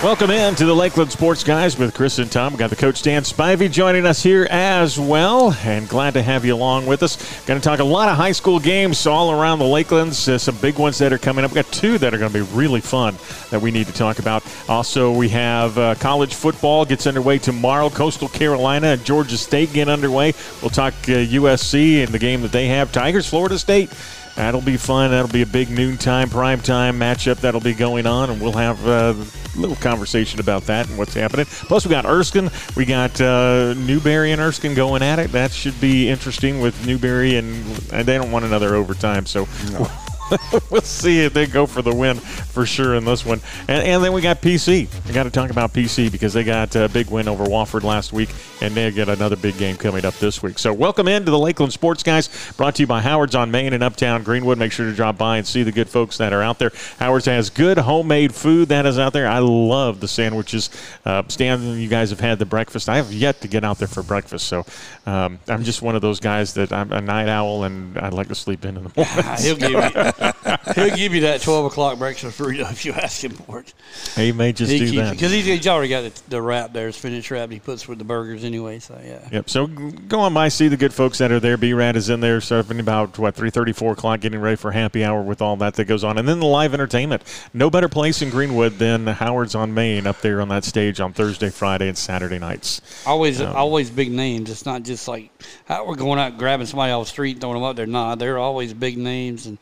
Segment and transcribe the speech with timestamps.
[0.00, 2.52] Welcome in to the Lakeland Sports Guys with Chris and Tom.
[2.52, 6.44] We got the coach Stan Spivey joining us here as well, and glad to have
[6.44, 7.16] you along with us.
[7.46, 10.28] Going to talk a lot of high school games all around the Lakelands.
[10.28, 11.50] Uh, some big ones that are coming up.
[11.50, 13.16] We've got two that are going to be really fun
[13.50, 14.44] that we need to talk about.
[14.68, 17.90] Also, we have uh, college football gets underway tomorrow.
[17.90, 20.32] Coastal Carolina and Georgia State get underway.
[20.62, 22.92] We'll talk uh, USC and the game that they have.
[22.92, 23.90] Tigers, Florida State.
[24.38, 25.10] That'll be fun.
[25.10, 28.86] That'll be a big noontime, prime time matchup that'll be going on, and we'll have
[28.86, 31.44] uh, a little conversation about that and what's happening.
[31.46, 32.48] Plus, we got Erskine.
[32.76, 35.32] We got uh, Newberry and Erskine going at it.
[35.32, 39.26] That should be interesting with Newberry, and, and they don't want another overtime.
[39.26, 39.48] So.
[39.72, 39.90] No.
[40.70, 43.40] we'll see if they go for the win for sure in this one.
[43.68, 44.88] And, and then we got PC.
[45.06, 48.12] We got to talk about PC because they got a big win over Wofford last
[48.12, 50.58] week, and they get another big game coming up this week.
[50.58, 53.82] So welcome into the Lakeland Sports Guys, brought to you by Howard's on Main and
[53.82, 54.58] Uptown Greenwood.
[54.58, 56.72] Make sure to drop by and see the good folks that are out there.
[56.98, 59.28] Howard's has good homemade food that is out there.
[59.28, 60.70] I love the sandwiches.
[61.04, 62.88] Uh, Stan, you guys have had the breakfast.
[62.88, 64.64] I have yet to get out there for breakfast, so
[65.06, 68.28] um, I'm just one of those guys that I'm a night owl and I like
[68.28, 70.14] to sleep in in the morning.
[70.18, 73.32] He'll give you He'll give you that twelve o'clock breakfast burrito if you ask him
[73.32, 73.74] for it.
[74.16, 76.90] He may just he do that because he's, he's, already got the, the wrap there,
[76.92, 78.78] finished wrap he puts with the burgers anyway.
[78.78, 79.26] So yeah.
[79.30, 79.50] Yep.
[79.50, 81.56] So go on by, see the good folks that are there.
[81.56, 84.70] B Rad is in there serving about what three thirty, four o'clock, getting ready for
[84.70, 87.22] happy hour with all that that goes on, and then the live entertainment.
[87.54, 91.12] No better place in Greenwood than Howard's on Main up there on that stage on
[91.12, 92.80] Thursday, Friday, and Saturday nights.
[93.06, 94.50] Always, um, always big names.
[94.50, 95.30] It's not just like
[95.66, 97.86] how we're going out grabbing somebody off the street and throwing them up there.
[97.86, 99.58] Nah, they're always big names and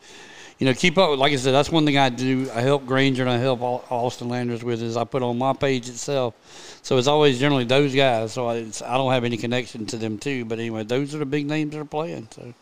[0.58, 1.18] you know, keep up.
[1.18, 2.50] Like I said, that's one thing I do.
[2.54, 5.88] I help Granger and I help Austin Landers with is I put on my page
[5.88, 6.34] itself.
[6.82, 8.32] So it's always generally those guys.
[8.32, 10.44] So I, I don't have any connection to them too.
[10.44, 12.28] But anyway, those are the big names that are playing.
[12.30, 12.54] So.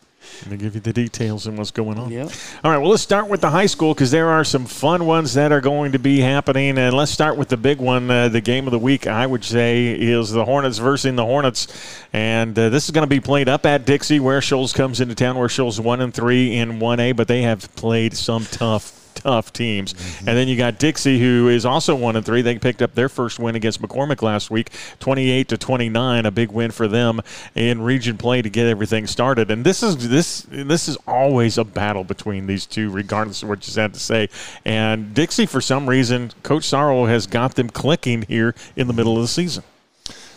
[0.47, 2.11] They give you the details and what's going on.
[2.11, 2.31] Yep.
[2.63, 5.33] All right, well, let's start with the high school because there are some fun ones
[5.33, 6.77] that are going to be happening.
[6.77, 8.09] And let's start with the big one.
[8.09, 11.67] Uh, the game of the week, I would say, is the Hornets versus the Hornets.
[12.13, 15.15] And uh, this is going to be played up at Dixie, Ware Shoals comes into
[15.15, 18.94] town, Ware Shoals 1 and 3 in 1A, but they have played some tough
[19.25, 19.93] tough teams.
[19.93, 20.29] Mm-hmm.
[20.29, 22.41] And then you got Dixie, who is also one and three.
[22.41, 24.69] They picked up their first win against McCormick last week,
[24.99, 27.21] 28 to 29, a big win for them
[27.55, 29.49] in region play to get everything started.
[29.49, 33.67] And this is this this is always a battle between these two, regardless of what
[33.67, 34.29] you had to say.
[34.63, 39.15] And Dixie, for some reason, Coach Sorrow has got them clicking here in the middle
[39.15, 39.63] of the season.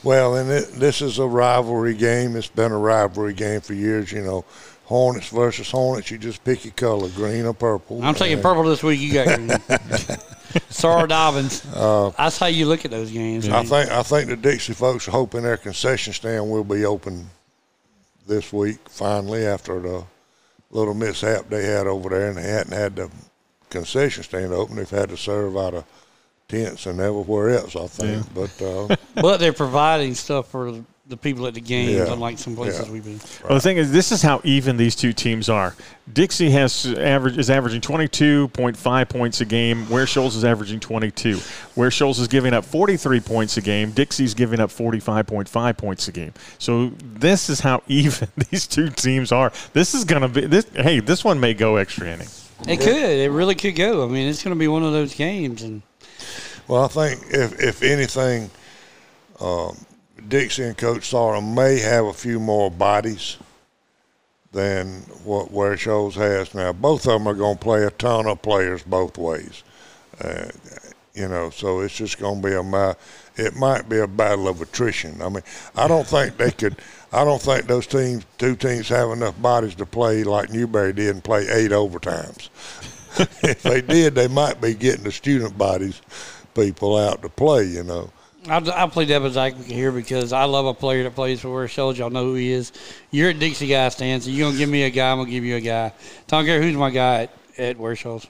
[0.05, 2.37] Well, and it, this is a rivalry game.
[2.37, 4.13] It's been a rivalry game for years.
[4.13, 4.45] You know,
[4.89, 8.03] Hornets versus Hornets, you just pick your color, green or purple.
[8.03, 8.99] I'm taking purple this week.
[8.99, 9.51] You got green.
[10.71, 11.63] Sorry, Dobbins.
[11.75, 13.47] Uh, That's how you look at those games.
[13.51, 17.29] I think I think the Dixie folks are hoping their concession stand will be open
[18.27, 20.05] this week finally after the
[20.71, 23.11] little mishap they had over there, and they hadn't had the
[23.69, 24.77] concession stand open.
[24.77, 25.85] They've had to serve out of
[26.49, 27.77] tents and everywhere else.
[27.77, 28.33] I think, yeah.
[28.35, 32.13] but uh, but they're providing stuff for the people at the games, yeah.
[32.13, 32.93] unlike some places yeah.
[32.93, 33.19] we've been.
[33.43, 35.75] Well, the thing is, this is how even these two teams are.
[36.13, 41.41] Dixie has average is averaging 22.5 points a game, Ware Shoals is averaging 22.
[41.77, 46.13] Ware Shoals is giving up 43 points a game, Dixie's giving up 45.5 points a
[46.13, 46.35] game.
[46.59, 49.51] So this is how even these two teams are.
[49.73, 50.67] This is going to be this.
[50.75, 52.29] Hey, this one may go extra inning.
[52.67, 52.89] It could.
[52.89, 54.05] It really could go.
[54.05, 55.63] I mean, it's going to be one of those games.
[55.63, 55.81] And
[56.67, 58.51] well, I think if if anything.
[59.41, 59.77] Um,
[60.27, 63.37] Dixie and Coach Sorrow may have a few more bodies
[64.53, 66.73] than what Ware Shoals has now.
[66.73, 69.63] Both of them are going to play a ton of players both ways.
[70.21, 70.49] Uh,
[71.15, 72.97] you know, so it's just going to be a
[73.37, 75.21] it might be a battle of attrition.
[75.23, 75.43] I mean,
[75.77, 76.77] I don't think they could.
[77.13, 81.11] I don't think those teams, two teams, have enough bodies to play like Newberry did
[81.11, 82.49] and play eight overtimes.
[83.45, 86.03] if they did, they might be getting the student bodies
[86.55, 87.65] people out to play.
[87.65, 88.11] You know.
[88.47, 91.69] I'll, I'll play devil's advocate here because I love a player that plays for Ware
[91.69, 92.73] Shoals Y'all know who he is.
[93.11, 95.27] You're at Dixie guy stand, so you're going to give me a guy, I'm going
[95.27, 95.93] to give you a guy.
[96.27, 98.27] Tom Gary, who's my guy at, at Ware Shoals?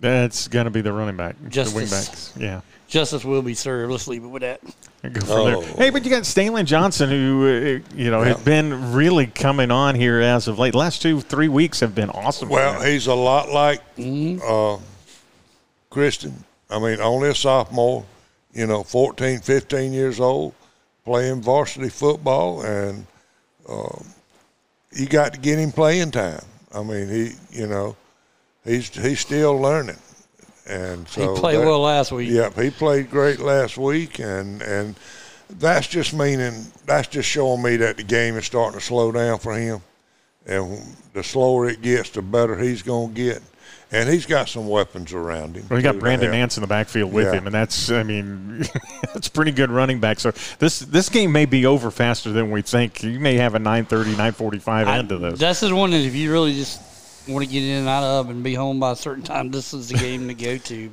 [0.00, 2.40] That's going to be the running back, Justice, the wingbacks.
[2.40, 2.60] Yeah.
[2.88, 3.92] Justice will be served.
[3.92, 4.60] Let's leave it with that.
[5.02, 5.62] Go from oh.
[5.62, 5.74] there.
[5.76, 8.34] Hey, but you got Stanley Johnson, who uh, you know yeah.
[8.34, 10.74] has been really coming on here as of late.
[10.74, 12.48] Last two, three weeks have been awesome.
[12.48, 14.40] Well, he's a lot like mm-hmm.
[14.44, 14.84] uh,
[15.88, 16.44] Kristen.
[16.68, 18.04] I mean, only a sophomore
[18.52, 20.54] you know, 14, 15 years old,
[21.04, 23.06] playing varsity football, and
[23.68, 24.04] um,
[24.92, 26.44] you got to get him playing time.
[26.72, 27.96] I mean, he, you know,
[28.64, 29.98] he's he's still learning,
[30.66, 32.30] and so he played that, well last week.
[32.30, 34.96] Yep, he played great last week, and and
[35.58, 39.38] that's just meaning that's just showing me that the game is starting to slow down
[39.38, 39.80] for him,
[40.46, 40.80] and
[41.12, 43.42] the slower it gets, the better he's going to get.
[43.92, 45.66] And he's got some weapons around him.
[45.68, 46.36] Well, he got Brandon to.
[46.36, 47.32] Nance in the backfield with Yeah.
[47.34, 48.64] him, and that's, I mean,
[49.14, 50.20] that's pretty good running back.
[50.20, 53.02] So this this game may be over faster than we think.
[53.02, 55.38] You may have a 9:30, 9:45 end to this.
[55.38, 56.80] This is one that if you really just
[57.28, 59.74] want to get in and out of and be home by a certain time, this
[59.74, 60.90] is the game to go to.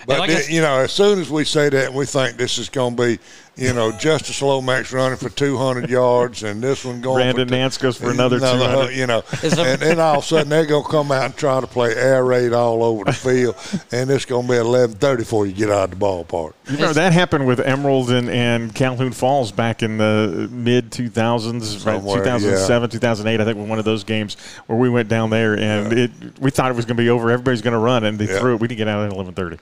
[0.00, 2.36] And But like I you know, as soon as we say that, and we think
[2.36, 3.18] this is going to be,
[3.56, 7.78] you know, Justice Lomax running for 200 yards, and this one going Brandon for Nance
[7.78, 8.90] goes for another 200.
[8.92, 11.60] You know, and then all of a sudden they're going to come out and try
[11.60, 13.56] to play air raid all over the field,
[13.92, 16.52] and it's going to be 11:30 before you get out of the ballpark.
[16.68, 21.54] You know, that happened with Emerald and, and Calhoun Falls back in the mid 2000s,
[21.54, 21.62] right?
[21.62, 23.40] Somewhere, 2007, 2008.
[23.40, 24.36] I think was one of those games
[24.66, 26.10] where we went down there and it
[26.40, 27.30] we thought it was going to be over.
[27.30, 28.40] Everybody's going to run, and they Yeah.
[28.40, 28.60] threw it.
[28.60, 29.53] We didn't get out at 11:30.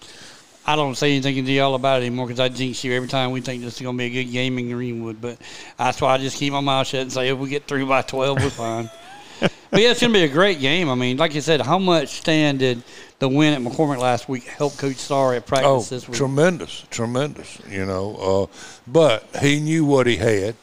[0.65, 3.33] I don't say anything to y'all about it anymore because I jinx you every time
[3.33, 5.21] we think this is going to be a good game in Greenwood.
[5.21, 5.39] But
[5.77, 8.03] that's why I just keep my mouth shut and say if we get through by
[8.03, 8.89] 12, we're fine.
[9.41, 10.89] but yeah, it's going to be a great game.
[10.89, 12.81] I mean, like you said, how much stand did
[13.19, 16.17] the win at McCormick last week help Coach Starr at practice Oh, this week?
[16.17, 17.59] tremendous, tremendous.
[17.69, 18.57] You know, uh,
[18.87, 20.55] but he knew what he had.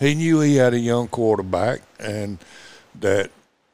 [0.00, 2.38] He knew he had a young quarterback, and
[2.98, 3.30] that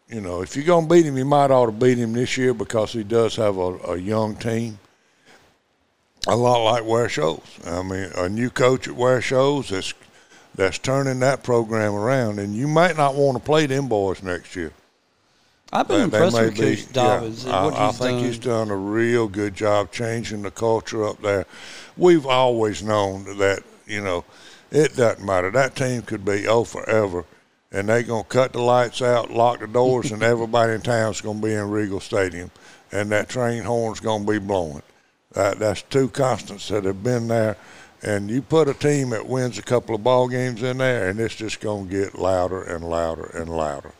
[0.09, 2.55] you know if you're gonna beat him, you might ought to beat him this year
[2.55, 4.79] because he does have a, a young team.
[6.27, 7.59] A lot like Ware Shoals.
[7.65, 9.95] I mean, a new coach at Ware Shoals that's
[10.55, 14.57] that's turning that program around, and you might not want to play them boys next
[14.57, 14.73] year.
[15.73, 18.25] I've been impressed with be- Coach Dobbins yeah, what I, I think done.
[18.25, 21.47] he's done a real good job changing the culture up there.
[21.97, 24.25] We've always known that you know
[24.71, 25.51] it doesn't matter.
[25.51, 27.25] That team could be oh forever,
[27.73, 31.41] and they're gonna cut the lights out, lock the doors, and everybody in town's gonna
[31.41, 32.51] be in Regal Stadium,
[32.93, 34.83] and that train horn's gonna be blowing.
[35.33, 37.57] That, that's two constants that have been there.
[38.03, 41.19] And you put a team that wins a couple of ball games in there, and
[41.19, 43.93] it's just going to get louder and louder and louder.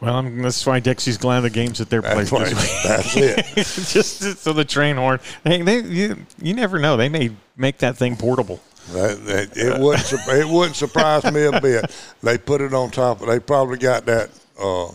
[0.00, 2.30] Well, I'm, that's why Dixie's glad the game's at their place.
[2.30, 2.82] That's, right.
[2.84, 3.92] that's it.
[3.94, 5.20] Just so the train horn.
[5.44, 6.98] Hey, they, you, you never know.
[6.98, 8.60] They may make that thing portable.
[8.92, 11.90] That, that, it wouldn't it wouldn't surprise me a bit.
[12.22, 13.20] They put it on top.
[13.20, 14.30] Of, they probably got that
[14.60, 14.88] uh,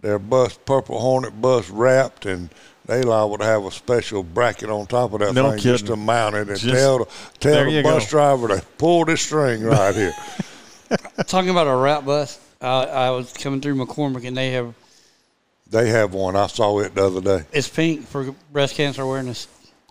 [0.00, 2.50] their bus Purple Hornet bus wrapped, and
[2.86, 5.96] they liable to have a special bracket on top of that No thing just to
[5.96, 7.06] mount it and Just- tell the,
[7.38, 8.10] tell the bus go.
[8.10, 10.12] driver to pull this string right here.
[11.26, 14.74] Talking about a wrap bus, I, I was coming through McCormick and they have
[15.68, 16.34] they have one.
[16.34, 17.44] I saw it the other day.
[17.52, 19.46] it's pink for breast cancer awareness.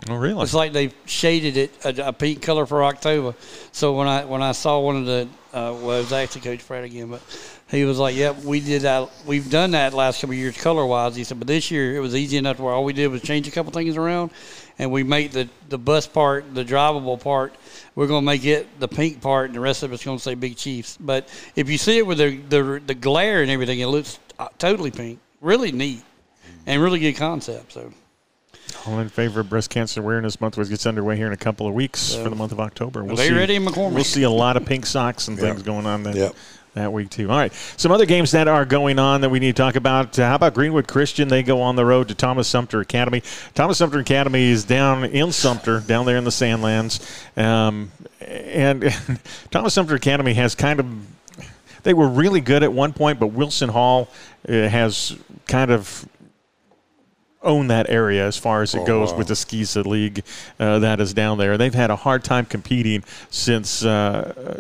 [0.07, 0.41] Oh, really?
[0.43, 3.35] It's like they shaded it a, a pink color for October.
[3.73, 6.61] So when I when I saw one of the uh, well, it was actually Coach
[6.61, 7.21] Fred again, but
[7.69, 9.09] he was like, "Yep, we did that.
[9.25, 11.99] We've done that last couple of years color wise." He said, "But this year it
[11.99, 14.31] was easy enough where all we did was change a couple things around,
[14.77, 17.53] and we made the the bus part, the drivable part,
[17.93, 20.55] we're gonna make it the pink part, and the rest of it's gonna say Big
[20.55, 20.97] Chiefs.
[20.97, 24.47] But if you see it with the the, the glare and everything, it looks uh,
[24.57, 25.19] totally pink.
[25.41, 26.03] Really neat,
[26.65, 27.73] and really good concept.
[27.73, 27.91] So."
[28.85, 31.67] All in favor of Breast Cancer Awareness Month, which gets underway here in a couple
[31.67, 33.03] of weeks for the month of October.
[33.03, 33.93] We'll they see, ready in McCormick?
[33.93, 35.43] We'll see a lot of pink socks and Yeah.
[35.45, 36.35] things going on that, Yep.
[36.75, 37.29] that week, too.
[37.29, 37.51] All right.
[37.77, 40.17] Some other games that are going on that we need to talk about.
[40.17, 41.27] Uh, how about Greenwood Christian?
[41.27, 43.21] They go on the road to Thomas Sumter Academy.
[43.53, 46.99] Thomas Sumter Academy is down in Sumter, down there in the Sandlands.
[47.37, 48.93] Um, and
[49.51, 50.85] Thomas Sumter Academy has kind of
[51.83, 54.09] they were really good at one point, but Wilson Hall
[54.47, 55.15] uh, has
[55.47, 56.05] kind of
[57.41, 59.17] owned that area as far as it Oh, goes wow.
[59.19, 60.23] with the SCISA League
[60.59, 61.57] uh, that is down there.
[61.57, 63.83] They've had a hard time competing since.
[63.85, 64.59] Uh,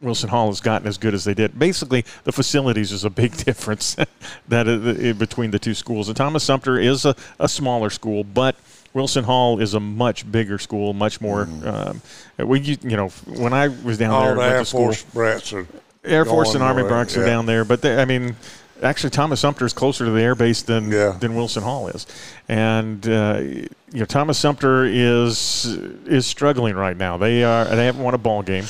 [0.00, 1.58] Wilson Hall has gotten as good as they did.
[1.58, 3.96] Basically, the facilities is a big difference
[4.48, 6.06] that uh, between the two schools.
[6.08, 8.54] And Thomas Sumter is a, a smaller school, but
[8.94, 11.48] Wilson Hall is a much bigger school, much more.
[11.64, 12.00] Um,
[12.38, 14.14] we, you you know, when I was down Mm.
[14.14, 15.66] All there, the Air Force brats are
[16.04, 16.84] Air Force and Army.
[16.84, 17.26] Bronx are Yeah.
[17.26, 18.36] down there, but they, I mean,
[18.82, 21.16] actually, Thomas Sumter is closer to the air base than Yeah.
[21.18, 22.06] than Wilson Hall is,
[22.48, 23.68] and uh, you
[24.00, 25.64] know Thomas Sumter is
[26.06, 27.16] is struggling right now.
[27.16, 28.64] They are they haven't won a ball game.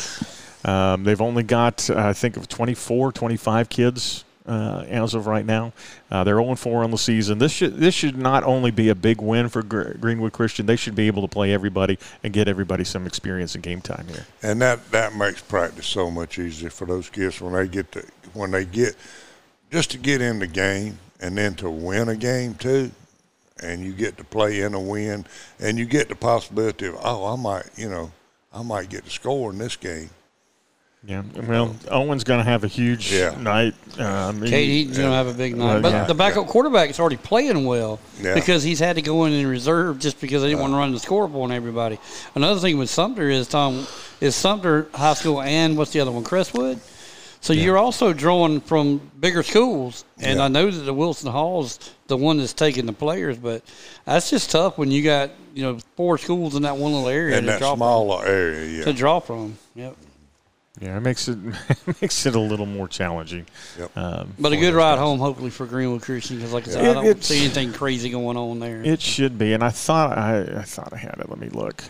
[0.65, 4.25] Um, they've only got I think of 24, 25 kids.
[4.47, 5.75] Uh, as of right now,
[6.11, 7.37] uh, they're 0 4 on the season.
[7.39, 10.65] This should this should not only be a big win for Gr- Greenwood Christian.
[10.65, 14.07] They should be able to play everybody and get everybody some experience and game time
[14.09, 14.25] here.
[14.43, 18.03] and that that makes practice so much easier for those kids when they get to
[18.33, 18.97] when they get
[19.71, 22.91] just to get in the game and then to win a game too
[23.63, 25.25] and you get to play in a win
[25.59, 28.13] and you get the possibility of oh I might you know
[28.53, 30.11] I might get to score in this game
[31.05, 33.35] Yeah, well, Owen's going to have a huge Yeah.
[33.41, 33.75] night.
[34.01, 35.77] Um, he- Kate Eaton's going to have a big night.
[35.77, 36.05] Uh, but yeah.
[36.05, 38.35] the backup quarterback is already playing well Yeah.
[38.35, 40.93] because he's had to go in in reserve just because they didn't want to run
[40.93, 41.99] the scoreboard on everybody.
[42.35, 43.87] Another thing with Sumter is, Tom,
[44.21, 46.81] is Sumter High School and what's the other one, Crestwood?
[47.41, 47.63] So Yeah.
[47.65, 50.45] you're also drawing from bigger schools, and Yeah.
[50.45, 51.79] I know that the Wilson Hall's
[52.09, 53.63] the one that's taking the players, but
[54.05, 57.37] that's just tough when you got you know four schools in that one little area
[57.39, 58.83] in to that draw smaller area.
[58.83, 59.59] from, to Yeah, draw from.
[59.75, 59.97] Yep.
[60.81, 61.39] Yeah, it makes it
[62.01, 63.47] makes it a little more challenging.
[63.79, 63.97] Yep.
[63.97, 64.99] Um, But a good ride guys.
[65.01, 68.11] home, hopefully for Greenwood Christian, because like I said, It- I don't see anything crazy
[68.11, 68.83] going on there.
[68.83, 71.29] It should be, and I thought I, I thought I had it.
[71.29, 71.83] Let me look.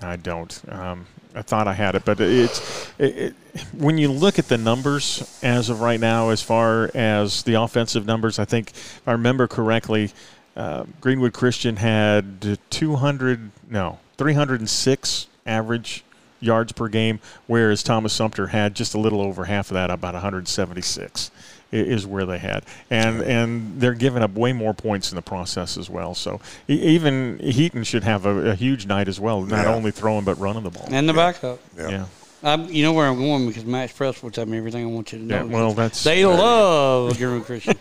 [0.00, 0.60] I don't.
[0.68, 4.58] Um, I thought I had it, but it's it, it, when you look at the
[4.58, 9.12] numbers as of right now, as far as the offensive numbers, I think if I
[9.12, 10.10] remember correctly,
[10.56, 16.04] uh, Greenwood Christian had 200, no, 306 average
[16.40, 20.14] yards per game, whereas Thomas Sumter had just a little over half of that, about
[20.14, 21.40] 176 i-
[21.72, 25.76] is where they had, and and they're giving up way more points in the process
[25.78, 26.14] as well.
[26.14, 29.74] So e- even Heaton should have a, a huge night as well, not Yeah.
[29.74, 30.86] only throwing but running the ball.
[30.90, 31.58] and the backup.
[31.76, 31.88] yeah.
[31.88, 32.04] yeah,
[32.44, 35.12] I'm, you know where I'm going because Max Preps will tell me everything I want
[35.12, 35.36] you to know.
[35.36, 37.76] Yeah, well, that's They love Greenwood Christian.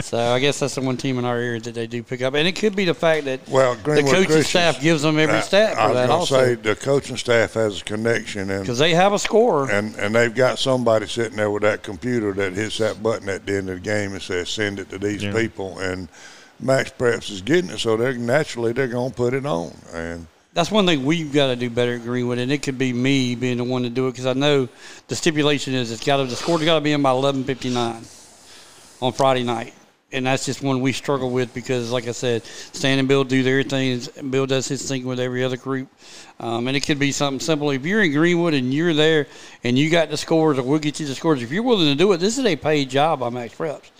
[0.00, 2.34] so I guess that's the one team in our area that they do pick up.
[2.34, 5.18] And it could be the fact that Well, the Greenwood coaching Christian's- staff gives them
[5.18, 6.44] every I- stat I for was that gonna also.
[6.44, 9.70] say the coaching staff has a connection, and Because they have a scorer.
[9.70, 13.44] and and they've got somebody sitting there with that computer that hits that button at
[13.46, 15.32] the end of the game and says send it to these Yeah.
[15.32, 16.08] people and
[16.60, 20.26] Max Preps is getting it so they're naturally they're going to put it on and
[20.56, 23.34] That's one thing we've got to do better at Greenwood, and it could be me
[23.34, 24.70] being the one to do it because I know
[25.06, 27.68] the stipulation is it's got to the score's got to be in by eleven fifty
[27.68, 28.02] nine
[29.02, 29.74] on Friday night,
[30.12, 33.42] and that's just one we struggle with because, like I said, Stan and Bill do
[33.42, 35.88] their things, and Bill does his thing with every other group,
[36.40, 37.70] um, and it could be something simple.
[37.70, 39.26] If you're in Greenwood and you're there
[39.62, 41.42] and you got the scores, or we'll get you the scores.
[41.42, 43.90] If you're willing to do it, this is a paid job by Max Preps.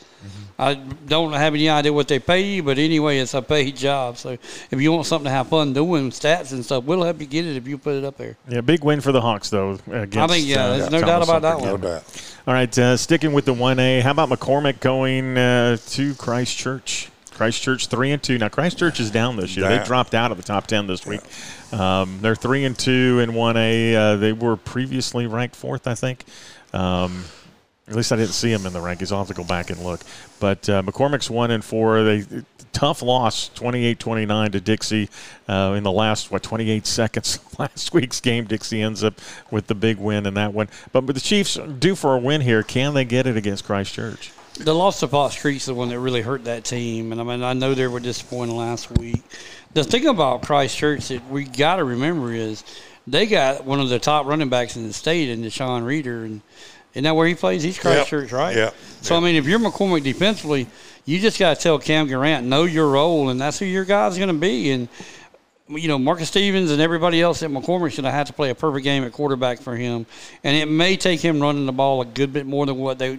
[0.59, 4.17] I don't have any idea what they pay you, but anyway, it's a paid job.
[4.17, 4.31] So
[4.71, 7.45] if you want something to have fun doing, stats and stuff, we'll help you get
[7.45, 8.37] it if you put it up there.
[8.49, 9.79] yeah, big win for the Hawks though.
[9.91, 11.67] Against, I think, yeah, uh, there's no Thomas doubt about that Sumter.
[11.67, 11.81] no one.
[11.81, 12.35] doubt.
[12.47, 14.01] All right, uh, sticking with the one A.
[14.01, 17.11] How about McCormick going uh, to Christchurch?
[17.33, 18.39] Christchurch three and two.
[18.39, 19.69] Now Christchurch is down this year.
[19.69, 21.21] They dropped out of the top ten this week.
[21.71, 23.95] Um, they're three and two in one A.
[23.95, 26.25] Uh, they were previously ranked fourth, I think.
[26.73, 27.25] Um,
[27.89, 29.13] at least I didn't see him in the rankings.
[29.13, 30.01] I'll have to go back and look.
[30.41, 32.03] But uh, McCormick's one and four.
[32.03, 32.25] They
[32.73, 35.09] tough loss, 28-29 to Dixie
[35.49, 38.45] uh, in the last what 28 seconds last week's game.
[38.45, 39.15] Dixie ends up
[39.51, 40.69] with the big win in that one.
[40.93, 42.63] But, but the Chiefs due for a win here.
[42.63, 44.33] Can they get it against Christchurch?
[44.59, 47.43] The loss to Pot Street's the one that really hurt that team, and I mean
[47.43, 49.23] I know they were disappointed last week.
[49.75, 52.65] The thing about Christchurch that we got to remember is
[53.07, 56.41] they got one of the top running backs in the state in Deshaun Reeder, and
[56.97, 57.63] isn't that where he plays?
[57.63, 58.57] He's Christchurch, right?
[58.57, 58.75] Yep.
[59.03, 60.67] So I mean, if you're McCormick defensively,
[61.05, 64.17] you just got to tell Cam Durant know your role, and that's who your guy's
[64.17, 64.71] going to be.
[64.71, 64.89] And
[65.69, 68.83] you know, Marcus Stevens and everybody else at McCormick should have to play a perfect
[68.83, 70.07] game at quarterback for him,
[70.43, 73.11] and it may take him running the ball a good bit more than what they,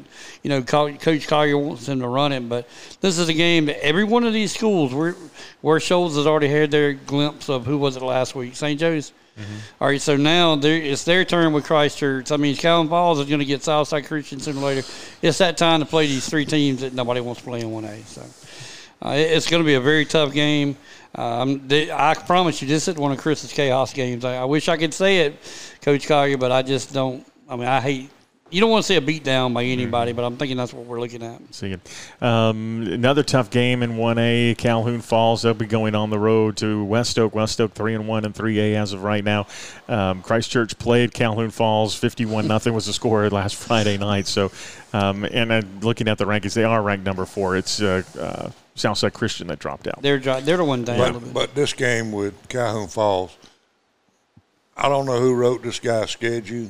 [0.41, 2.49] you know, Coach Collier wants him to run it.
[2.49, 2.67] But
[3.01, 5.15] this is a game that every one of these schools, where
[5.61, 8.79] where has already had their glimpse of who was it last week, St.
[8.79, 9.13] Joe's.
[9.79, 12.31] All right, so now it's their turn with Christchurch.
[12.31, 14.87] I mean, Calhoun Falls is going to get Southside Christian sooner or later.
[15.21, 18.05] It's that time to play these three teams that nobody wants to play in 1A.
[18.05, 18.21] So
[19.01, 20.75] uh, it's going to be a very tough game.
[21.13, 24.25] Um, they, I promise you, this is one of Chris's chaos games.
[24.25, 25.35] I, I wish I could say it,
[25.81, 27.25] Coach Collier, but I just don't.
[27.49, 28.09] I mean, I hate.
[28.49, 30.85] You don't want to see a beat down by anybody, but I'm thinking that's what
[30.85, 31.41] we're looking at.
[31.53, 31.81] See it.
[32.21, 34.57] Um, another tough game in 1A.
[34.57, 35.41] Calhoun Falls.
[35.41, 37.35] They'll be going on the road to West Oak.
[37.35, 39.47] West Oak 3 and 1 and 3A as of right now.
[39.89, 44.27] Um, Christchurch played Calhoun Falls 51 nothing was the score last Friday night.
[44.27, 44.51] So,
[44.93, 47.57] um, and uh, looking at the rankings, they are ranked number four.
[47.57, 50.01] It's uh, uh, Southside Christian that dropped out.
[50.01, 51.33] They're they're the one down a But, bit.
[51.33, 53.35] but this game with Calhoun Falls,
[54.77, 56.69] I don't know who wrote this guy's schedule,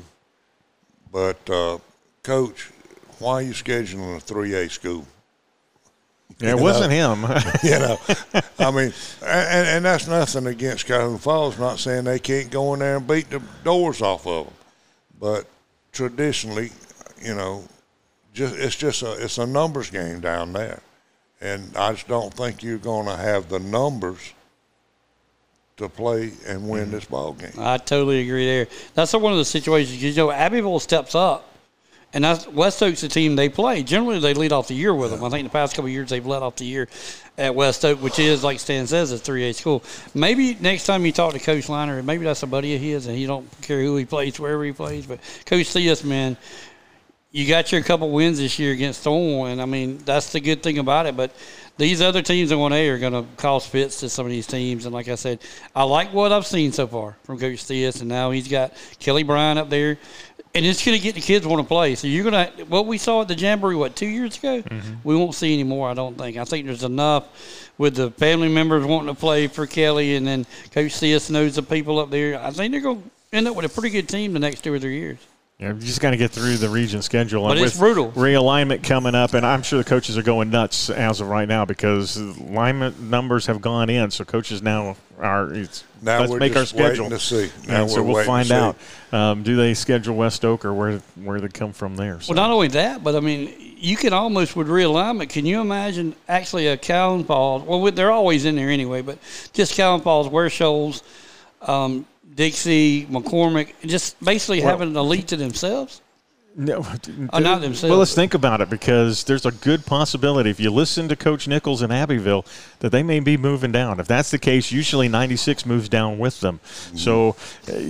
[1.11, 1.77] but uh,
[2.23, 2.71] coach,
[3.19, 5.05] why are you scheduling a three A school?
[6.39, 7.23] Yeah, it wasn't him.
[7.63, 7.99] You know,
[8.59, 11.57] I mean, and, and that's nothing against Calhoun Falls.
[11.57, 14.53] Not saying they can't go in there and beat the doors off of them,
[15.19, 15.47] but
[15.91, 16.71] traditionally,
[17.19, 17.63] you know,
[18.33, 20.81] just it's just a it's a numbers game down there,
[21.41, 24.33] and I just don't think you're going to have the numbers
[25.77, 26.91] to play and win mm-hmm.
[26.91, 27.53] this ball game.
[27.57, 28.67] I totally agree there.
[28.93, 31.49] That's one of the situations you know Abbeville steps up,
[32.13, 33.83] and that's West Oak's the team they play.
[33.83, 35.23] Generally, they lead off the year with them.
[35.23, 36.87] I think the past couple of years they've led off the year
[37.37, 39.83] at West Oak, which is like Stan says, a three A school.
[40.15, 43.15] Maybe next time you talk to Coach Liner, maybe that's a buddy of his, and
[43.15, 45.05] he don't care who he plays, wherever he plays.
[45.05, 46.37] But Coach Theus, man,
[47.31, 50.63] you got your couple wins this year against Thorn, and I mean that's the good
[50.63, 51.15] thing about it.
[51.15, 51.35] But
[51.77, 54.47] these other teams in one A are going to cause fits to some of these
[54.47, 55.39] teams, and like I said,
[55.75, 59.23] I like what I've seen so far from Coach Theus, and now he's got Kelly
[59.23, 59.97] Bryan up there.
[60.55, 61.93] and it's going to get the kids want to play.
[61.93, 64.93] So you're going to what we saw at the jamboree what two years ago, Mm-hmm.
[65.03, 65.87] we won't see anymore.
[65.89, 66.37] I don't think.
[66.37, 67.25] I think there's enough
[67.77, 71.61] with the family members wanting to play for Kelly, and then Coach CS knows the
[71.63, 72.39] people up there.
[72.41, 74.73] I think they're going to end up with a pretty good team the next two
[74.73, 75.19] or three years.
[75.59, 77.47] Yeah, you just got to get through the region schedule.
[77.47, 78.11] But and it's with brutal.
[78.11, 81.65] Realignment coming up, and I'm sure the coaches are going nuts as of right now
[81.65, 84.11] because alignment numbers have gone in.
[84.11, 87.05] So coaches now are it's, Now let's we're make just our schedule.
[87.05, 87.51] waiting to see.
[87.67, 88.77] Now and so we're we'll find out.
[89.11, 92.21] Um, do they schedule West Oak or where where they come from there?
[92.21, 92.33] So.
[92.33, 95.29] Well, not only that, but I mean, you can almost with realignment.
[95.29, 97.63] Can you imagine actually a Calhoun Falls?
[97.63, 99.17] Well, they're always in there anyway, but
[99.53, 101.01] just Calhoun Falls, Ware Shoals,
[101.63, 102.05] um,
[102.37, 106.01] Dixie, McCormick, just basically Well- having an elite to themselves.
[106.59, 106.83] No,
[107.33, 107.83] Oh, not themselves.
[107.91, 111.47] Well, let's think about it because there's a good possibility if you listen to Coach
[111.47, 112.45] Nichols in Abbeville
[112.79, 113.99] that they may be moving down.
[113.99, 116.59] If that's the case, usually 96 moves down with them.
[116.63, 116.97] Mm-hmm.
[116.97, 117.35] So,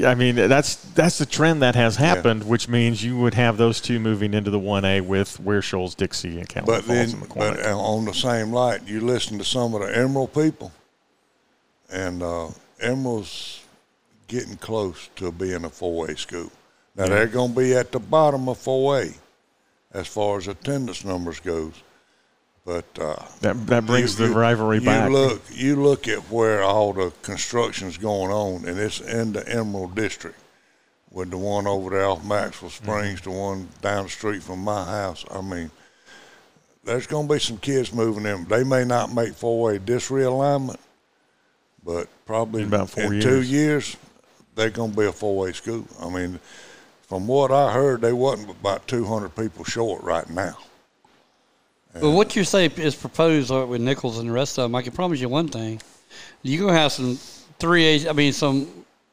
[0.06, 3.80] I mean, that's that's the trend that has happened, which means you would have those
[3.80, 7.30] two moving into the 1A with Ware Shoals, Dixie, and Calvin But Falls then, and
[7.30, 7.66] but McCormick.
[7.72, 10.74] uh, on the same light, you listen to some of the Emerald people,
[11.89, 12.50] and uh,
[12.82, 13.57] Emerald's
[14.27, 16.51] getting close to being a 4A school.
[16.96, 19.15] Now they're going to be at the bottom of 4A
[19.93, 21.74] as far as attendance numbers goes,
[22.65, 25.10] but uh, that that brings you- the rivalry you back.
[25.10, 29.96] look, you look at where all the construction's going on, and it's in the Emerald
[29.96, 30.38] District,
[31.12, 32.84] with the one over there off Maxwell Mm-hmm.
[32.86, 35.24] Springs, the one down the street from my house.
[35.31, 35.72] I mean,
[36.84, 38.46] there's going to be some kids moving in.
[38.46, 40.77] They may not make four-way this realignment,
[41.84, 43.24] but probably In about four in years.
[43.24, 43.98] two years,
[44.58, 45.86] they're going to be a four-way school.
[46.02, 46.40] I mean,
[47.08, 50.58] from what I heard, they wasn't about 200 people short right now.
[51.94, 54.82] But what you say is proposed uh, with Nichols and the rest of them, I
[54.82, 55.82] can promise you one thing:
[56.44, 57.18] you're gonna have some
[57.58, 58.06] three A's.
[58.06, 58.68] I mean, some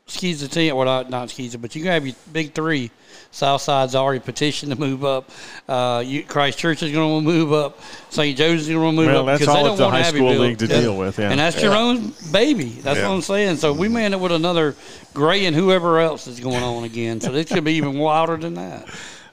[0.06, 0.76] skis team.
[0.76, 2.90] Well, not not skis, but you're gonna have your big three.
[3.34, 5.28] Southside's already petitioned to move up.
[5.68, 7.80] Uh, you, Christ Church is going to move up.
[8.10, 8.38] St.
[8.38, 10.02] Joe's is going to move Well, up that's because they don't it's the want high
[10.04, 10.42] school Abbeville.
[10.42, 11.30] league to deal with, yeah.
[11.30, 12.68] and that's your own baby.
[12.68, 13.08] That's Yeah.
[13.08, 13.56] what I'm saying.
[13.56, 14.76] So we may end up with another
[15.14, 17.20] Gray and whoever else is going on again.
[17.20, 18.88] So this could be even wilder than that.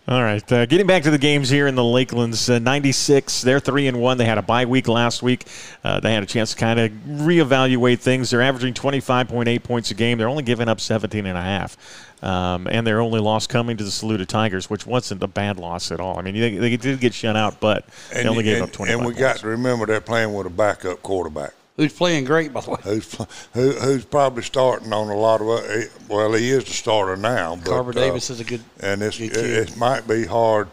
[0.08, 3.44] All right, uh, getting back to the games here in the Lakelands, uh, 96.
[3.44, 4.18] They're three and one.
[4.18, 5.46] They had a bye week last week.
[5.84, 8.32] Uh, they had a chance to kind of reevaluate things.
[8.32, 10.18] They're averaging 25.8 points a game.
[10.18, 11.78] They're only giving up 17 and a half,
[12.24, 15.92] um, and their only loss coming to the Saluda Tigers, which wasn't a bad loss
[15.92, 16.18] at all.
[16.18, 18.98] I mean, they, they did get shut out, but they only gave and, up 25.
[18.98, 21.54] and we got to remember they're playing with a backup quarterback.
[21.78, 22.78] Who's playing great, by the way?
[22.84, 23.16] who's
[23.54, 27.56] who, who's probably starting on a lot of uh, well he is the starter now
[27.56, 28.62] but, Carver uh, Davis is a good.
[28.82, 29.70] and it's, good it, kid.
[29.70, 30.68] it might be hard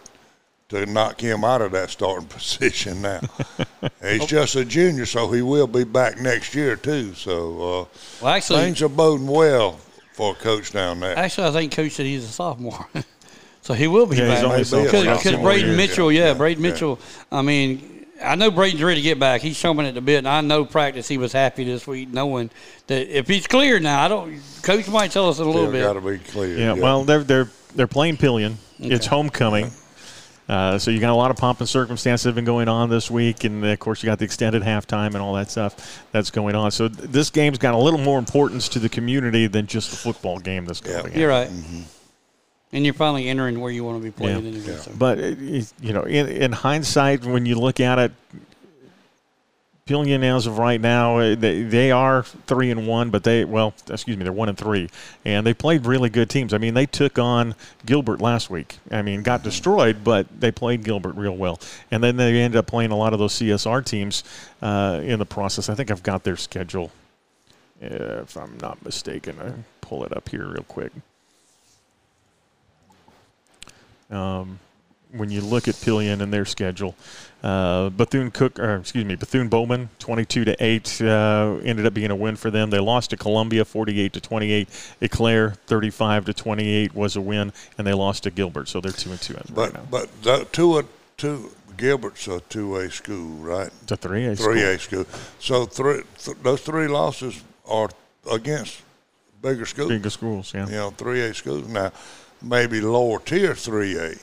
[0.71, 3.21] to knock him out of that starting position now
[4.03, 7.85] he's just a junior so he will be back next year too so uh,
[8.21, 9.79] Well, actually, things are boding well
[10.13, 12.87] for a coach down there Actually, I think Coach said he's a sophomore,
[13.63, 14.45] so he will be Yeah, back.
[14.45, 14.85] only a Maybe sophomore.
[15.05, 16.71] Because Because Braden year, Mitchell, yeah, yeah, Braden yeah.
[16.71, 16.99] Mitchell.
[17.31, 19.41] I mean, I know Braden's ready to get back.
[19.43, 22.51] He's showing it a bit, and I know practice he was happy this week, knowing
[22.89, 24.41] that if he's clear now, I don't.
[24.63, 26.17] Coach might tell us in a little Still got bit.
[26.19, 28.57] to be clear Yeah, well, they're they're they're playing Pelion.
[28.81, 29.71] It's homecoming.
[30.49, 32.89] Uh, so you got a lot of pomp and circumstance that have been going on
[32.89, 36.31] this week, and of course you got the extended halftime and all that stuff that's
[36.31, 36.71] going on.
[36.71, 39.97] So th- this game's got a little more importance to the community than just the
[39.99, 41.03] football game that's Yeah.
[41.03, 41.19] going.
[41.19, 41.81] You're right, Mm-hmm.
[42.73, 44.45] And you're finally entering where you want to be playing.
[44.45, 44.51] Yeah.
[44.51, 44.93] Anyway, so.
[44.99, 48.13] But it, it- you know, in, in hindsight, when you look at it,
[49.87, 53.73] Pelion as of right now, uh, they, they are three and one, but they well,
[53.89, 54.91] excuse me, they're one and three,
[55.25, 56.53] and they played really good teams.
[56.53, 57.55] I mean, they took on
[57.87, 58.77] Gilbert last week.
[58.91, 61.59] I mean, got destroyed, but they played Gilbert real well,
[61.91, 64.25] and then they ended up playing a lot of those CSR teams
[64.61, 65.71] uh, in the process.
[65.71, 66.93] I think I've got their schedule,
[67.83, 67.87] uh,
[68.21, 69.37] if I'm not mistaken.
[69.41, 70.93] I pull it up here real quick.
[74.11, 74.59] Um,
[75.13, 76.95] when you look at Pelion and their schedule.
[77.43, 82.11] Uh, Bethune Cook, or excuse me, Bethune Bowman, 22 to 8, uh, ended up being
[82.11, 82.71] a win for them.
[82.71, 84.69] They lost to Columbia, 48 to 28.
[85.03, 88.93] Eau Claire, 35 to 28, was a win, and they lost to Gilbert, so they're
[88.93, 89.81] two and two of right now.
[89.91, 94.37] but but the, two two Gilbert's a two A school right It's a three A.
[94.37, 95.07] three A school.
[95.39, 97.89] So three, th- those three losses are
[98.31, 98.83] against
[99.41, 99.89] bigger schools.
[99.89, 100.67] Bigger schools, yeah.
[100.67, 101.93] You know, three A schools now,
[102.43, 104.15] maybe lower tier three A,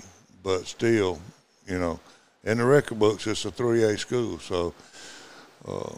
[0.43, 1.19] but still,
[1.67, 1.99] you know,
[2.43, 4.39] in the record books it's a three A school.
[4.39, 4.73] So,
[5.67, 5.95] uh,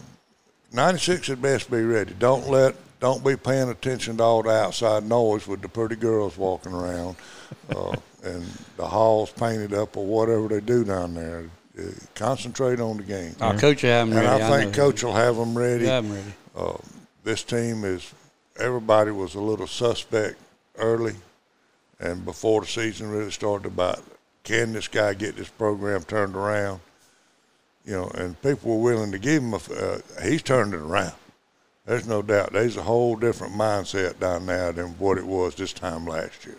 [0.74, 2.14] ninety six at best be ready.
[2.18, 6.38] Don't let don't be paying attention to all the outside noise with the pretty girls
[6.38, 7.16] walking around,
[7.70, 8.44] uh, and
[8.78, 11.50] the halls painted up or whatever they do down there.
[11.78, 11.84] Uh,
[12.16, 13.36] concentrate on the game.
[13.40, 14.44] Our coach will have them And ready.
[14.44, 14.84] I think know.
[14.84, 15.84] coach will have them ready.
[15.84, 16.34] He'll have him ready.
[16.56, 16.78] Uh,
[17.24, 18.12] this team is
[18.60, 20.38] everybody was a little suspect
[20.80, 21.14] early,
[22.00, 24.04] and before the season really started, about
[24.44, 26.80] can this guy get this program turned around?
[27.86, 29.58] You know, and people were willing to give him a.
[29.58, 31.14] Uh, he's turned it around.
[31.86, 32.52] There's no doubt.
[32.52, 36.58] There's a whole different mindset down there than what it was this time last year.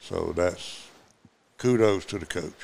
[0.00, 0.86] So that's
[1.58, 2.54] kudos to the coach.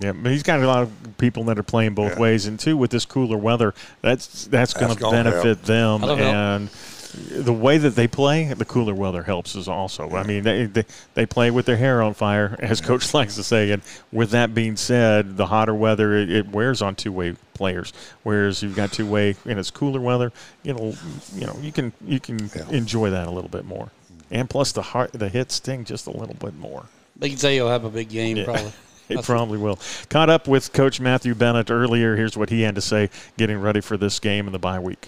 [0.00, 2.18] Yeah, but he's got a lot of people that are playing both Yeah.
[2.18, 5.62] ways, and two with this cooler weather, that's that's going to gonna benefit help.
[5.62, 6.00] them.
[6.02, 6.70] That'll help.
[7.16, 10.10] And the way that they play, the cooler weather helps us also.
[10.10, 13.42] I mean, they, they they play with their hair on fire, as Coach likes to
[13.42, 13.70] say.
[13.70, 17.92] And with that being said, the hotter weather it, it wears on two way players.
[18.22, 20.32] Whereas you've got two way and it's cooler weather,
[20.64, 20.94] it'll
[21.34, 22.68] you know you can you can Yeah.
[22.70, 23.90] enjoy that a little bit more.
[24.30, 26.86] And plus the heart the hits sting just a little bit more.
[27.16, 28.44] They can say Zay will have a big game Yeah.
[28.44, 28.72] probably.
[29.08, 29.78] It probably will.
[30.08, 32.16] Caught up with Coach Matthew Bennett earlier.
[32.16, 35.06] Here's what he had to say getting ready for this game in the bye week.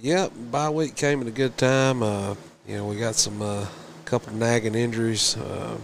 [0.00, 2.04] Yep, bye week came at a good time.
[2.04, 2.36] Uh,
[2.68, 3.66] you know, we got some uh,
[4.04, 5.36] couple nagging injuries.
[5.36, 5.76] Uh,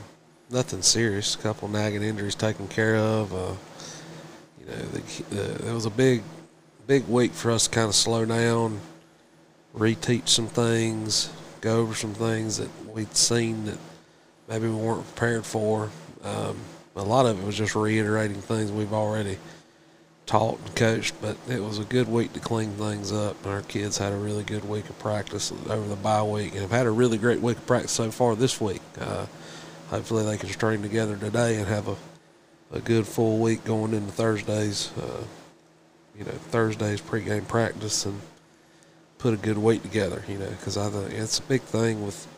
[0.50, 1.34] nothing serious.
[1.34, 3.34] A couple nagging injuries taken care of.
[3.34, 3.54] Uh,
[4.60, 6.22] you know, the, the, it was a big,
[6.86, 8.80] big week for us to kind of slow down,
[9.76, 11.28] reteach some things,
[11.60, 13.78] go over some things that we'd seen that
[14.48, 15.90] maybe we weren't prepared for.
[16.22, 16.56] Um,
[16.94, 19.38] a lot of it was just reiterating things we've already
[20.26, 23.36] taught and coached, but it was a good week to clean things up.
[23.44, 26.62] And our kids had a really good week of practice over the bye week and
[26.62, 28.82] have had a really great week of practice so far this week.
[28.98, 29.26] Uh,
[29.88, 31.96] hopefully, they can string together today and have a,
[32.72, 35.24] a good full week going into Thursday's, uh,
[36.18, 38.20] you know, Thursday's pregame practice and
[39.18, 42.28] put a good week together, you know, because I think it's a big thing with.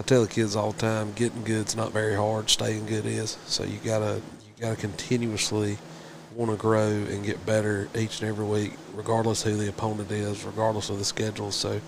[0.00, 2.48] I tell the kids all the time, getting good's not very hard.
[2.50, 3.36] Staying good is.
[3.46, 5.76] So you gotta you gotta continuously
[6.38, 10.44] want to grow and get better each and every week, regardless who the opponent is,
[10.44, 11.50] regardless of the schedule.
[11.50, 11.80] So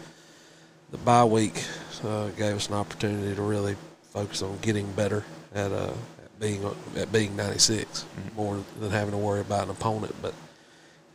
[0.90, 1.64] the bye week
[2.04, 3.76] uh, gave us an opportunity to really
[4.12, 5.92] focus on getting better at, uh,
[6.24, 10.16] at being at being 96, more than having to worry about an opponent.
[10.20, 10.34] But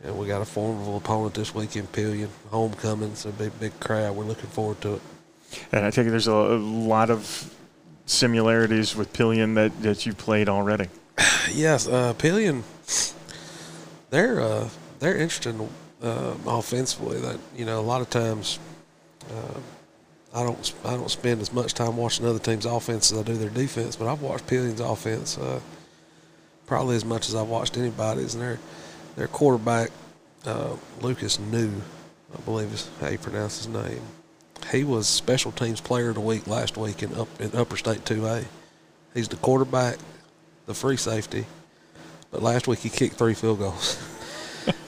[0.02, 3.12] you know, we got a formidable opponent this week in Pelion, homecoming.
[3.26, 4.16] A big big crowd.
[4.16, 5.02] We're looking forward to it.
[5.72, 7.54] And I take it there's a, a lot of
[8.06, 10.88] similarities with Pelion that, that you've played already.
[11.52, 12.64] Yes, uh, Pelion.
[14.10, 15.68] They're uh, they're interesting
[16.02, 17.20] uh, offensively.
[17.20, 18.58] That you know, a lot of times,
[19.30, 19.60] uh,
[20.34, 23.36] I don't I don't spend as much time watching other teams' offense as I do
[23.36, 23.96] their defense.
[23.96, 25.60] But I've watched Pelion's offense uh,
[26.66, 28.34] probably as much as I've watched anybody's.
[28.34, 28.58] And their
[29.16, 29.90] their quarterback,
[30.44, 31.72] uh, Lucas New,
[32.36, 34.02] I believe is how you pronounce his name.
[34.72, 38.04] He was special teams player of the week last week in up in Upper State
[38.04, 38.44] 2A.
[39.14, 39.96] He's the quarterback,
[40.66, 41.46] the free safety,
[42.30, 43.98] but last week he kicked three field goals.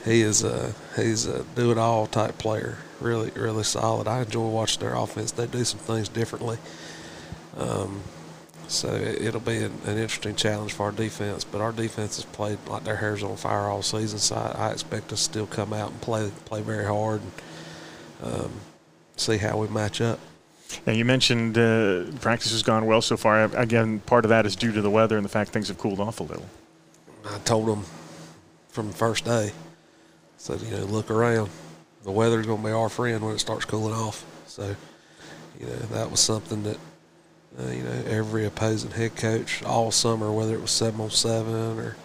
[0.05, 2.79] he is uh he's a do it all type player.
[3.01, 4.09] Really, really solid.
[4.09, 5.31] I enjoy watching their offense.
[5.31, 6.59] They do some things differently.
[7.57, 8.03] Um,
[8.67, 11.45] so it, it'll be an, an interesting challenge for our defense.
[11.45, 14.19] But our defense has played like their hair's on fire all season.
[14.19, 17.21] So I, I expect us to still come out and play play very hard
[18.23, 18.53] and um,
[19.17, 20.19] see how we match up.
[20.87, 23.45] Now, you mentioned uh, practice has gone well so far.
[23.57, 26.01] Again, part of that is due to the weather and the fact things have cooled
[26.01, 26.47] off a little.
[27.31, 27.85] I told them
[28.69, 29.53] from the first day,
[30.37, 31.51] said, you know, look around.
[32.05, 34.25] The weather's going to be our friend when it starts cooling off.
[34.47, 34.75] So,
[35.59, 36.79] you know, that was something that,
[37.59, 41.79] uh, you know, every opposing head coach all summer, whether it was seven on seven
[41.79, 41.97] or,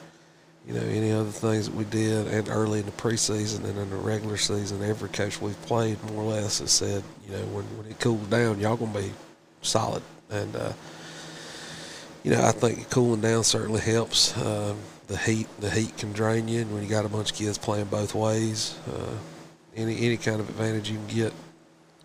[0.67, 3.89] you know, any other things that we did, and early in the preseason and in
[3.89, 7.65] the regular season, every coach we've played more or less has said, you know, when,
[7.77, 9.11] when it cools down, y'all going to be
[9.61, 10.01] solid.
[10.29, 10.73] And, uh,
[12.23, 14.35] you know, I think cooling down certainly helps.
[14.37, 14.79] Um,
[15.13, 17.59] the heat, the heat can drain you, and when you got a bunch of kids
[17.59, 19.13] playing both ways, uh,
[19.75, 21.33] any any kind of advantage you can get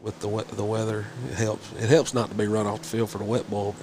[0.03, 1.73] with the wet, the weather it helps.
[1.73, 3.77] It helps not to be run off the field for the wet bulb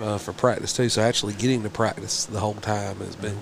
[0.00, 0.88] uh, for practice too.
[0.88, 3.38] So actually getting to practice the whole time has been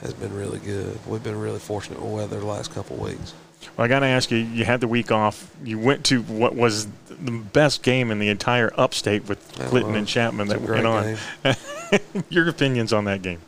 [0.00, 0.98] has been really good.
[1.06, 3.34] We've been really fortunate with weather the last couple of weeks.
[3.76, 5.50] Well, I got to ask you, you had the week off.
[5.62, 10.08] You went to what was the best game in the entire upstate with Clinton and
[10.08, 11.16] Chapman that went on.
[12.30, 13.40] Your opinions on that game?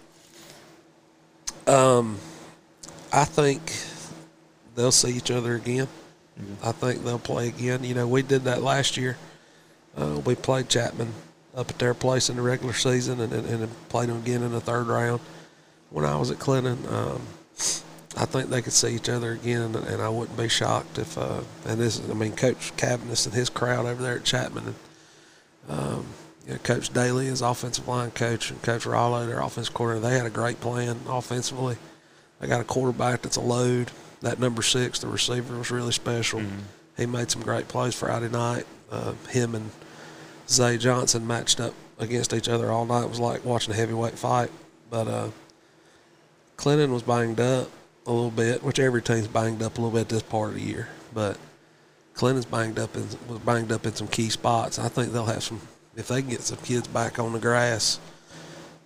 [1.68, 2.18] Um,
[3.12, 3.60] I think
[4.74, 5.86] they'll see each other again.
[6.62, 7.84] I think they'll play again.
[7.84, 9.16] You know, we did that last year.
[9.96, 11.12] Uh, we played Chapman
[11.54, 14.52] up at their place in the regular season and, and, and played them again in
[14.52, 15.20] the third round.
[15.90, 17.20] When I was at Clinton, um,
[18.16, 21.18] I think they could see each other again, and I wouldn't be shocked if.
[21.18, 24.74] Uh, and this, is, I mean, Coach Cavness and his crowd over there at Chapman,
[25.68, 26.06] and um,
[26.48, 30.16] you know, Coach Daly, his offensive line coach, and Coach Rollo, their offensive coordinator, they
[30.16, 31.76] had a great plan offensively.
[32.40, 33.90] They got a quarterback that's a load.
[34.22, 36.40] That number six, the receiver, was really special.
[36.96, 38.66] He made some great plays Friday night.
[38.90, 39.70] Uh, him and
[40.48, 43.04] Zay Johnson matched up against each other all night.
[43.04, 44.50] It was like watching a heavyweight fight.
[44.90, 45.28] But uh,
[46.56, 47.68] Clinton was banged up
[48.06, 50.62] a little bit, which every team's banged up a little bit this part of the
[50.62, 50.88] year.
[51.12, 51.36] But
[52.14, 54.78] Clinton's banged up in was banged up in some key spots.
[54.78, 55.60] I think they'll have some
[55.98, 57.98] if they can get some kids back on the grass.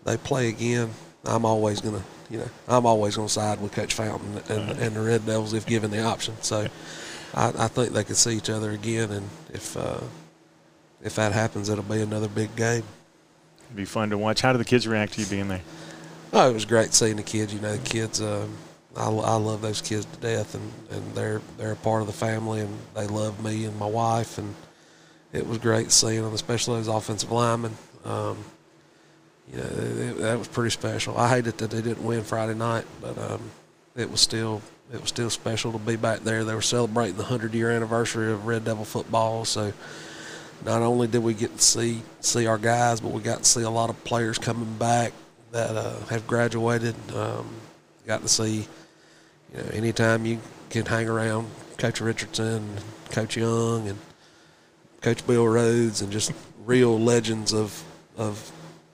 [0.04, 0.90] They play again.
[1.24, 5.00] I'm always gonna, you know, I'm always gonna side with Coach Fountain and, and the
[5.00, 6.34] Red Devils if given the option.
[6.40, 6.66] So,
[7.34, 10.00] I, I think they could see each other again, and if uh,
[11.02, 12.82] if that happens, it'll be another big game.
[13.66, 14.40] It'd be fun to watch.
[14.40, 15.62] How do the kids react to you being there?
[16.32, 17.54] Oh, it was great seeing the kids.
[17.54, 18.20] You know, the kids.
[18.20, 18.56] Um,
[18.96, 22.12] I, I love those kids to death, and, and they're they're a part of the
[22.12, 24.54] family, and they love me and my wife, and
[25.32, 27.76] it was great seeing them, especially those offensive linemen.
[28.04, 28.38] Um,
[29.50, 31.16] you know, it, that was pretty special.
[31.16, 33.50] I hated that they didn't win Friday night, but um,
[33.96, 36.44] it was still it was still special to be back there.
[36.44, 39.72] They were celebrating the hundred year anniversary of Red Devil football, so
[40.64, 43.62] not only did we get to see see our guys, but we got to see
[43.62, 45.12] a lot of players coming back
[45.50, 46.94] that uh, have graduated.
[47.14, 47.48] Um,
[48.06, 48.66] got to see
[49.52, 50.40] you know, anytime you
[50.70, 52.66] can hang around Coach Richardson,
[53.10, 53.98] Coach Young, and
[55.02, 56.32] Coach Bill Rhodes, and just
[56.64, 57.82] real legends of
[58.16, 58.50] of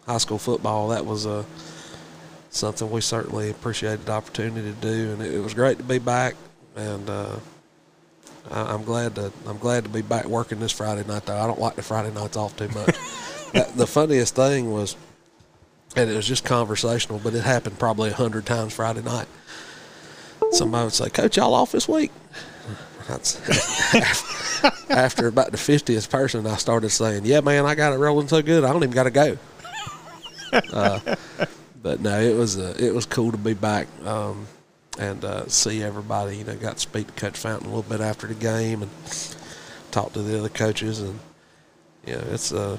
[0.06, 1.44] high school football, that was a uh,
[2.50, 5.98] something we certainly appreciated the opportunity to do, and it, it was great to be
[5.98, 6.34] back.
[6.76, 7.36] And uh,
[8.50, 11.26] I, am glad to I'm glad to be back working this Friday night.
[11.26, 12.96] Though I don't like the Friday nights off too much.
[13.76, 14.96] the funniest thing was,
[15.94, 19.28] and it was just conversational, but it happened probably a hundred times Friday night
[20.52, 22.10] somebody would say, Coach, y'all off this week?
[24.90, 28.42] after about the 50th person, I started saying, Yeah, man, I got it rolling so
[28.42, 29.38] good, I don't even got to go.
[30.72, 31.16] Uh,
[31.82, 34.46] but no, it was uh, it was cool to be back um,
[34.98, 36.38] and uh, see everybody.
[36.38, 38.90] You know, got to speak to Coach Fountain a little bit after the game and
[39.90, 41.18] talk to the other coaches, and
[42.06, 42.76] you know, it's uh,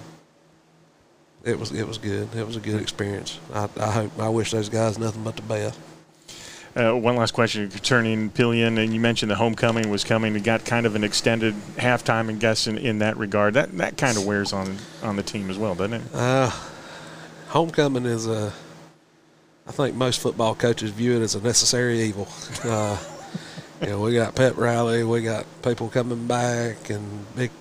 [1.44, 2.34] it was it was good.
[2.36, 3.39] It was a good experience.
[3.54, 5.80] I, I hope I wish those guys nothing but the best.
[6.80, 10.34] Uh, one last question concerning Pelion, and you mentioned the homecoming was coming.
[10.34, 13.98] You got kind of an extended halftime, and guess in, in that regard, that that
[13.98, 16.02] kind of wears on on the team as well, doesn't it?
[16.13, 16.50] Uh,
[17.48, 18.54] homecoming is a.
[19.68, 22.30] I think most football coaches view it as a necessary evil.
[22.63, 22.98] Uh,
[23.82, 27.04] you know, we got pep rally, we got people coming back, and
[27.36, 27.52] big,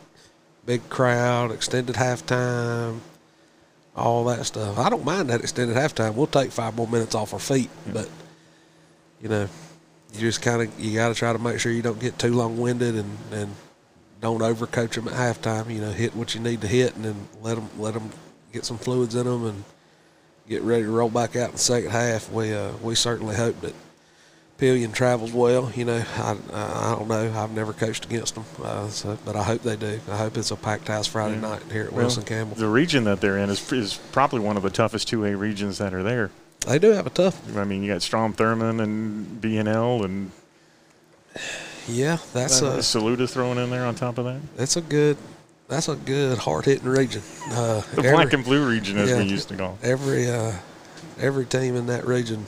[0.64, 3.00] big crowd, extended halftime,
[3.96, 4.78] all that stuff.
[4.78, 6.14] I don't mind that extended halftime.
[6.14, 7.92] We'll take five more minutes off our feet, yeah.
[7.94, 8.08] but
[9.20, 9.48] you know,
[10.12, 12.32] you just kind of you got to try to make sure you don't get too
[12.32, 13.54] long winded and and
[14.20, 15.72] don't overcoach them at halftime.
[15.72, 18.10] You know, hit what you need to hit and then let them let them
[18.52, 19.64] get some fluids in them and
[20.48, 22.30] get ready to roll back out in the second half.
[22.30, 23.74] We uh, we certainly hope that
[24.58, 25.70] Pelion travels well.
[25.74, 27.32] You know, I I don't know.
[27.34, 30.00] I've never coached against them, uh, so, but I hope they do.
[30.10, 31.40] I hope it's a packed house Friday yeah.
[31.42, 32.56] night here at well, Wilson Campbell.
[32.56, 35.78] The region that they're in is is probably one of the toughest two A regions
[35.78, 36.30] that are there.
[36.66, 37.56] They do have a tough.
[37.56, 40.32] I mean, you got Strom Thurmond and BNL and
[41.88, 44.40] yeah, that's uh, a Saluda thrown in there on top of that.
[44.56, 45.16] That's a good.
[45.68, 47.22] That's a good hard hitting region.
[47.50, 49.78] Uh, the every, black and blue region, as yeah, we used to call.
[49.82, 50.52] Every uh,
[51.18, 52.44] every team in that region,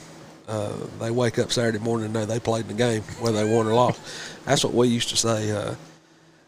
[0.47, 3.51] uh, they wake up Saturday morning and know they played in the game, whether they
[3.51, 3.99] won or lost.
[4.45, 5.75] That's what we used to say uh,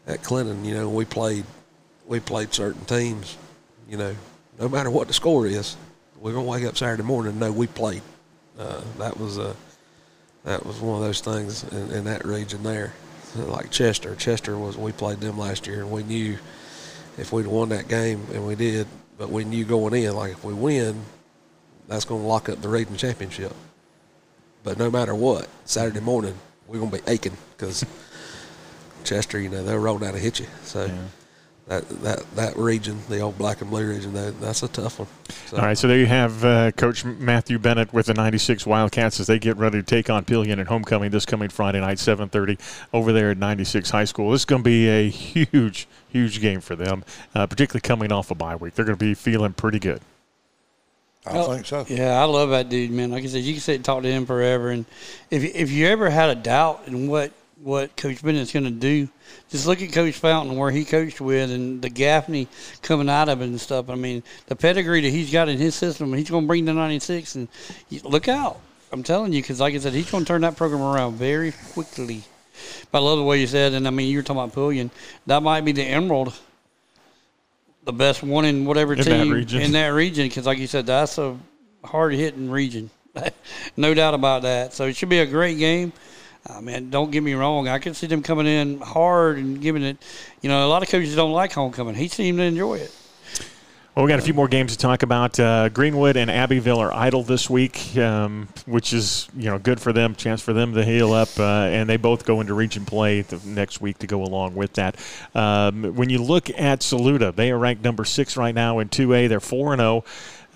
[0.06, 0.64] at Clinton.
[0.64, 1.44] You know, we played
[2.06, 3.36] we played certain teams.
[3.88, 4.16] You know,
[4.58, 5.76] no matter what the score is,
[6.24, 8.00] we're gonna wake up Saturday morning and know we played.
[8.58, 9.54] Uh, that was a
[10.44, 12.94] that was one of those things in, in, that region there.
[13.36, 16.38] Like Chester, Chester was we played them last year, and we knew
[17.18, 18.86] if we'd won that game, and we did,
[19.18, 21.04] but we knew going in, like if we win,
[21.88, 23.52] that's to lock up the region championship.
[24.62, 26.34] But no matter what, Saturday morning
[26.66, 27.84] we're to be aching because
[29.04, 30.46] Chester, you know, they'll roll down and hit you.
[30.62, 30.86] So.
[30.86, 30.94] Yeah
[31.66, 35.08] that that that region, the old black and blue region, that, that's a tough one.
[35.46, 35.56] So.
[35.56, 39.28] All right, so there you have uh, Coach Matthew Bennett with the '96 Wildcats as
[39.28, 42.58] they get ready to take on Pelion at homecoming this coming Friday night, 7:30
[42.92, 44.30] over there at '96 High School.
[44.32, 47.02] This is going to be a huge, huge game for them,
[47.34, 48.74] uh, particularly coming off a bye week.
[48.74, 50.00] They're going to be feeling pretty good.
[51.26, 51.86] I oh, think so.
[51.88, 53.10] Yeah, I love that dude, man.
[53.10, 54.68] Like I said, you can sit and talk to him forever.
[54.68, 54.84] And
[55.30, 57.32] if if you ever had a doubt in what
[57.64, 59.08] what Coach Bennett's going to do.
[59.48, 62.46] Just look at Coach Fountain where he coached with and the Gaffney
[62.82, 63.88] coming out of it and stuff.
[63.88, 66.74] I mean, the pedigree that he's got in his system, he's going to bring the
[66.74, 67.48] 96 and
[68.04, 68.60] look out.
[68.92, 71.52] I'm telling you, because like I said, he's going to turn that program around very
[71.72, 72.22] quickly.
[72.92, 74.90] But I love the way you said, and I mean, you were talking about Pelion.
[75.26, 76.38] That might be the Emerald,
[77.84, 80.86] the best one in whatever in team that in that region, because like you said,
[80.86, 81.36] that's a
[81.82, 82.90] hard hitting region.
[83.76, 84.74] no doubt about that.
[84.74, 85.92] So it should be a great game.
[86.48, 87.68] I mean, don't get me wrong.
[87.68, 89.96] I can see them coming in hard and giving it.
[90.42, 91.94] You know, a lot of coaches don't like homecoming.
[91.94, 92.94] He seemed to enjoy it.
[93.94, 95.38] Well, we got a few more games to talk about.
[95.38, 99.92] Uh, Greenwood and Abbeville are idle this week, um, which is you know good for
[99.92, 103.20] them, chance for them to heal up, uh, and they both go into region play
[103.22, 104.96] the next week to go along with that.
[105.32, 109.28] Um, when you look at Saluda, they are ranked number six right now in 2A.
[109.28, 110.04] They're four and zero.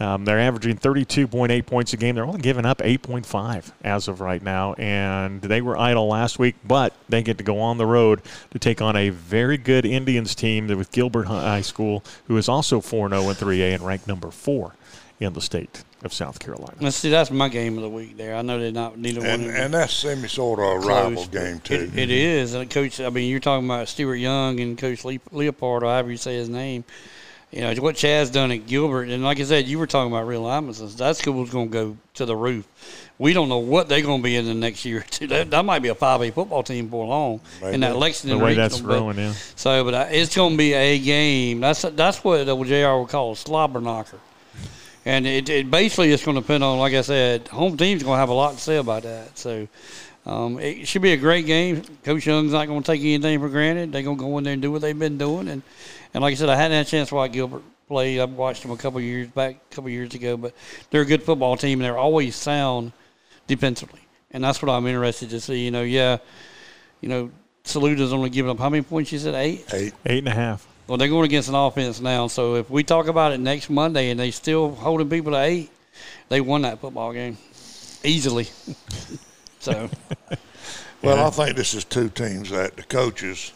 [0.00, 2.14] Um, they're averaging 32.8 points a game.
[2.14, 6.54] They're only giving up 8.5 as of right now, and they were idle last week,
[6.64, 10.34] but they get to go on the road to take on a very good Indians
[10.36, 14.30] team with Gilbert High School, who is also 4 0 in 3A and ranked number
[14.30, 14.74] four
[15.18, 16.76] in the state of South Carolina.
[16.80, 18.36] Let's see, that's my game of the week there.
[18.36, 19.50] I know they're not neither And, one.
[19.56, 21.74] and that's semi sort of a rival game, too.
[21.92, 22.54] It, it is.
[22.54, 26.12] And Coach, I mean, you're talking about Stuart Young and Coach Le- Leopold, or however
[26.12, 26.84] you say his name.
[27.50, 29.08] You know, what Chad's done at Gilbert.
[29.08, 30.96] And like I said, you were talking about real Amazons.
[30.96, 32.68] That school's going to go to the roof.
[33.18, 35.26] We don't know what they're going to be in the next year or two.
[35.28, 38.50] That, that might be a 5A football team for long in that Lexington The way
[38.50, 39.32] regional, that's but- growing, yeah.
[39.56, 41.60] So, but I- it's going to be a game.
[41.60, 44.20] That's that's what the JR would call a slobber knocker.
[45.06, 48.16] And it, it basically is going to depend on, like I said, home team's going
[48.16, 49.38] to have a lot to say about that.
[49.38, 49.66] So
[50.26, 51.82] um, it should be a great game.
[52.04, 53.90] Coach Young's not going to take anything for granted.
[53.90, 55.48] They're going to go in there and do what they've been doing.
[55.48, 55.62] And
[56.14, 58.20] and like I said, I hadn't had a chance to watch Gilbert play.
[58.20, 60.36] I've watched them a couple years back, a couple years ago.
[60.36, 60.54] But
[60.90, 62.92] they're a good football team, and they're always sound
[63.46, 64.00] defensively.
[64.30, 65.64] And that's what I'm interested to see.
[65.64, 66.18] You know, yeah,
[67.00, 67.30] you know,
[67.64, 69.12] Saluda's only giving up how many points?
[69.12, 69.64] You said eight.
[69.72, 69.94] Eight.
[70.06, 70.66] Eight and a half.
[70.86, 72.28] Well, they're going against an offense now.
[72.28, 75.70] So if we talk about it next Monday and they still holding people to eight,
[76.28, 77.36] they won that football game
[78.04, 78.48] easily.
[79.58, 79.90] so
[81.02, 83.52] Well, I think this is two teams that the coaches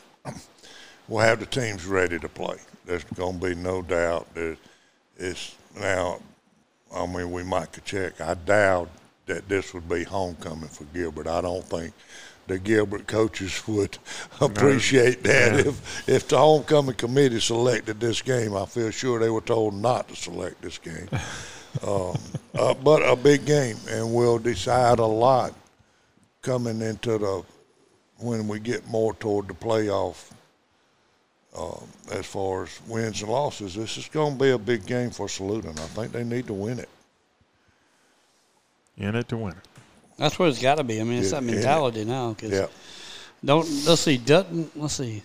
[1.12, 2.56] will have the teams ready to play.
[2.86, 4.56] There's going to be no doubt that
[5.18, 6.20] it's now.
[6.94, 8.20] I mean, we might could check.
[8.20, 8.88] I doubt
[9.26, 11.26] that this would be homecoming for Gilbert.
[11.26, 11.92] I don't think
[12.46, 13.98] the Gilbert coaches would
[14.40, 18.56] appreciate that if if the homecoming committee selected this game.
[18.56, 21.10] I feel sure they were told not to select this game.
[21.86, 22.16] um,
[22.54, 25.54] uh, but a big game, and we'll decide a lot
[26.40, 27.44] coming into the
[28.18, 30.31] when we get more toward the playoff
[31.56, 33.74] um, as far as wins and losses.
[33.74, 36.46] This is going to be a big game for Saluda, and I think they need
[36.46, 36.88] to win it.
[38.96, 39.58] In it to win it.
[40.18, 41.00] that's what it's got to be.
[41.00, 41.52] I mean, it's Yeah, that yeah.
[41.54, 42.34] mentality now.
[42.34, 42.66] Cause Yeah,
[43.44, 44.18] Don't let's see.
[44.18, 45.22] Doesn't let's see.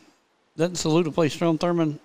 [0.56, 2.00] Doesn't Saluda play Strom Thurmond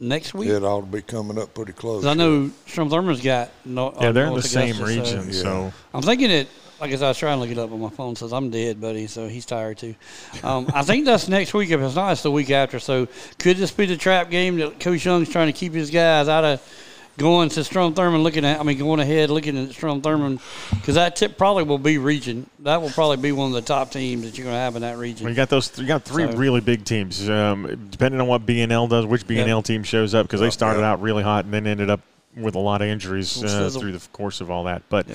[0.00, 0.48] next week?
[0.48, 2.04] it ought to be coming up pretty close.
[2.04, 3.92] I know Strom Thurmond's got no.
[4.00, 5.42] Yeah, uh, they're in the North same Augusta, so- region, Yeah.
[5.42, 6.48] so I'm thinking it.
[6.80, 8.16] Like I said, I was trying to look it up on my phone.
[8.16, 9.06] Says I'm dead, buddy.
[9.06, 9.94] So he's tired too.
[10.42, 11.70] Um, I think that's next week.
[11.70, 12.78] If it's not, it's the week after.
[12.78, 13.08] So
[13.38, 16.44] could this be the trap game that Coach Young's trying to keep his guys out
[16.44, 16.82] of
[17.16, 18.60] going to Strom Thurmond, looking at?
[18.60, 22.48] I mean, going ahead, looking at Strom Thurmond, because that tip probably will be region.
[22.58, 24.82] That will probably be one of the top teams that you're going to have in
[24.82, 25.24] that region.
[25.24, 25.78] Well, you got those.
[25.78, 27.26] You got three So- really big teams.
[27.26, 30.92] Um, depending on what BNL does, which BNL team shows up, because they started yeah.
[30.92, 32.00] out really hot and then ended up
[32.36, 34.82] with a lot of injuries uh, through the course of all that.
[34.90, 35.06] But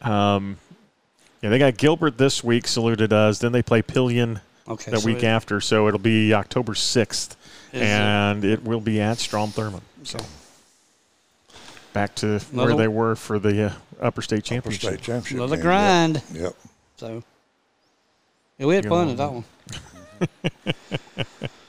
[0.00, 0.56] um,
[1.42, 2.66] yeah, they got Gilbert this week.
[2.66, 3.38] saluted us.
[3.38, 7.36] Then they play Pelion okay, the so week it- after, so it'll be October sixth,
[7.72, 9.82] Is it- and it will be at Strom Thurmond.
[10.04, 10.18] So
[11.92, 14.84] back to where they were for the uh, Upper State Championship.
[14.92, 15.02] Upper Championship.
[15.04, 15.36] state championship.
[15.38, 16.22] Another game, grind.
[16.32, 16.42] Yep.
[16.42, 16.56] yep.
[16.96, 17.22] So
[18.58, 19.44] yeah, we had You're fun long at that one.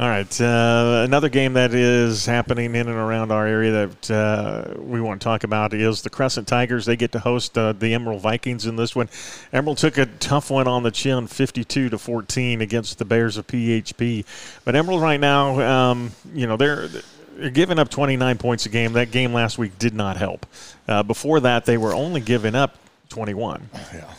[0.00, 4.80] All right, uh, another game that is happening in and around our area that uh,
[4.80, 6.86] we want to talk about is the Crescent Tigers.
[6.86, 9.10] They get to host uh, the Emerald Vikings in this one.
[9.52, 13.46] Emerald took a tough one on the chin, 52 to 14 against the Bears of
[13.46, 14.24] BHP.
[14.64, 16.88] But Emerald right now, um, you know, they're.
[17.36, 18.92] They're giving up 29 points a game.
[18.92, 20.44] That game last week did not help.
[20.86, 22.76] Uh, before that, they were only giving up
[23.08, 24.14] 21 Yeah.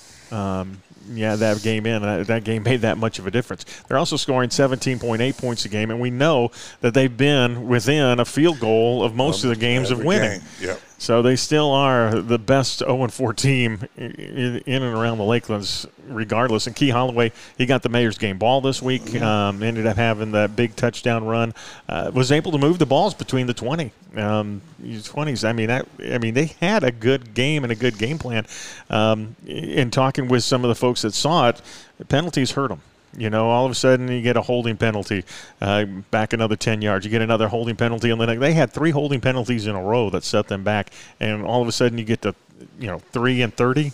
[1.14, 2.04] Yeah, that game in.
[2.04, 3.66] Uh, that game made that much of a difference.
[3.88, 8.26] They're also scoring 17.8 points a game, and we know that they've been within a
[8.26, 10.40] field goal of most of the games of winning.
[10.40, 10.82] game, Yep.
[11.02, 16.68] So they still are the best 0 4 team in, and around the Lakelands, regardless.
[16.68, 19.20] And Key Holloway, he got the Mayor's game ball this week.
[19.20, 21.56] Um, ended up having that big touchdown run.
[21.90, 25.44] Uh, was able to move the balls between the 20 um, 20s.
[25.44, 28.46] I mean, I mean, they had a good game and a good game plan.
[28.92, 31.64] Um, in talking with some of the folks that saw it,
[32.10, 32.82] penalties hurt them.
[33.18, 35.26] You know, all of a sudden you get a holding penalty,
[35.62, 37.06] uh, back another 10 yards.
[37.06, 40.10] You get another holding penalty, and then they had three holding penalties in a row
[40.12, 40.92] that set them back.
[41.20, 42.34] And all of a sudden you get to,
[42.80, 43.92] you know, three and 30,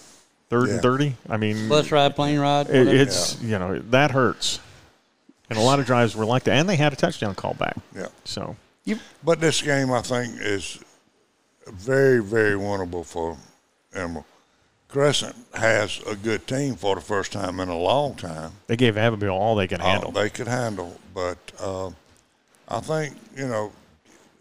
[0.49, 0.73] third Yeah.
[0.73, 1.15] and 30.
[1.29, 2.69] I mean, Bus ride, plane ride.
[2.69, 2.95] it, whatever.
[2.95, 4.59] it's, you know, that hurts.
[5.49, 6.53] And a lot of drives were like that.
[6.57, 7.77] And they had a touchdown call back.
[7.95, 8.07] Yeah.
[8.25, 8.55] So,
[9.23, 10.77] But this game, I think, is
[11.67, 13.37] very, very winnable for
[13.95, 14.25] Emerald.
[14.87, 18.53] Crescent has a good team for the first time in a long time.
[18.67, 20.13] they gave Abbeville all they could handle.
[20.15, 21.89] Oh, they could handle, but uh,
[22.69, 23.73] I think you know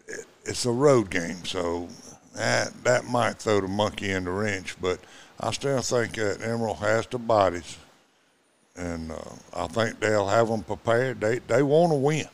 [0.07, 1.89] it, it's a road game, so
[2.33, 4.79] that that might throw the monkey in the wrench.
[4.79, 4.99] But
[5.39, 7.77] I still think that Emerald has the bodies,
[8.77, 9.17] and uh,
[9.53, 11.19] I think they'll have them prepared.
[11.19, 12.27] They they want to win.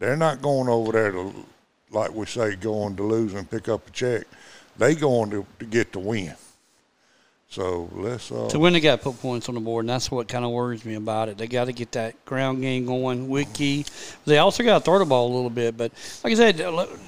[0.00, 1.32] They're not going over there to,
[1.90, 4.26] like we say, going to lose and pick up a check.
[4.78, 6.34] They going to, to get the win.
[7.50, 8.30] So let's.
[8.30, 10.44] Uh, To win, they got to put points on the board, and that's what kind
[10.44, 11.36] of worries me about it.
[11.36, 13.28] They got to get that ground game going.
[13.28, 13.84] Wiki.
[14.24, 15.90] They also got to throw the ball a little bit, but
[16.22, 16.58] like I said,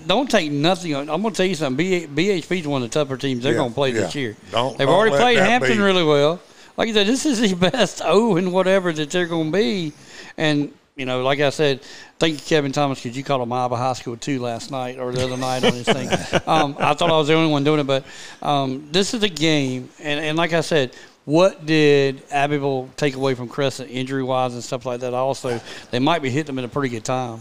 [0.08, 0.96] don't take nothing.
[0.96, 1.86] I'm going to tell you something.
[2.08, 4.00] BHP is one of the tougher teams they're Yeah, going to play yeah.
[4.00, 4.36] this year.
[4.50, 5.82] Don't- They've don't already played Hampton be.
[5.82, 6.40] really well.
[6.76, 9.92] Like I said, this is the best O and whatever that they're going to be,
[10.36, 10.72] and.
[10.94, 11.82] You know, like I said,
[12.18, 15.10] thank you, Kevin Thomas, because you called them Iowa High School too last night or
[15.10, 16.08] the other night on this thing.
[16.46, 18.04] Um, I thought I was the only one doing it, but
[18.42, 23.34] um, this is a game, and, and like I said, what did Abbeville take away
[23.34, 25.14] from Crescent injury wise and stuff like that?
[25.14, 27.40] Also, they might be hitting them at a pretty good time.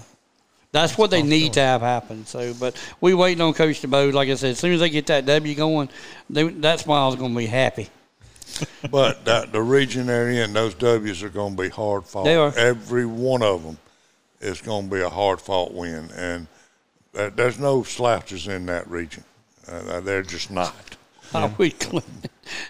[0.72, 2.26] That's what they need to have happen.
[2.26, 4.14] So, but we waiting on Coach DuBose.
[4.14, 5.90] Like I said, as soon as they get that W going,
[6.30, 7.90] they, that smile's going to be happy.
[8.92, 12.24] But that, the region they're in, those W's are going to be hard fought.
[12.26, 12.52] They are.
[12.58, 13.78] Every one of them
[14.40, 16.48] is going to be a hard fought win, and
[17.14, 19.24] there- there's no slouches in that region.
[19.68, 20.74] Uh, they're just not.
[21.34, 21.54] Yeah.
[21.58, 22.24] we Clinton.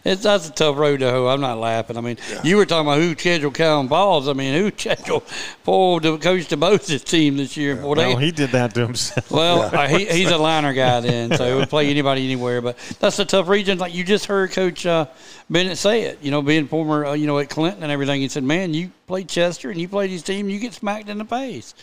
[0.03, 1.27] It's that's a tough road to hoe.
[1.27, 1.97] I'm not laughing.
[1.97, 4.27] I mean, you were talking about who scheduled Calvin Balls.
[4.27, 5.23] I mean, who scheduled
[5.63, 7.75] poor De- Coach DuBose's team this year?
[7.75, 9.29] Boy, they, Well, he did that to himself.
[9.31, 12.61] Well, uh, he, he's a liner guy then, so he would play anybody anywhere.
[12.61, 13.77] But that's a tough region.
[13.77, 15.05] Like you just heard Coach uh,
[15.49, 16.19] Bennett say it.
[16.21, 18.91] You know, being former, uh, you know, at Clinton and everything, he said, "Man, you
[19.07, 21.73] played Chester and you played his team, you get smacked in the face,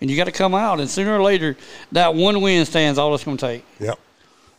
[0.00, 0.78] and you got to come out.
[0.78, 1.56] And sooner or later,
[1.90, 3.64] that one win stands all it's going to take.
[3.80, 3.98] Yep.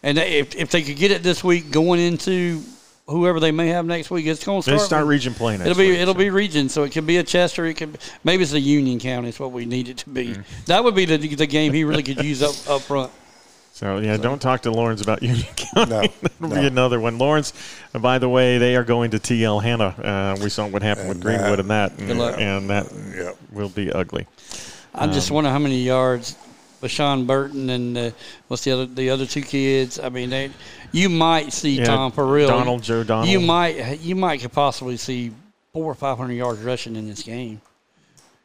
[0.04, 2.62] And if if they could get it this week, going into
[3.08, 4.88] whoever they may have next week, it's going to They start.
[4.88, 6.18] start with- region play next It'll be week, it'll so.
[6.20, 7.66] be region, so it could be a Chester.
[7.66, 9.30] It could maybe it's a Union County.
[9.30, 10.28] Is what we need it to be.
[10.36, 10.44] Mm.
[10.66, 13.12] That would be the the game he really could use up up front.
[13.74, 15.92] So yeah, don't talk to Lawrence about Union County.
[15.92, 16.02] No,
[16.40, 16.62] That'll no.
[16.62, 17.18] be another one.
[17.20, 17.54] Lawrence,
[17.94, 19.94] uh, by the way, they are going to TL Hanna.
[20.02, 22.36] Uh, we saw what happened with And Greenwood that- and that, and, luck.
[22.40, 23.38] and that Yep.
[23.52, 24.26] will be ugly.
[24.96, 26.36] I Um, just wonder how many yards
[26.82, 28.12] Bashawn Burton and uh,
[28.48, 30.00] what's the other the other two kids.
[30.00, 30.50] I mean, they
[30.92, 32.48] you might see Yeah, Tom Perrill.
[32.48, 33.28] Donald, Joe Donald.
[33.28, 35.32] You might you might could possibly see
[35.74, 37.62] four or five hundred yards rushing in this game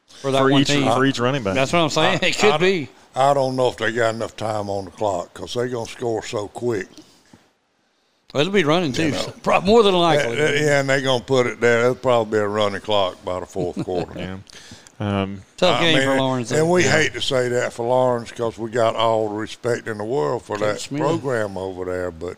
[0.06, 0.84] for that for one each team.
[0.92, 1.54] for each running back.
[1.54, 2.18] That's what I'm saying.
[2.22, 2.88] it could I- be.
[3.14, 5.92] I don't know if they got enough time on the clock because they're going to
[5.92, 6.88] score so quick.
[8.34, 9.10] It'll be running too.
[9.10, 9.34] know.
[9.44, 10.38] so more than likely.
[10.38, 11.80] Yeah, and they're going to put it there.
[11.80, 14.12] There'll probably be a running clock by the fourth quarter.
[14.18, 14.38] yeah.
[15.02, 16.50] Um, Tough I game mean, for Lawrence.
[16.50, 16.70] And though.
[16.72, 20.04] we hate to say that for Lawrence because we got all the respect in the
[20.04, 21.00] world for that Smith.
[21.00, 22.10] program over there.
[22.10, 22.36] But,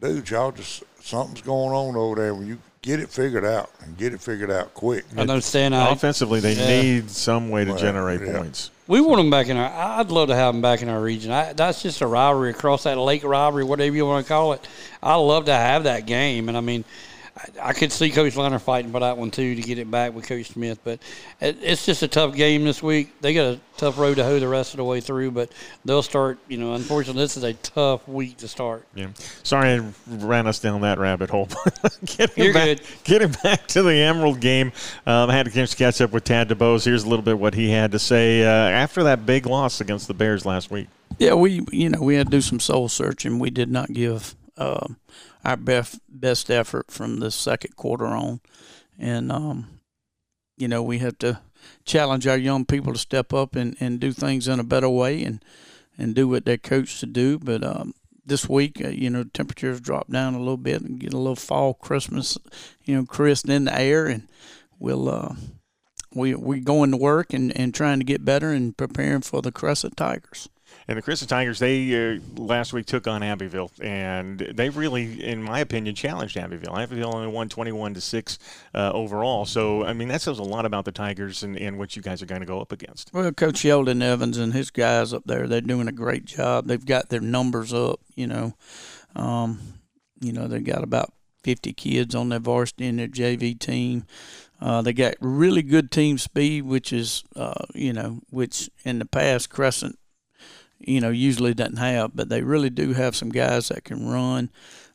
[0.00, 2.34] dude, y'all just something's going on over there.
[2.34, 5.04] When you get it figured out and get it figured out quick.
[5.16, 5.72] I know Stan.
[5.72, 6.82] Offensively, they Yeah.
[6.82, 8.38] need some way to Well, generate yeah.
[8.38, 8.70] points.
[8.88, 9.70] we want them back in our.
[10.00, 11.30] I'd love to have them back in our region.
[11.30, 14.66] I, that's just a rivalry across that lake rivalry, whatever you want to call it.
[15.00, 16.84] I love to have that game, and I mean,
[17.36, 20.14] I, I could see Coach Liner fighting for that one too to get it back
[20.14, 20.78] with Coach Smith.
[20.84, 21.00] But
[21.40, 23.20] it, it's just a tough game this week.
[23.20, 25.50] They got a tough road to hoe the rest of the way through, but
[25.84, 26.38] they'll start.
[26.48, 28.86] You know, unfortunately, this is a tough week to start.
[28.94, 29.08] Yeah.
[29.42, 31.48] Sorry, I ran us down that rabbit hole.
[32.04, 32.80] getting You're back, good.
[33.04, 34.72] Getting back to the Emerald game,
[35.06, 36.84] um, I had a chance to catch up with Tad DuBose.
[36.84, 40.06] Here's a little bit what he had to say uh, after that big loss against
[40.08, 40.88] the Bears last week.
[41.18, 43.38] Yeah, we you know we had to do some soul searching.
[43.38, 44.96] We did not give um,
[45.44, 48.40] our best best effort from the second quarter on,
[48.98, 49.80] and um,
[50.56, 51.40] you know we have to
[51.84, 55.22] challenge our young people to step up and, and do things in a better way
[55.22, 55.44] and
[55.98, 57.38] and do what they're coached to do.
[57.38, 61.12] But um, this week, uh, you know, temperatures dropped down a little bit and get
[61.12, 62.38] a little fall Christmas,
[62.84, 64.28] you know, crisp in the air, and
[64.78, 65.08] we'll.
[65.08, 65.34] Uh,
[66.14, 69.50] we we going to work and, and trying to get better and preparing for the
[69.52, 70.48] Crescent Tigers.
[70.88, 75.42] And the Crescent Tigers, they uh, last week took on Abbeville, and they really, in
[75.42, 76.76] my opinion, challenged Abbeville.
[76.76, 78.38] Abbeville only won 21 to six
[78.74, 79.44] uh, overall.
[79.44, 82.22] So, I mean, that says a lot about the Tigers and, and what you guys
[82.22, 83.12] are going to go up against.
[83.12, 86.66] Well, Coach Sheldon Evans and his guys up there, they're doing a great job.
[86.66, 88.54] They've got their numbers up, you know.
[89.14, 89.60] Um,
[90.20, 91.12] you know, they've got about
[91.42, 94.04] 50 kids on their varsity and their JV team.
[94.60, 99.04] Uh, they got really good team speed, which is, uh, you know, which in the
[99.04, 99.98] past Crescent,
[100.86, 104.50] you know, usually doesn't have, but they really do have some guys that can run.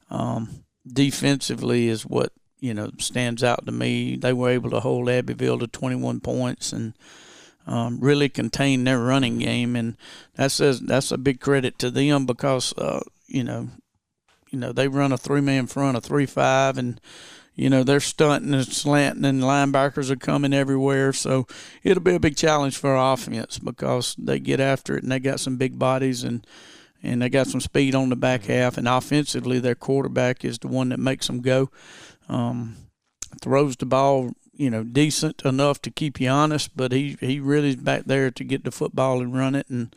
[0.10, 4.16] Um, defensively is what, you know, stands out to me.
[4.16, 6.94] They were able to hold Abbeville to 21 points and,
[7.68, 9.98] um, really contain their running game, and
[10.36, 13.68] that says that's a big credit to them because uh, you know,
[14.50, 17.02] you know they run a three man front, a three five, and
[17.58, 21.12] you know they're stunting and slanting, and linebackers are coming everywhere.
[21.12, 21.48] So
[21.84, 25.20] it'll be a big challenge for our offense because they get after it and they
[25.20, 26.46] got some big bodies and
[27.02, 28.78] and they got some speed on the back half.
[28.78, 31.72] And offensively, their quarterback is the one that makes them go.
[32.30, 32.76] Um,
[33.42, 37.70] throws the ball, you know, decent enough to keep you honest, but he he really
[37.70, 39.68] is back there to get the football and run it.
[39.68, 39.96] And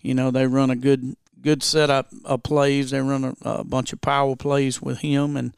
[0.00, 2.92] you know, they run a good good setup of plays.
[2.92, 5.52] They run a, a bunch of power plays with him and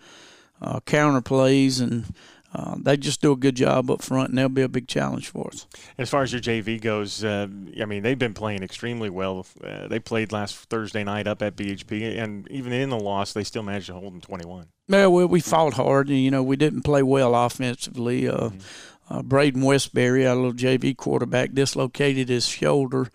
[0.64, 2.06] uh, counter plays and
[2.54, 5.28] uh, they just do a good job up front, and they'll be a big challenge
[5.28, 5.66] for us.
[5.98, 7.48] As far as your JV goes, uh,
[7.80, 9.44] I mean, they've been playing extremely well.
[9.62, 13.42] Uh, they played last Thursday night up at BHP, and even in the loss, they
[13.42, 14.68] still managed to hold them 21.
[14.86, 16.08] Yeah, well, we fought hard.
[16.08, 18.28] and, You know, we didn't play well offensively.
[18.28, 19.20] Uh, mm-hmm.
[19.22, 23.10] Braden Westbury, our little JV quarterback, dislocated his shoulder.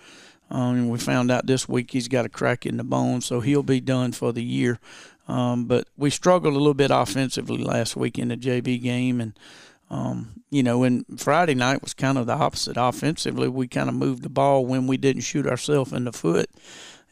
[0.51, 3.63] Um, we found out this week he's got a crack in the bone, so he'll
[3.63, 4.79] be done for the year.
[5.29, 9.37] Um, but we struggled a little bit offensively last week in the JV game, and
[9.91, 12.77] um, you know, and Friday night was kind of the opposite.
[12.77, 16.49] Offensively, we kind of moved the ball when we didn't shoot ourselves in the foot,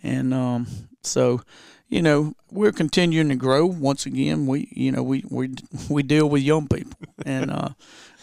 [0.01, 0.65] and um,
[1.03, 1.41] so
[1.89, 3.67] you know we're continuing to grow.
[3.67, 5.53] Once again, we you know we we
[5.87, 7.69] we deal with young people, and uh,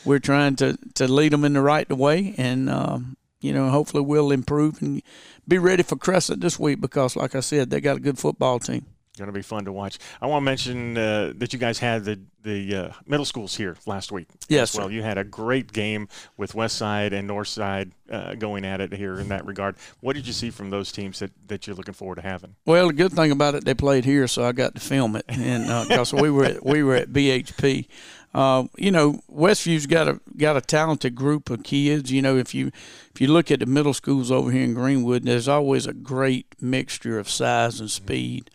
[0.05, 4.03] we're trying to to lead them in the right way, and um, you know hopefully
[4.03, 5.03] we'll improve and
[5.47, 8.59] be ready for Crescent this week because, like I said, they got a good football
[8.59, 8.87] team.
[9.17, 9.99] Going to be fun to watch.
[10.21, 13.77] I want to mention uh, that you guys had the the uh, middle schools here
[13.87, 14.27] last week.
[14.49, 14.77] Yes.
[14.77, 18.81] Well, you had a great game with West Side and North Side uh, going at
[18.81, 19.77] it here in that regard.
[20.01, 22.57] What did you see from those teams that, that you're looking forward to having?
[22.67, 25.25] Well, the good thing about it, they played here, so I got to film it,
[25.29, 27.87] and because uh, we were at, we were at BHP.
[28.35, 32.11] Uh, you know, Westview's got a got a talented group of kids.
[32.11, 32.73] You know, if you
[33.15, 36.61] if you look at the middle schools over here in Greenwood, there's always a great
[36.61, 38.51] mixture of size and speed.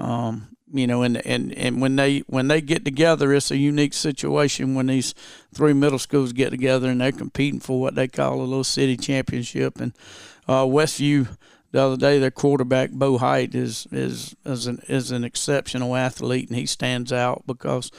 [0.00, 3.92] Um, you know, and, and, and when they when they get together, it's a unique
[3.92, 5.14] situation when these
[5.52, 8.96] three middle schools get together and they're competing for what they call a little city
[8.96, 9.80] championship.
[9.80, 9.92] And
[10.46, 11.28] uh, Westview
[11.72, 16.48] the other day, their quarterback Bo Height is is is an is an exceptional athlete,
[16.48, 17.92] and he stands out because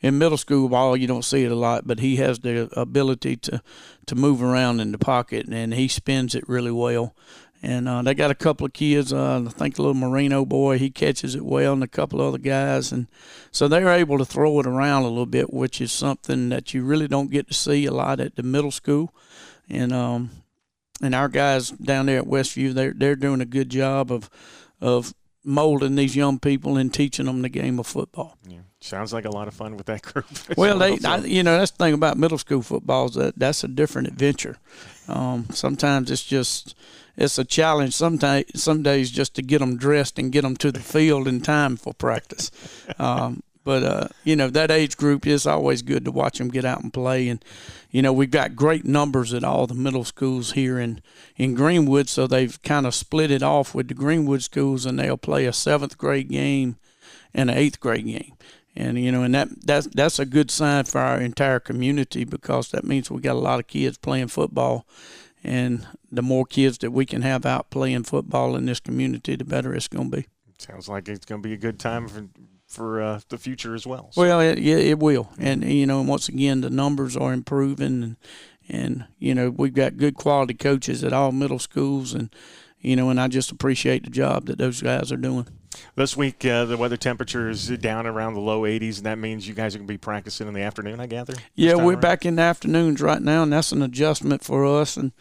[0.00, 3.36] in middle school ball you don't see it a lot, but he has the ability
[3.36, 3.62] to
[4.06, 7.14] to move around in the pocket, and he spins it really well
[7.62, 9.12] and uh, they got a couple of kids.
[9.12, 12.28] Uh, I think the little Marino boy he catches it well, and a couple of
[12.28, 13.06] other guys, and
[13.50, 16.84] so they're able to throw it around a little bit, which is something that you
[16.84, 19.12] really don't get to see a lot at the middle school,
[19.68, 20.30] and um,
[21.02, 24.30] and our guys down there at Westview they're they're doing a good job of
[24.80, 28.36] of molding these young people and teaching them the game of football.
[28.46, 28.58] Yeah.
[28.80, 30.26] Sounds like a lot of fun with that group.
[30.56, 33.64] well, they, I, you know, that's the thing about middle school football is that that's
[33.64, 34.58] a different adventure.
[35.08, 36.76] Um, sometimes it's just
[37.18, 40.70] it's a challenge sometimes some days just to get them dressed and get them to
[40.70, 42.50] the field in time for practice.
[42.98, 46.64] Um, but uh, you know that age group is always good to watch them get
[46.64, 47.44] out and play, and
[47.90, 51.02] you know we've got great numbers at all the middle schools here in
[51.36, 55.18] in Greenwood, so they've kind of split it off with the Greenwood schools, and they'll
[55.18, 56.76] play a seventh grade game
[57.34, 58.32] and an eighth grade game.
[58.74, 62.70] And you know, and that that's that's a good sign for our entire community because
[62.70, 64.86] that means we got a lot of kids playing football
[65.44, 69.44] and the more kids that we can have out playing football in this community, the
[69.44, 70.26] better it's going to be.
[70.58, 72.28] Sounds like it's going to be a good time for
[72.66, 74.10] for uh, the future as well.
[74.12, 74.20] So.
[74.20, 78.16] Well, it, yeah, it will, and you know, once again, the numbers are improving, and
[78.68, 82.34] and you know, we've got good quality coaches at all middle schools, and
[82.80, 85.48] you know, and I just appreciate the job that those guys are doing.
[85.94, 89.46] This week, uh, the weather temperature is down around the low 80s, and that means
[89.46, 91.34] you guys are going to be practicing in the afternoon, I gather?
[91.54, 92.00] Yeah, we're around?
[92.00, 94.96] back in the afternoons right now, and that's an adjustment for us.
[94.96, 95.12] And,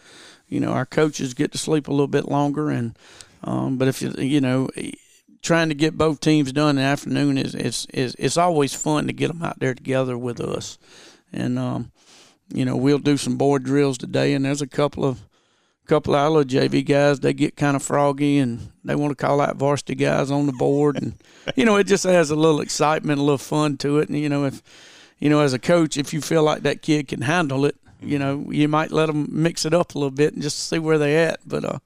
[0.48, 2.70] you know, our coaches get to sleep a little bit longer.
[2.70, 2.98] And,
[3.44, 4.70] um, but if you, you know,
[5.42, 9.08] trying to get both teams done in the afternoon is, is, is, it's always fun
[9.08, 10.78] to get them out there together with us.
[11.34, 11.92] And, um,
[12.54, 15.27] you know, we'll do some board drills today, and there's a couple of
[15.88, 19.26] couple of our little JV guys, they get kind of froggy and they want to
[19.26, 20.98] call out varsity guys on the board.
[20.98, 21.14] And,
[21.56, 24.10] you know, it just has a little excitement, a little fun to it.
[24.10, 24.62] And, you know, if,
[25.20, 28.20] you know, as a coach, if you feel like that kid can handle it, you
[28.20, 31.00] know, you might let them mix it up a little bit and just see where
[31.00, 31.40] they're at.
[31.48, 31.80] But uh,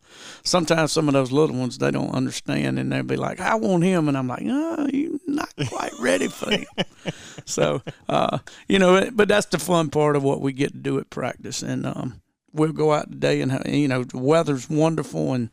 [0.43, 3.83] sometimes some of those little ones, they don't understand and they'll be like, I want
[3.83, 4.09] him.
[4.09, 6.65] And I'm like, oh, you're not quite ready for him.
[7.45, 10.99] so, uh, you know, but that's the fun part of what we get to do
[10.99, 11.61] at practice.
[11.61, 12.21] And, um,
[12.53, 15.49] we'll go out today and you know the weather's wonderful and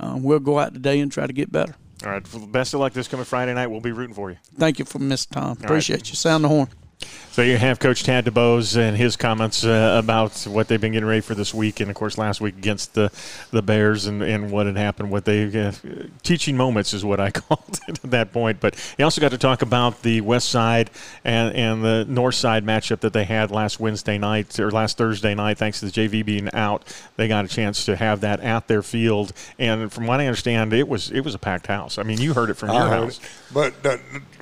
[0.00, 1.74] uh, we'll go out today and try to get better.
[2.04, 2.52] All right.
[2.52, 3.66] Best of luck this coming Friday night.
[3.66, 4.36] We'll be rooting for you.
[4.56, 5.58] Thank you for Miss Tom.
[5.62, 6.08] Appreciate right.
[6.08, 6.14] you.
[6.14, 6.68] Sound the horn.
[7.38, 11.08] So you have Coach Tad DuBose and his comments uh, about what they've been getting
[11.08, 13.12] ready for this week, and of course last week against the
[13.52, 15.12] the Bears and, and what had happened.
[15.12, 15.70] What they uh,
[16.24, 18.58] teaching moments is what I called it at that point.
[18.58, 20.90] But he also got to talk about the West Side
[21.24, 25.36] and and the North Side matchup that they had last Wednesday night or last Thursday
[25.36, 25.58] night.
[25.58, 26.82] Thanks to the JV being out,
[27.14, 29.32] they got a chance to have that at their field.
[29.60, 31.98] And from what I understand, it was it was a packed house.
[31.98, 33.18] I mean, you heard it from your I heard house.
[33.18, 33.30] it.
[33.54, 34.00] But that,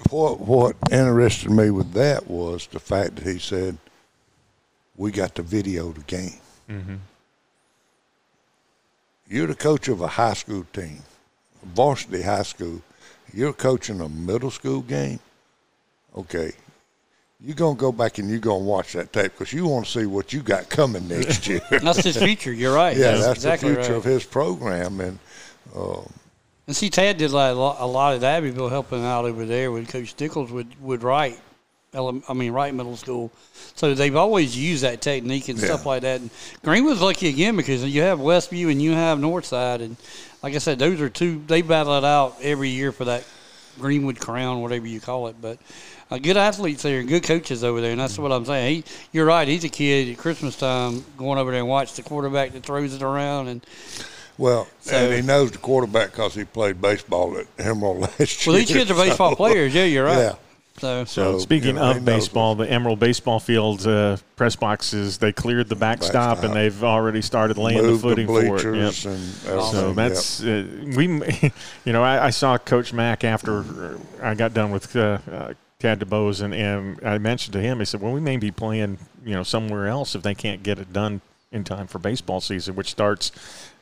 [0.09, 3.77] what what interested me with that was the fact that he said
[4.97, 6.41] we got to video the game.
[6.71, 6.97] Mm-hmm.
[9.29, 11.03] You're the coach of a high school team,
[11.63, 12.81] varsity high school.
[13.33, 15.19] You're coaching a middle school game.
[16.17, 16.53] Okay,
[17.41, 20.07] you're gonna go back and you're gonna watch that tape because you want to see
[20.07, 21.61] what you got coming next year.
[21.71, 22.53] That's his future.
[22.53, 22.97] You're right.
[22.97, 23.99] yeah, that's exactly the future right.
[23.99, 25.19] of his program, and
[26.67, 29.89] And see, Tad did a lot, a lot at Abbeville helping out over there with
[29.89, 31.41] Coach Stickles would would write.
[31.95, 33.31] Ele- I mean, Wright Middle School.
[33.75, 36.21] So they've always used that technique and stuff like that.
[36.21, 36.31] And
[36.63, 39.97] Greenwood's lucky again because you have Westview and you have Northside, and
[40.43, 41.43] like I said, those are two.
[41.47, 43.25] They battle it out every year for that
[43.79, 45.37] Greenwood crown, whatever you call it.
[45.41, 45.59] But
[46.11, 48.77] uh, good athletes there and good coaches over there, and that's what I'm saying.
[48.77, 49.47] He, you're right.
[49.49, 52.95] He's a kid at Christmas time going over there and watch the quarterback that throws
[52.95, 53.67] it around and.
[54.39, 58.53] well, So- and he knows the quarterback because he played baseball at Emerald last year.
[58.53, 59.75] Well, these kids are baseball so- players.
[59.75, 60.19] Yeah, you're right.
[60.19, 60.35] Yeah.
[60.79, 65.19] So, So, So, speaking you know, of baseball, the Emerald Baseball Field uh, press boxes
[65.19, 66.45] they cleared the backstop, Backstop.
[66.45, 68.65] and they've already started laying Moved the footing for it.
[68.65, 68.75] Yep.
[68.75, 70.67] and So everything, that's uh,
[70.97, 71.07] we,
[71.85, 76.01] you know, I, I saw Coach Mack after I got done with uh, uh, Tad
[76.01, 79.35] DuBose, and, and I mentioned to him, he said, "Well, we may be playing, you
[79.35, 81.21] know, somewhere else if they can't get it done
[81.53, 83.31] in time for baseball season, which starts,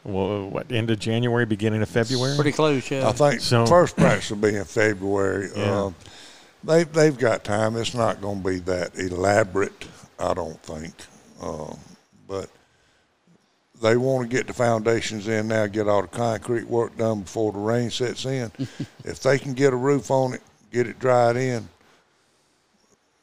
[0.04, 3.08] well, what end of January, beginning of February." pretty close, yeah.
[3.08, 5.50] I think So- first practice will be in February.
[5.56, 5.82] Yeah.
[5.84, 5.94] Um,
[6.66, 7.76] they they've got time.
[7.76, 9.86] It's not going to be that elaborate,
[10.18, 10.94] I don't think.
[11.40, 11.78] Um,
[12.26, 12.48] but
[13.82, 17.52] they want to get the foundations in now, get all the concrete work done before
[17.52, 18.50] the rain sets in.
[19.04, 20.42] if they can get a roof on it,
[20.72, 21.68] get it dried in,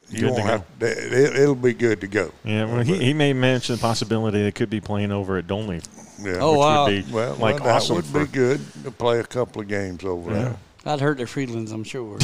[0.08, 0.42] you to won't go.
[0.44, 0.64] have.
[0.80, 2.30] It, it'll be good to go.
[2.44, 5.82] Yeah, well, he, he may mention the possibility they could be playing over at Dolny.
[6.22, 6.36] Yeah.
[6.40, 6.84] Oh, which wow.
[6.86, 9.62] would be Well, like well, that awesome would for be good to play a couple
[9.62, 10.56] of games over there.
[10.84, 12.18] I'd hurt their feelings, I'm sure.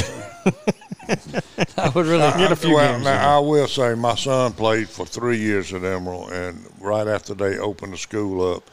[1.77, 2.19] I would really.
[2.37, 3.37] Get a few well, games now.
[3.37, 7.57] I will say my son played for three years at Emerald, and right after they
[7.57, 8.63] opened the school up,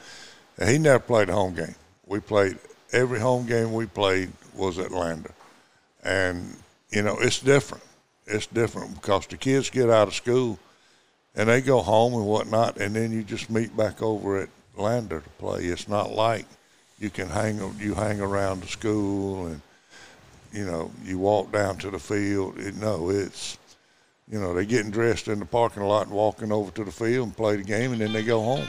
[0.63, 1.75] he never played a home game.
[2.07, 2.59] We played
[2.93, 5.33] every home game we played was at Lander,
[6.05, 6.57] and
[6.91, 7.85] you know it's different.
[8.27, 10.59] It's different because the kids get out of school,
[11.35, 15.21] and they go home and whatnot, and then you just meet back over at Lander
[15.21, 15.65] to play.
[15.65, 16.45] It's not like
[16.99, 19.61] you can hang you hang around the school and
[20.57, 22.59] you know, you walk down to the field.
[22.59, 23.59] It, no, it's,
[24.29, 27.29] you know, they're getting dressed in the parking lot and walking over to the field
[27.29, 28.67] and play the game, and then they go home.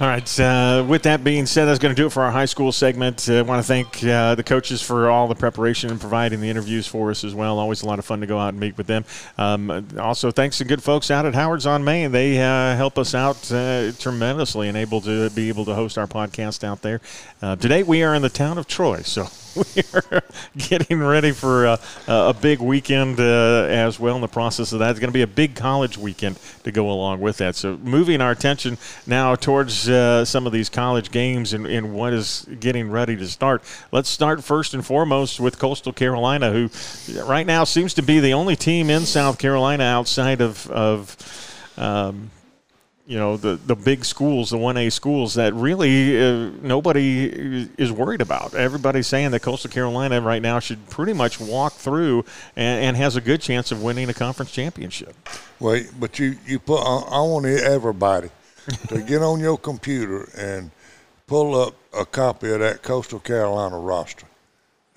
[0.00, 0.38] All right.
[0.40, 3.28] Uh, with that being said, that's going to do it for our high school segment.
[3.28, 6.48] Uh, I want to thank uh, the coaches for all the preparation and providing the
[6.48, 7.58] interviews for us as well.
[7.58, 9.04] Always a lot of fun to go out and meet with them.
[9.38, 12.12] Um, also, thanks to good folks out at Howard's on Main.
[12.12, 16.06] They uh, help us out uh, tremendously and able to be able to host our
[16.06, 17.00] podcast out there.
[17.42, 19.26] Uh, today, we are in the town of Troy, so
[19.58, 20.22] we are
[20.56, 24.14] getting ready for uh, a big weekend uh, as well.
[24.14, 26.90] In the process of that, it's going to be a big college weekend to go
[26.90, 27.56] along with that.
[27.56, 32.12] So, moving our attention now towards uh, some of these college games and, and what
[32.12, 33.62] is getting ready to start.
[33.92, 36.70] Let's start first and foremost with Coastal Carolina, who
[37.24, 41.16] right now seems to be the only team in South Carolina outside of of
[41.76, 42.30] um,
[43.08, 47.90] you know the the big schools, the one A schools that really uh, nobody is
[47.90, 48.54] worried about.
[48.54, 53.16] Everybody's saying that Coastal Carolina right now should pretty much walk through and, and has
[53.16, 55.16] a good chance of winning a conference championship.
[55.58, 56.82] Wait, but you you put.
[56.82, 58.28] I, I want everybody
[58.88, 60.70] to get on your computer and
[61.26, 64.26] pull up a copy of that Coastal Carolina roster,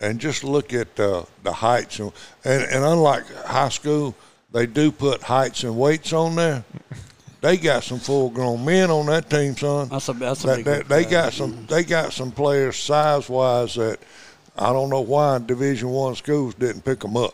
[0.01, 2.11] and just look at uh, the heights and,
[2.43, 4.13] and and unlike high school,
[4.51, 6.65] they do put heights and weights on there.
[7.41, 9.89] They got some full-grown men on that team, son.
[9.89, 10.65] That's a that's a That, big.
[10.65, 13.99] that, they got some they got some players size wise that
[14.57, 17.33] I don't know why Division One schools didn't pick them up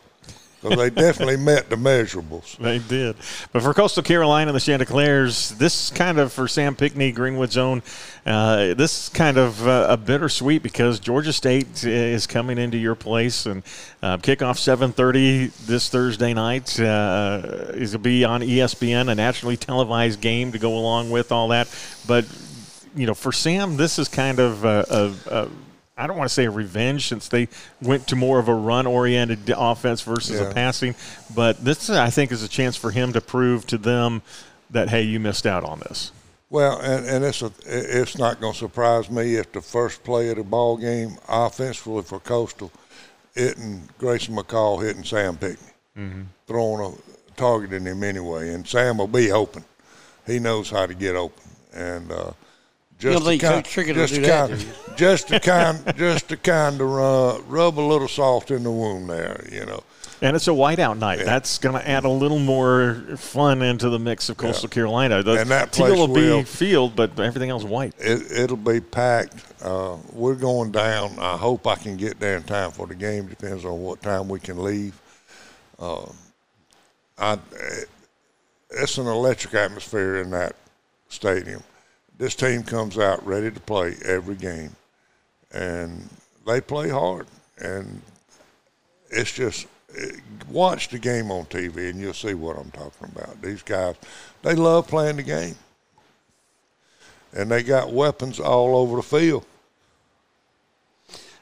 [0.69, 2.57] they definitely met the measurables.
[2.57, 3.15] They did.
[3.51, 7.81] But for Coastal Carolina and the Chanticleers, this kind of, for Sam Pinckney, Greenwood Zone,
[8.25, 12.95] uh, this is kind of uh, a bittersweet because Georgia State is coming into your
[12.95, 13.63] place and
[14.01, 16.79] uh, kickoff 7.30 this Thursday night.
[16.79, 21.49] Uh, is will be on ESPN, a nationally televised game to go along with all
[21.49, 21.67] that.
[22.07, 22.25] But,
[22.95, 25.49] you know, for Sam, this is kind of a, a
[25.97, 27.47] I don't want to say a revenge since they
[27.81, 30.49] went to more of a run-oriented offense versus Yeah.
[30.49, 30.95] a passing,
[31.33, 34.21] but this I think is a chance for him to prove to them
[34.69, 36.11] that hey, you missed out on this.
[36.49, 40.29] Well, and, and it's a, it's not going to surprise me if the first play
[40.29, 42.71] of the ball game offensively for Coastal,
[43.35, 45.67] hitting Grayson McCall, hitting Sam Pinckney,
[46.47, 46.97] throwing a
[47.35, 49.63] targeting him anyway, and Sam will be open.
[50.25, 51.43] He knows how to get open,
[51.73, 52.31] and uh,
[52.99, 54.73] just don't think to kind, Coach Trickett will just do to that, kind, do you?
[54.97, 59.09] just to kind, just to kind of uh, rub a little salt in the wound
[59.09, 59.83] there, you know.
[60.19, 61.19] And it's a whiteout night.
[61.23, 65.21] That's going to add a little more fun into the mix of Coastal Carolina.
[65.21, 67.93] The And that teal place will be will- field, but everything else white.
[67.99, 69.35] it, it'll be packed.
[69.61, 71.19] Uh, we're going down.
[71.19, 73.27] I hope I can get there in time for the game.
[73.27, 74.99] Depends on what time we can leave.
[75.77, 76.07] Uh,
[77.19, 77.37] I,
[78.71, 80.55] it's an electric atmosphere in that
[81.09, 81.61] stadium.
[82.17, 84.75] This team comes out ready to play every game,
[85.51, 86.09] and
[86.45, 87.27] they play hard.
[87.59, 88.01] And
[89.09, 89.67] it's just
[90.49, 93.41] watch the game on TV, and you'll see what I'm talking about.
[93.41, 93.95] These guys,
[94.41, 95.55] they love playing the game
[97.33, 99.45] and they got weapons all over the field.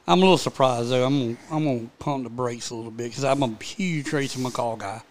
[0.08, 1.06] I'm a little surprised though.
[1.06, 4.78] I'm I'm gonna pump the brakes a little bit because I'm a huge Tracy McCall
[4.78, 5.02] guy.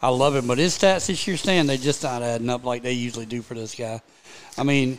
[0.00, 2.82] I love him, but his stats this year, Stan, they just not adding up like
[2.82, 4.02] they usually do for this guy.
[4.58, 4.98] I mean,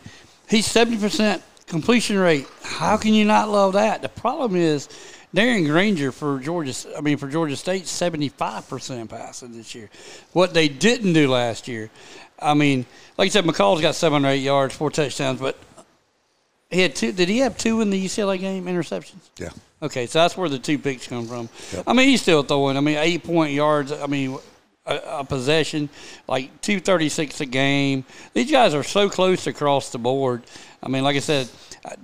[0.50, 2.48] he's seventy percent completion rate.
[2.64, 4.02] How can you not love that?
[4.02, 4.90] The problem is
[5.36, 6.74] Darren Grainger for Georgia.
[6.98, 9.90] I mean, for Georgia State, seventy five percent passing this year.
[10.34, 11.90] What they didn't do last year.
[12.40, 12.86] I mean,
[13.18, 15.58] like I said, McCall's got seven or eight yards, four touchdowns, but
[16.70, 17.12] he had two.
[17.12, 19.30] Did he have two in the UCLA game interceptions?
[19.38, 19.50] Yeah.
[19.82, 21.50] Okay, so that's where the two picks come from.
[21.86, 22.78] I mean, he's still throwing.
[22.78, 23.92] I mean, eight point yards.
[23.92, 24.38] I mean,
[24.86, 25.90] a, a possession,
[26.28, 28.06] like two thirty six a game.
[28.34, 30.44] These guys are so close across the board.
[30.82, 31.50] I mean, like I said,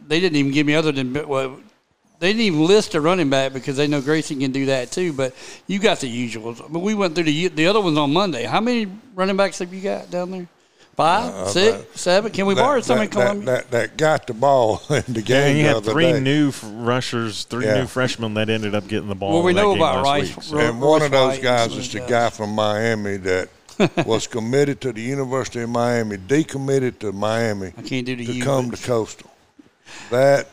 [0.08, 1.60] they didn't even give me other than well,
[2.20, 5.14] they didn't even list a running back because they know Grayson can do that too.
[5.14, 5.34] But
[5.68, 6.60] you got the usuals.
[6.72, 8.44] But we went through the the other ones on Monday.
[8.44, 10.48] How many running backs have you got down there?
[11.00, 12.30] Five, six, seven.
[12.32, 13.08] Can we borrow somebody?
[13.08, 13.46] that, Columbia?
[13.46, 16.12] that, that, that got the ball in the Yeah, game you the had other three
[16.12, 16.20] day.
[16.20, 17.76] new rushers, three Yeah.
[17.82, 19.32] new freshmen that ended up getting the ball.
[19.32, 20.36] Well, we in know game about Rice.
[20.36, 23.16] week, so- and one Royce of those White guys is the those guy from Miami
[23.16, 23.48] that
[24.06, 28.34] was committed to the University of Miami, decommitted to Miami I can't do the to
[28.34, 29.32] U, come but- to Coastal.
[30.12, 30.48] That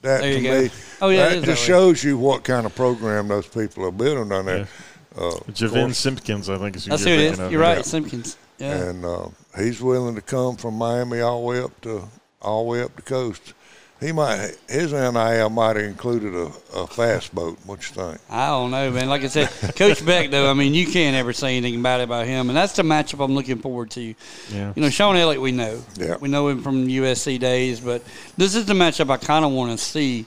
[0.00, 0.62] that There to you go.
[0.62, 0.70] me,
[1.02, 3.84] Oh, yeah, it that is just that shows you what kind of program those people
[3.84, 4.66] are building down there.
[5.14, 7.38] Uh, Javin course, Simpkins, I think is who That's you're it thinking is.
[7.40, 7.52] of.
[7.52, 7.82] You're right, Yeah.
[7.82, 8.38] Simpkins.
[8.60, 8.90] Yeah.
[8.90, 12.04] and uh, he's willing to come from Miami all the way up to
[12.42, 13.54] all the way up the coast.
[14.00, 17.58] He might his NIL might have included a, a fast boat.
[17.66, 18.18] What you think?
[18.30, 19.10] I don't know, man.
[19.10, 22.26] Like I said, Coach Beck, though, I mean, you can't ever say anything bad about
[22.26, 24.14] him, and that's the matchup I'm looking forward to.
[24.50, 24.72] Yeah.
[24.74, 25.82] You know, Shawn Elliott, we know.
[25.96, 26.16] Yeah.
[26.18, 28.02] We know him from USC days, but
[28.38, 30.24] this is the matchup I kind of want to see.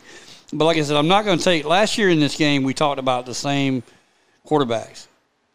[0.52, 1.66] But like I said, I'm not going to take.
[1.66, 3.82] Last year in this game, we talked about the same
[4.48, 5.08] quarterbacks,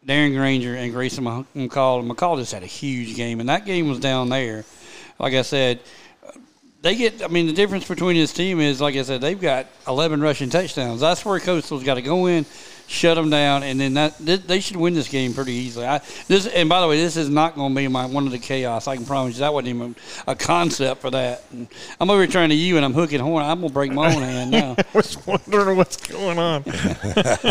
[0.09, 1.45] Darren Grainger and Grayson McCall.
[2.07, 4.65] McCall just had a huge game, and that game was down there.
[5.19, 5.81] Like I said,
[6.81, 7.23] they get.
[7.23, 10.49] I mean, the difference between his team is, like I said, they've got 11 rushing
[10.49, 10.99] touchdowns.
[10.99, 12.47] That's where Coastal's got to go in,
[12.87, 15.85] shut them down, and then that they, they should win this game pretty easily.
[15.85, 18.31] I, this, and by the way, this is not going to be my one of
[18.31, 18.87] the chaos.
[18.87, 19.95] I can promise you that wasn't even
[20.25, 21.43] a concept for that.
[21.51, 21.67] And
[21.99, 23.45] I'm over here trying to you, and I'm hooking horn.
[23.45, 24.75] I'm gonna break my own hand now.
[24.79, 26.63] I was wondering what's going on.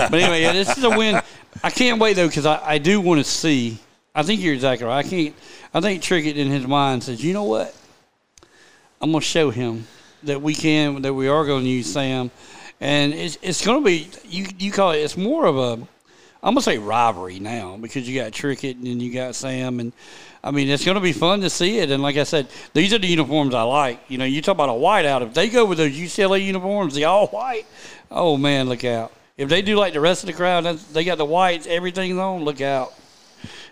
[0.09, 1.21] But anyway, yeah, this is a win.
[1.63, 3.79] I can't wait though because I, I do want to see.
[4.15, 5.05] I think you're exactly right.
[5.05, 5.35] I can't.
[5.75, 7.75] I think Trickett in his mind says, you know what?
[9.01, 9.87] I'm gonna show him
[10.25, 12.31] that we can that we are going to use Sam,
[12.81, 14.99] and it's it's going to be you you call it.
[14.99, 15.73] It's more of a
[16.43, 19.93] I'm gonna say rivalry now because you got Trickett and then you got Sam and.
[20.41, 21.91] I mean, it's going to be fun to see it.
[21.91, 24.01] And like I said, these are the uniforms I like.
[24.07, 25.23] You know, you talk about a whiteout.
[25.23, 27.67] If they go with those UCLA uniforms, the all white,
[28.09, 29.13] oh man, look out.
[29.39, 32.45] If they do like the rest of the crowd, they got the whites, everything's on.
[32.45, 32.93] Look out!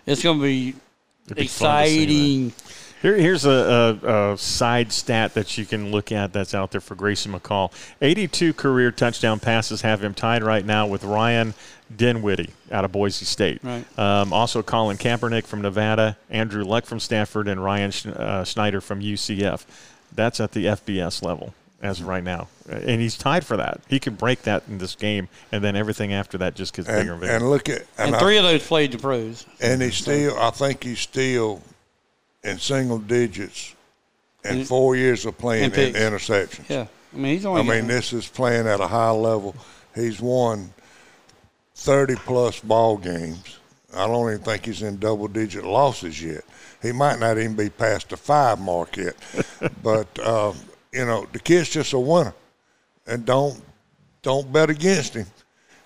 [0.05, 0.73] It's going to be
[1.25, 2.03] It'd be fun to see that.
[2.03, 2.53] exciting.
[3.01, 6.81] Here, here's a, a, a side stat that you can look at that's out there
[6.81, 7.71] for Grayson McCall.
[8.01, 11.53] 82 career touchdown passes have him tied right now with Ryan
[11.95, 13.63] Dinwiddie out of Boise State.
[13.63, 13.85] Right.
[13.99, 18.81] Um, also, Colin Kaepernick from Nevada, Andrew Luck from Stanford, and Ryan Sch- uh, Schneider
[18.81, 19.65] from UCF.
[20.15, 22.47] That's at the FBS level as of right now.
[22.69, 23.81] Uh, And he's tied for that.
[23.87, 26.97] He can break that in this game, and then everything after that just gets And,
[26.99, 27.33] bigger and bigger.
[27.33, 29.45] and look at and, And I- three of those played the pros.
[29.61, 30.37] and he's still.
[30.39, 31.61] I think he's still
[32.43, 33.75] in single digits
[34.43, 36.67] in And- four years of playing in interceptions.
[36.69, 37.59] Yeah, I mean he's only.
[37.59, 37.75] I only.
[37.81, 39.55] mean, this is playing at a high level.
[39.95, 40.73] He's won
[41.75, 43.57] 30 plus ball games.
[43.95, 46.43] I don't even think he's in double digit losses yet.
[46.81, 49.15] He might not even be past the five mark yet.
[49.83, 50.55] but, um,
[50.97, 52.33] you know, the kid's just a winner.
[53.05, 53.61] And don't
[54.23, 55.27] don't bet against him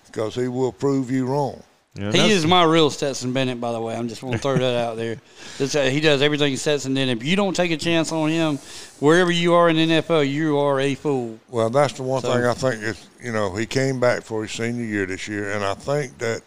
[0.06, 1.62] because he will prove you wrong.
[1.94, 3.94] Yeah, He is my real Stetson Bennett, by the way.
[3.94, 5.18] I'm just going to throw that out there.
[5.58, 7.10] Just, uh, he does everything Stetson did.
[7.10, 8.56] If you don't take a chance on him,
[8.98, 11.38] wherever you are in the NFL, you are a fool.
[11.50, 14.40] Well, that's the one So- thing I think is, you know, he came back for
[14.42, 16.40] his senior year this year, and I think that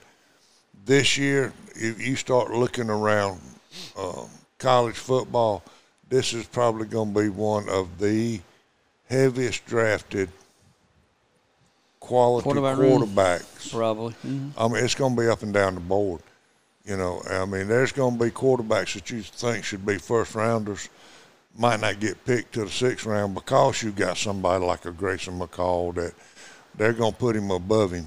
[0.84, 3.40] this year, if you start looking around
[3.96, 5.62] um, college football,
[6.10, 8.42] this is probably going to be one of the
[9.10, 10.30] heaviest drafted
[12.00, 13.02] quality Quarterback room.
[13.02, 13.72] quarterbacks.
[13.72, 14.14] Probably.
[14.26, 14.52] Mhm.
[14.58, 16.22] I mean, it's going to be up and down the board.
[16.86, 20.36] You know, I mean, there's going to be quarterbacks that you think should be first
[20.36, 20.88] rounders,
[21.58, 25.40] might not get picked to the sixth round because you got somebody like a Grayson
[25.40, 26.14] McCall that
[26.76, 28.06] they're going to put him above him.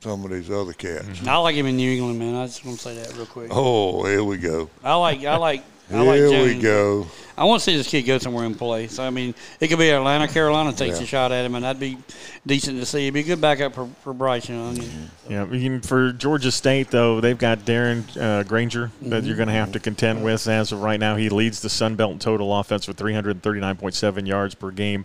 [0.00, 1.26] Some of these other cats.
[1.26, 2.34] I like him in New England, man.
[2.36, 3.48] I just want to say that real quick.
[3.52, 4.70] Oh, here we go.
[4.84, 6.54] I like, I like, I like Here Jones.
[6.56, 7.06] we go.
[7.38, 8.88] I want to see this kid go somewhere and play.
[8.88, 11.04] So I mean, it could be Atlanta, Carolina takes Yeah.
[11.04, 11.98] a shot at him, and that'd be
[12.46, 13.02] decent to see.
[13.02, 14.78] It'd be a good backup for, for Bryce Young.
[14.78, 19.26] And, Yeah, I mean, for Georgia State though, they've got Darren uh, Grainger that Mm-hmm.
[19.26, 21.14] you're going to have to contend with as of right now.
[21.16, 25.04] He leads the Sun Belt in total offense with 339.7 yards per game.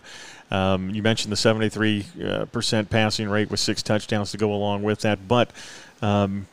[0.50, 4.82] Um, you mentioned the 73 uh, percent passing rate with six touchdowns to go along
[4.82, 5.50] with that, but.
[6.00, 6.48] Um,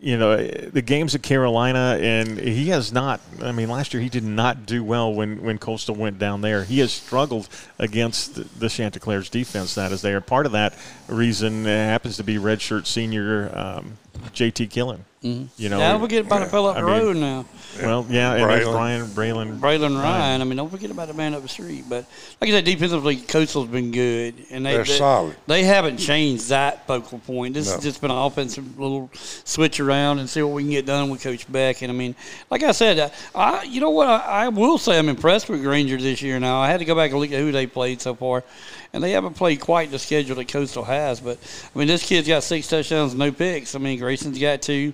[0.00, 3.20] you know the games at Carolina, and he has not.
[3.42, 6.64] I mean, last year he did not do well when when Coastal went down there.
[6.64, 9.74] He has struggled against the, Chanticleer's defense.
[9.74, 10.20] That is there.
[10.20, 10.76] Part of that
[11.08, 13.98] reason happens to be redshirt senior um,
[14.32, 14.68] J.T.
[14.68, 15.00] Killen.
[15.20, 17.44] You know, now don't forget about the fellow up I the mean- road now,
[17.82, 19.14] well, yeah, and there's Braylon.
[19.14, 19.58] Brian Braylon.
[19.60, 20.40] Braylon Ryan.
[20.40, 21.84] I mean, don't forget about the man up the street.
[21.88, 22.06] But
[22.40, 25.36] like I said, defensively, Coastal's been good, and they They're they, solid.
[25.48, 27.54] They haven't changed that focal point.
[27.54, 27.74] This No.
[27.74, 31.10] has just been an offensive little switch around and see what we can get done
[31.10, 31.82] with Coach Beck.
[31.82, 32.14] And I mean,
[32.50, 35.62] like I said, uh, I you know what I, I will say I'm impressed with
[35.62, 36.38] Grainger this year.
[36.38, 38.44] Now I had to go back and look at who they played so far,
[38.92, 41.20] and they haven't played quite the schedule that Coastal has.
[41.20, 41.38] But
[41.74, 43.74] I mean, this kid's got six touchdowns, no picks.
[43.74, 44.92] I mean, Grayson's got two.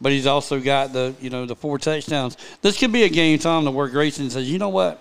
[0.00, 2.36] But he's also got the you know the four touchdowns.
[2.60, 5.00] This could be a game time to where Grayson says, you know what,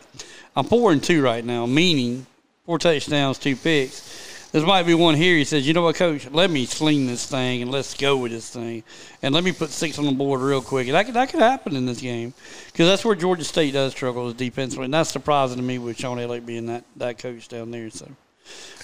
[0.56, 2.28] I'm four and two right now, meaning
[2.66, 4.22] four touchdowns, two picks.
[4.52, 5.38] This might be one here.
[5.38, 8.34] He says, you know what, coach, let me sling this thing and let's go with
[8.34, 8.84] this thing.
[9.22, 10.88] And let me put six on the board real quick.
[10.88, 12.34] And that could, that could happen in this game
[12.66, 14.86] because that's where Georgia State does struggle is defensively.
[14.86, 17.90] And that's surprising to me with Shawn Elliott being that, that coach down there.
[17.92, 18.10] So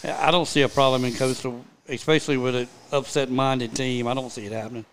[0.04, 4.08] I don't see a problem in Coastal, especially with an upset minded team.
[4.08, 4.86] I don't see it happening.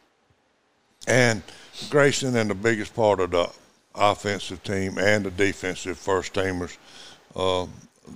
[1.07, 1.43] And
[1.91, 3.51] Grayson and the biggest part of the
[3.95, 6.77] offensive team and the defensive first teamers,
[7.37, 7.67] uh,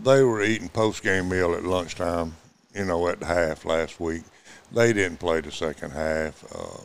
[0.03, 2.35] they were eating post game meal at lunchtime,
[2.75, 4.23] you know, at half last week.
[4.73, 6.45] They didn't play the second half.
[6.55, 6.83] Uh,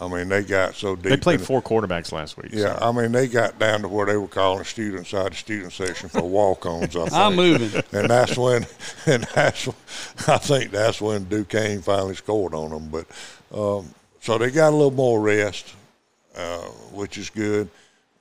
[0.00, 1.04] I mean, they got so deep.
[1.10, 2.52] They played four quarterbacks last week.
[2.52, 2.88] Yeah, so.
[2.88, 6.08] I mean, they got down to where they were calling students out of student section
[6.08, 6.94] for walk-ons.
[6.94, 7.12] I think.
[7.14, 7.82] I'm moving.
[7.92, 8.64] and that's when,
[9.06, 9.76] and that's, when-
[10.28, 12.88] I think that's when Duquesne finally scored on them.
[12.90, 13.06] But
[13.52, 15.74] um, so they got a little more rest,
[16.36, 16.58] uh,
[16.92, 17.68] which is good.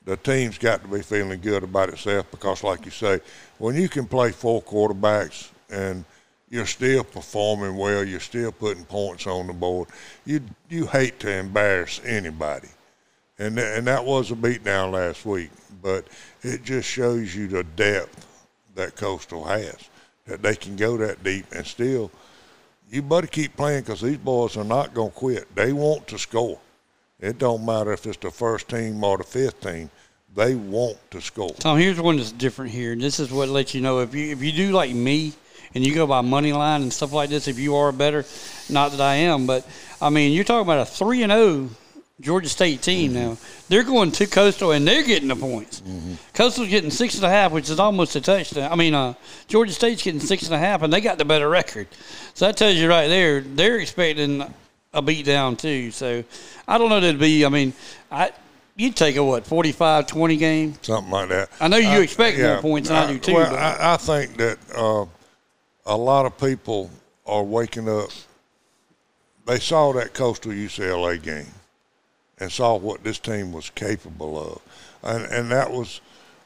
[0.05, 3.19] The team's got to be feeling good about itself because, like you say,
[3.59, 6.05] when you can play four quarterbacks and
[6.49, 9.89] you're still performing well, you're still putting points on the board.
[10.25, 12.69] You you hate to embarrass anybody
[13.39, 15.49] and th- and that was a beatdown last week.
[15.81, 16.07] But
[16.41, 18.25] it just shows you the depth
[18.75, 19.89] that Coastal has
[20.25, 22.11] that they can go that deep and still.
[22.89, 25.55] You better keep playing because these boys are not going to quit.
[25.55, 26.59] They want to score.
[27.19, 29.89] It don't matter if it's the first team or the fifth team.
[30.35, 31.49] They want to score.
[31.51, 32.93] Tom, here's one that's different here.
[32.93, 35.33] and This is what lets you know if you if you do like me
[35.77, 38.25] and you go by money line and stuff like this, if you are better,
[38.69, 39.65] not that I am, but
[40.01, 41.69] I mean you're talking about a three and zero
[42.19, 43.37] Georgia State team now.
[43.69, 45.83] They're going to Coastal and they're getting the points.
[46.33, 48.71] Coastal's getting six and a half, which is almost a touchdown.
[48.71, 49.13] I mean, uh,
[49.47, 51.87] Georgia State's getting six and a half, and they got the better record.
[52.33, 54.51] So that tells you right there they're expecting
[54.93, 55.91] a beat down too.
[55.91, 56.23] So
[56.67, 57.45] I don't know that it'd be.
[57.45, 57.73] I mean,
[58.11, 58.31] I.
[58.79, 60.75] You'd take a what 45-20 game.
[60.83, 61.49] Something like that.
[61.59, 63.33] I know you Uh, expect more points than I do too.
[63.33, 65.05] Well, I, I think that uh,
[65.87, 66.91] a lot of people
[67.25, 68.09] are waking up.
[69.45, 71.47] They saw that Coastal UCLA game
[72.39, 74.61] and saw what this team was capable of,
[75.01, 76.01] and and that was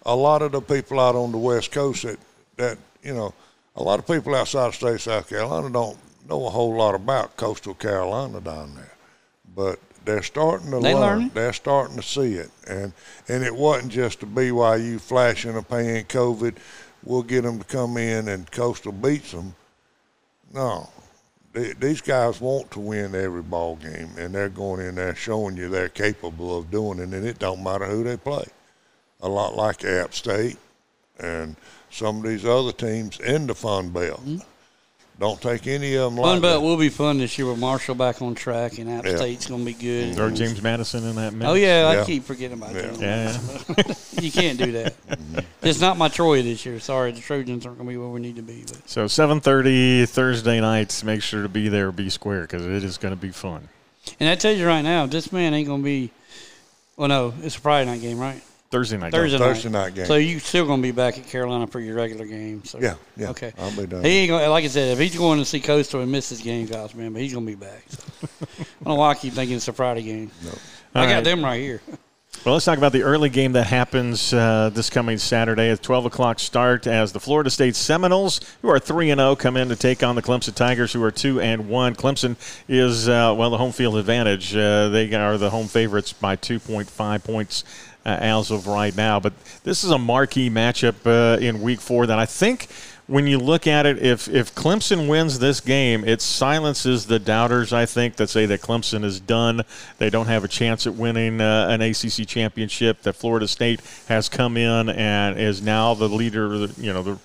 [0.05, 2.19] a lot of the people out on the West Coast that
[2.57, 3.33] that you know
[3.75, 5.97] a lot of people outside of state of South Carolina don't
[6.29, 8.93] know a whole lot about Coastal Carolina down there,
[9.55, 11.01] but they're starting to They learn.
[11.01, 11.31] learning.
[11.33, 12.93] They're starting to see it, and
[13.27, 16.55] and it wasn't just a BYU flashing a pan COVID.
[17.03, 19.55] We'll get them to come in and Coastal beats them.
[20.53, 20.89] No,
[21.53, 25.57] they, these guys want to win every ball game, and they're going in there showing
[25.57, 28.45] you they're capable of doing it, and it don't matter who they play.
[29.21, 30.57] A lot like App State
[31.19, 31.55] and
[31.89, 34.19] some of these other teams in the Fun Belt.
[34.21, 34.37] Mm-hmm.
[35.21, 37.95] Don't take any of them Fun but Belt will be fun this year with Marshall
[37.95, 39.15] back on track and App Yeah.
[39.15, 40.19] State's going to be good.
[40.19, 41.47] Or James Madison in that mix.
[41.49, 42.01] Oh yeah, Yeah.
[42.01, 42.87] I keep forgetting about Yeah.
[42.91, 42.97] that.
[43.77, 43.93] Yeah.
[44.21, 45.07] you can't do that.
[45.07, 45.39] Mm-hmm.
[45.61, 46.79] it's not my Troy this year.
[46.79, 48.63] Sorry, the Trojans aren't going to be where we need to be.
[48.67, 51.03] But So 7:30 Thursday nights.
[51.03, 53.69] Make sure to be there, be square, because it is going to be fun.
[54.19, 56.09] and I tell you right now, this man ain't going to be.
[56.97, 58.41] Well, no, it's a Friday night game, right?
[58.71, 59.11] Thursday night.
[59.11, 60.05] Thursday, Thursday night game.
[60.05, 62.63] So you still going to be back at Carolina for your regular game?
[62.63, 62.79] So.
[62.79, 63.29] Yeah, yeah.
[63.31, 63.51] Okay.
[63.59, 64.03] I'll be done.
[64.03, 66.41] He ain't gonna, like I said, if he's going to see Coastal and miss his
[66.41, 67.83] game, guys, man, but he's gonna be back.
[67.89, 68.03] So.
[68.21, 68.27] I
[68.83, 70.31] don't know why I keep thinking it's a Friday game.
[70.43, 70.51] No,
[70.95, 71.23] I All got right.
[71.23, 71.81] them right here.
[72.45, 76.05] Well, let's talk about the early game that happens uh, this coming Saturday at 12
[76.05, 79.75] o'clock start as the Florida State Seminoles, who are 3 and 0, come in to
[79.75, 81.95] take on the Clemson Tigers, who are 2 and 1.
[81.95, 82.35] Clemson
[82.67, 84.55] is, uh, well, the home field advantage.
[84.55, 87.63] Uh, they are the home favorites by 2.5 points
[88.05, 89.19] uh, as of right now.
[89.19, 89.33] But
[89.63, 92.67] this is a marquee matchup uh, in week four that I think.
[93.07, 97.73] When you look at it, if if Clemson wins this game, it silences the doubters.
[97.73, 99.63] I think that say that Clemson is done.
[99.97, 103.01] They don't have a chance at winning uh, an ACC championship.
[103.01, 106.67] That Florida State has come in and is now the leader.
[106.77, 107.17] You know, the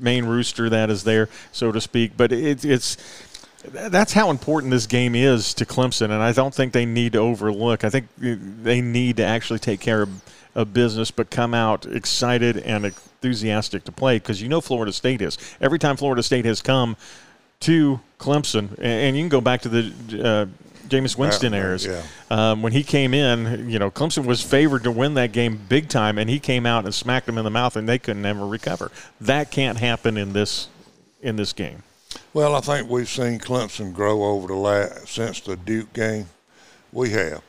[0.00, 2.16] main rooster that is there, so to speak.
[2.16, 2.96] But it, it's
[3.64, 7.18] that's how important this game is to Clemson, and I don't think they need to
[7.18, 7.84] overlook.
[7.84, 10.10] I think they need to actually take care of,
[10.54, 15.20] of business, but come out excited and enthusiastic to play because you know Florida State
[15.22, 15.36] is.
[15.60, 16.96] Every time Florida State has come
[17.60, 19.92] to Clemson, and- you can go back to the
[20.24, 20.46] uh,
[20.88, 21.86] Jameis Winston eras.
[21.86, 22.02] yeah.
[22.30, 25.88] Um, when he came in, you know, Clemson was favored to win that game big
[25.88, 28.46] time, and he came out and smacked them in the mouth, and they couldn't ever
[28.46, 28.90] recover.
[29.20, 30.68] That can't happen in this
[31.22, 31.82] in this game.
[32.32, 36.28] Well, I think we've seen Clemson grow over the last since the Duke game.
[36.92, 37.42] We have.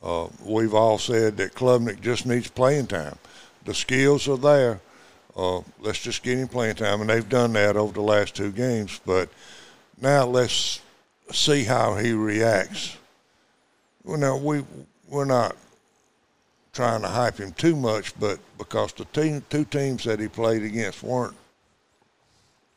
[0.00, 3.18] Uh, we've all said that Klubnik just needs playing time.
[3.64, 4.80] The skills are there.
[5.36, 8.52] Uh, let's just get him playing time, and they've done that over the last two
[8.52, 9.00] games.
[9.04, 9.30] But
[10.00, 10.80] now let's
[11.32, 12.96] see how he reacts.
[14.04, 14.64] Well, now we
[15.08, 15.56] we're not
[16.72, 20.62] trying to hype him too much, but because the team, two teams that he played
[20.62, 21.34] against weren't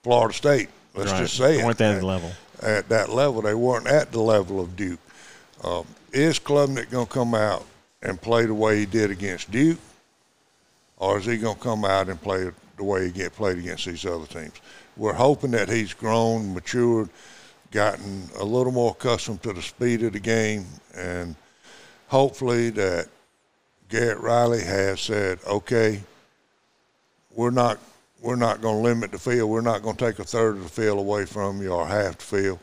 [0.01, 0.69] Florida State.
[0.93, 1.21] Let's Right.
[1.21, 1.65] just say it.
[1.65, 2.31] Weren't that level.
[2.61, 4.99] At that level, they weren't at the level of Duke.
[5.63, 7.65] Um, is Klubnik going to come out
[8.01, 9.79] and play the way he did against Duke,
[10.97, 13.85] or is he going to come out and play the way he get played against
[13.85, 14.53] these other teams?
[14.95, 17.09] We're hoping that he's grown, matured,
[17.71, 21.35] gotten a little more accustomed to the speed of the game, and
[22.07, 23.07] hopefully that
[23.89, 26.01] Garrett Riley has said, okay,
[27.33, 27.79] we're not
[28.23, 29.49] we're not going to limit the field.
[29.49, 32.17] We're not going to take a third of the field away from you or half
[32.17, 32.59] the field.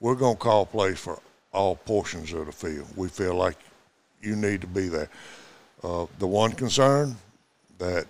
[0.00, 1.20] We're going to call plays for
[1.52, 2.88] all portions of the field.
[2.96, 3.56] We feel like
[4.20, 5.08] you need to be there.
[5.84, 7.16] Uh, the one concern
[7.78, 8.06] that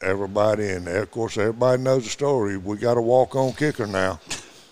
[0.00, 4.18] everybody, and of course everybody knows the story, we got a walk-on kicker now.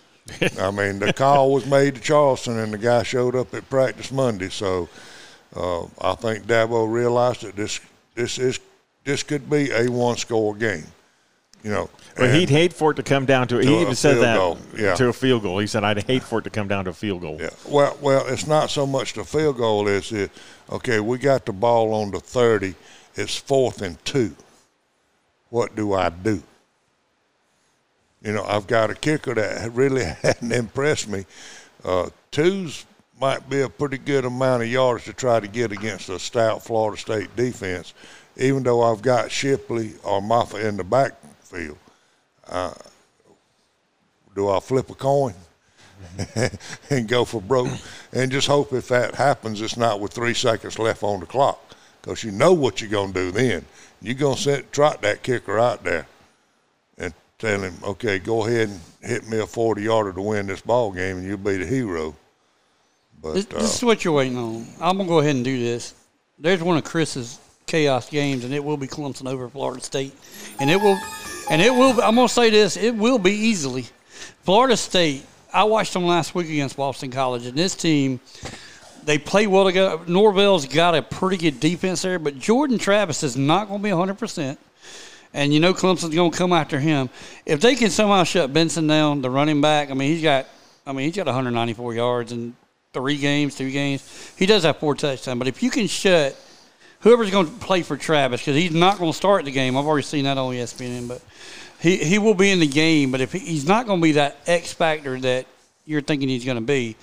[0.59, 4.11] I mean, the call was made to Charleston, and the guy showed up at practice
[4.11, 4.49] Monday.
[4.49, 4.89] So
[5.55, 7.81] uh, I think Dabo realized that this
[8.15, 8.59] this is
[9.05, 10.87] this could be a one-score game.
[11.63, 13.61] You know, But he'd hate for it to come down to.
[13.61, 14.95] To he even said that yeah.
[14.95, 15.59] to a field goal.
[15.59, 17.51] He said, "I'd hate for it to come down to a field goal." Yeah.
[17.69, 20.31] Well, well, it's not so much the field goal is it.
[20.71, 22.75] Okay, we got the ball on the thirty.
[23.15, 24.35] It's fourth and two.
[25.51, 26.43] What do I do?
[28.23, 31.27] You know, I've got a kicker that really hadn't impressed me.
[31.85, 32.87] Uh, twos
[33.21, 36.63] might be a pretty good amount of yards to try to get against a stout
[36.63, 37.93] Florida State defense,
[38.37, 40.85] even though I've got Shipley or Mafah in the
[42.49, 42.75] Uh,
[44.35, 45.35] do I flip a coin?
[46.91, 47.69] and go for broke
[48.15, 51.61] and just hope if that happens it's not with three seconds left on the clock
[52.01, 53.63] because you know what you're going to do then
[54.01, 56.07] you're going to set trot that kicker out there
[56.97, 60.63] and tell him okay go ahead and hit me a 40 yarder to win this
[60.63, 62.17] ball game and you'll be the hero
[63.23, 64.67] but This, uh, this is what you're waiting on.
[64.81, 65.95] I'm gonna go ahead and do this.
[66.39, 70.15] There's one of Chris's chaos games, and it will be Clemson over Florida State,
[70.59, 70.99] and it will,
[71.51, 72.01] and it will.
[72.01, 73.85] I'm gonna say this: it will be easily.
[74.43, 75.27] Florida State.
[75.53, 78.21] I watched them last week against Boston College, and this team,
[79.05, 79.99] they play well together.
[80.07, 83.91] Norvell's got a pretty good defense there, but Jordan Travis is not going to be
[83.91, 84.61] 100 percent.
[85.35, 87.11] And you know Clemson's going to come after him.
[87.47, 90.47] If they can somehow shut Benson down, the running back, I mean he's got,
[90.87, 92.55] I mean he's got 194 yards in
[92.93, 94.33] three games, two games.
[94.37, 95.39] He does have four touchdowns.
[95.39, 96.37] But if you can shut
[97.01, 99.77] whoever's going to play for Travis, because he's not going to start the game.
[99.77, 101.23] I've already seen that on ESPN, but
[101.81, 103.11] he, he will be in the game.
[103.11, 105.47] But if he, he's not going to be that X factor that
[105.87, 106.97] you're thinking he's going to be.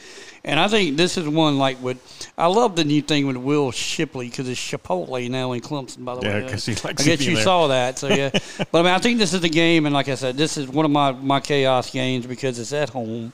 [0.44, 1.98] And I think this is one like with
[2.38, 6.06] I love the new thing with Will Shipley because it's Chipotle now in Clemson.
[6.06, 7.44] By the Yeah, way, 'cause he likes I guess you there.
[7.44, 8.00] saw that.
[8.00, 8.30] So yeah,
[8.72, 10.70] but I mean I think this is the game, and like I said, this is
[10.70, 13.34] one of my my chaos games because it's at home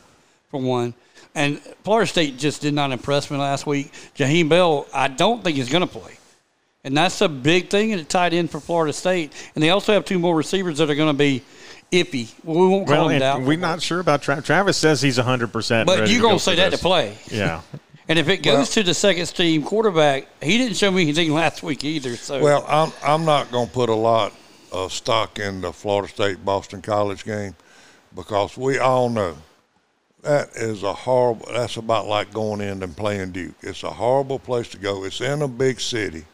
[0.50, 0.96] for one.
[1.36, 3.92] And Florida State just did not impress me last week.
[4.16, 6.13] Jaheim Bell, I don't think is going to play.
[6.84, 9.32] And that's a big thing and it tied in for Florida State.
[9.56, 11.42] And they also have two more receivers that are going to be
[11.92, 12.34] iffy.
[12.44, 13.48] We won't call Well, them and doubtful.
[13.48, 14.78] we're not sure about Tra- Travis.
[14.78, 15.54] Says he's 100.
[15.54, 17.18] percent But you're going to say that to play.
[17.32, 17.62] Yeah.
[18.06, 21.64] And if it goes to the second team quarterback, he didn't show me anything last
[21.64, 22.18] week either.
[22.18, 24.34] So Well, I'm I'm not going to put a lot
[24.74, 27.56] of stock in the Florida State Boston College game
[28.14, 29.38] because we all know
[30.22, 31.48] that is a horrible.
[31.54, 33.56] That's about like going in and playing Duke.
[33.62, 35.06] It's a horrible place to go.
[35.06, 36.26] It's in a big city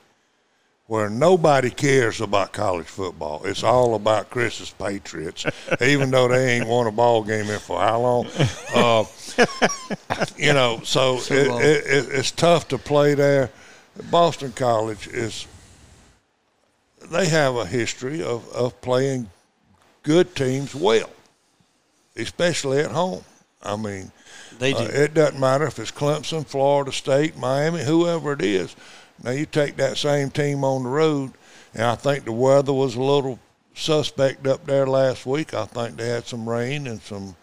[0.89, 3.43] where nobody cares about college football.
[3.45, 5.45] It's all about Chris's Patriots,
[5.79, 8.27] even though they ain't won a ball game in for how long.
[8.73, 9.03] Uh,
[10.35, 13.51] you know, so it, it, it, it's tough to play there.
[14.09, 15.45] Boston College is
[17.11, 19.29] they have a history of, of playing
[20.01, 21.11] good teams well,
[22.15, 23.23] especially at home.
[23.61, 24.11] I mean,
[24.57, 24.79] they do.
[24.79, 28.75] uh, it doesn't matter if it's Clemson, Florida State, Miami, whoever it is.
[29.23, 31.33] Now you take that same team on the road,
[31.73, 33.39] and I think the weather was a little
[33.73, 35.53] suspect up there last week.
[35.53, 37.35] I think they had some rain and some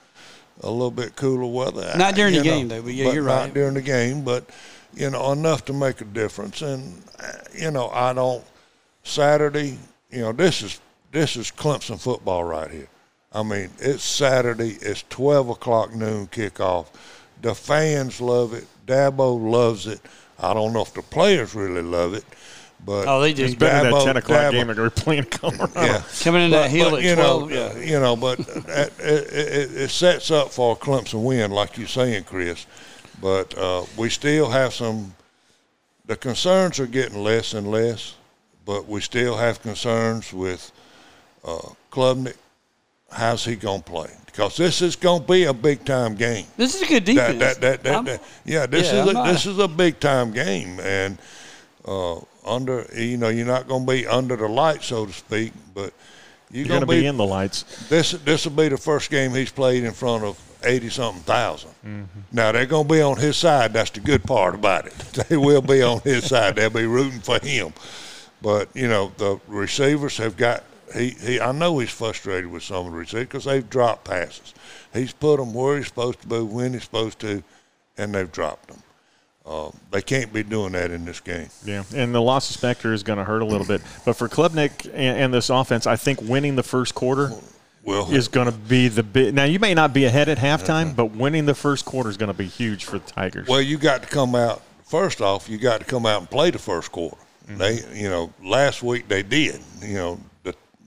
[0.63, 1.93] a little bit cooler weather.
[1.97, 3.55] Not during You the know, game, though, but yeah, you're not right.
[3.55, 4.49] during the game, but
[4.95, 6.63] you know enough to make a difference.
[6.63, 7.03] And
[7.55, 8.45] you know I don't
[9.03, 9.79] Saturday.
[10.11, 10.81] You know this is
[11.13, 12.89] this is Clemson football right here.
[13.33, 14.79] I mean it's Saturday.
[14.81, 16.87] It's twelve o'clock noon kickoff.
[17.43, 18.67] The fans love it.
[18.87, 20.01] Dabo loves it.
[20.39, 22.25] I don't know if the players really love it,
[22.85, 23.45] but Oh, they do.
[23.45, 25.71] It's better than that Dabo- 10 o'clock Dabo- game that we're playing in Colorado.
[25.81, 26.03] yeah.
[26.21, 27.79] Coming in that hill at you 12, know, yeah.
[27.79, 31.87] you know, but that, it, it, it sets up for a Clemson win, like you're
[31.89, 32.67] saying, Chris.
[33.21, 35.15] But uh, we still have some.
[36.05, 38.15] The concerns are getting less and less,
[38.67, 40.71] but we still have concerns with
[41.45, 42.37] uh, Klubnik.
[43.11, 44.11] How's he gonna play?
[44.27, 46.47] Because this is gonna be a big time game.
[46.57, 47.39] this is a good defense.
[47.39, 49.69] That, that, that, that, that- yeah, this yeah, is I'm a, not- this is a
[49.69, 51.19] big time game, and
[51.87, 55.53] uh, under you know you're not going to be under the light, so to speak,
[55.75, 55.93] but
[56.51, 57.89] you're, You're going to be, be in the lights.
[57.89, 58.13] this.
[58.13, 62.05] This will be the first game he's played in front of eighty something 1000 Mm-hmm.
[62.33, 63.73] Now they're going to be on his side.
[63.73, 64.95] That's the good part about it.
[65.29, 66.57] They will be on his side.
[66.57, 67.73] They'll be rooting for him.
[68.43, 70.63] But you know the receivers have got.
[70.95, 74.55] He, he I know he's frustrated with some of the receivers because they've dropped passes.
[74.93, 77.43] He's put them where he's supposed to be, when he's supposed to,
[77.99, 78.83] and they've dropped them.
[79.45, 81.49] Uh, they can't be doing that in this game.
[81.65, 83.81] Yeah, and the loss of Spector is going to hurt a little bit.
[84.05, 87.31] But for Klubnik and, and this offense, I think winning the first quarter
[87.85, 89.35] Well, is going to be the big.
[89.35, 92.33] Now you may not be ahead at halftime, but winning the first quarter is going
[92.33, 93.47] to be huge for the Tigers.
[93.47, 94.63] Well, you got to come out.
[94.85, 97.17] First off, you got to come out and play the first quarter.
[97.49, 99.61] They, you know, last week they did.
[99.81, 100.21] You know,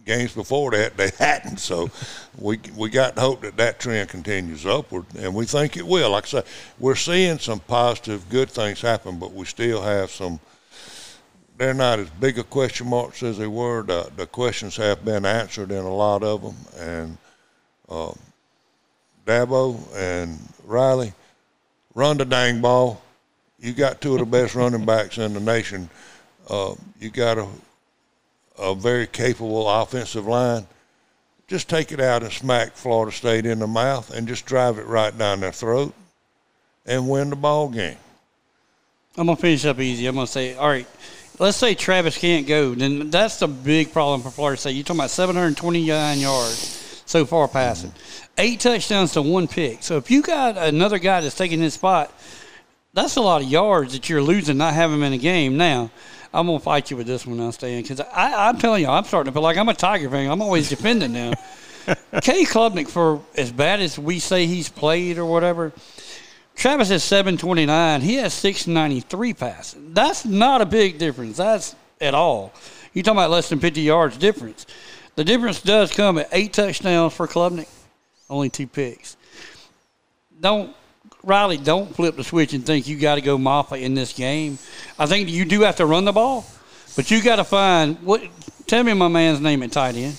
[0.10, 1.60] games before that they hadn't.
[1.60, 1.90] So
[2.38, 6.10] we we got hope that that trend continues upward, and we think it will.
[6.10, 6.44] Like I say,
[6.80, 10.40] we're seeing some positive, good things happen, but we still have some.
[11.58, 13.84] They're not as big a question marks as they were.
[13.84, 17.18] The, the questions have been answered in a lot of them, and
[17.90, 18.14] uh,
[19.26, 21.14] Dabo and Riley
[21.94, 23.02] run the dang ball.
[23.60, 25.90] You got two of the best running backs in the nation.
[26.50, 27.46] Uh, you got a
[28.60, 30.68] a very capable offensive line.
[31.48, 34.86] Just take it out and smack Florida State in the mouth and just drive it
[34.86, 35.94] right down their throat
[36.86, 37.98] and win the ball game.
[39.18, 40.06] I'm gonna finish up easy.
[40.06, 40.88] I'm gonna say, all right.
[41.40, 44.72] Let's say Travis can't go, then that's the big problem for Florida State.
[44.72, 47.94] You're talking about 729 yards so far passing,
[48.38, 49.82] eight touchdowns to one pick.
[49.82, 52.14] So if you got another guy that's taking his spot,
[52.94, 55.56] that's a lot of yards that you're losing not having him in a game.
[55.56, 55.92] Now,
[56.34, 59.32] I'm gonna fight you with this one now, Stan, because I'm telling you, I'm starting
[59.32, 60.30] to feel like I'm a Tiger fan.
[60.30, 61.34] I'm always defending now.
[62.22, 62.46] K.
[62.46, 65.74] Klubnik, for as bad as we say he's played or whatever,
[66.56, 68.02] Travis has 729.
[68.02, 69.94] He has 693 passing.
[69.94, 71.38] That's not a big difference.
[71.38, 72.54] That's at all.
[72.94, 74.66] You're talking about less than 50 yards difference.
[75.16, 77.70] The difference does come at eight touchdowns for Klubnik,
[78.30, 79.18] only two picks.
[80.40, 80.76] Don't
[81.24, 84.58] Riley, don't flip the switch and think you got to go Mafah in this game.
[84.98, 86.46] I think you do have to run the ball,
[86.96, 88.22] but you got to find what.
[88.68, 90.16] Tell me my man's name at tight end.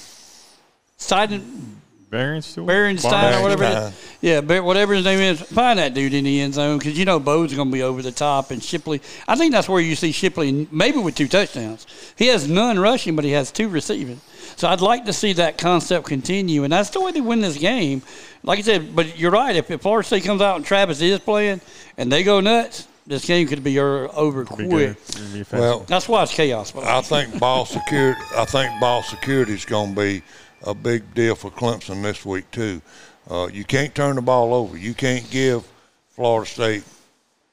[0.99, 1.80] Tight end.
[2.11, 2.67] Berenstein?
[2.67, 3.65] Berenstein or whatever.
[3.65, 5.41] It Yeah, Ber- whatever his name is.
[5.41, 8.03] Find that dude in the end zone because you know Bo's going to be over
[8.03, 9.01] the top, and Shipley.
[9.29, 11.87] I think that's where you see Shipley maybe with two touchdowns.
[12.17, 14.21] He has none rushing, but he has two receiving.
[14.57, 17.57] So I'd like to see that concept continue, and that's the way they win this
[17.57, 18.03] game.
[18.43, 19.55] Like I said, but you're right.
[19.55, 21.61] If, if Florida State comes out and Travis is playing,
[21.97, 24.97] and they go nuts, this game could be er, over over Be quick.
[25.33, 25.45] be.
[25.53, 26.75] Well, That's why it's chaos.
[26.75, 28.21] I think ball security.
[28.37, 30.23] I think ball security is going to be
[30.65, 32.81] a big deal for Clemson this week too.
[33.29, 34.77] Uh, you can't turn the ball over.
[34.77, 35.67] You can't give
[36.11, 36.85] Florida State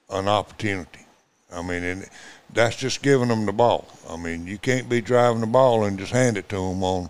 [0.09, 1.05] an opportunity.
[1.51, 2.09] I mean, and
[2.53, 3.87] that's just giving them the ball.
[4.09, 7.09] I mean, you can't be driving the ball and just hand it to them on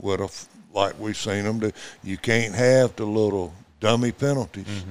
[0.00, 0.30] with a
[0.74, 1.72] like we've seen them do.
[2.04, 4.84] You can't have the little dummy penalties.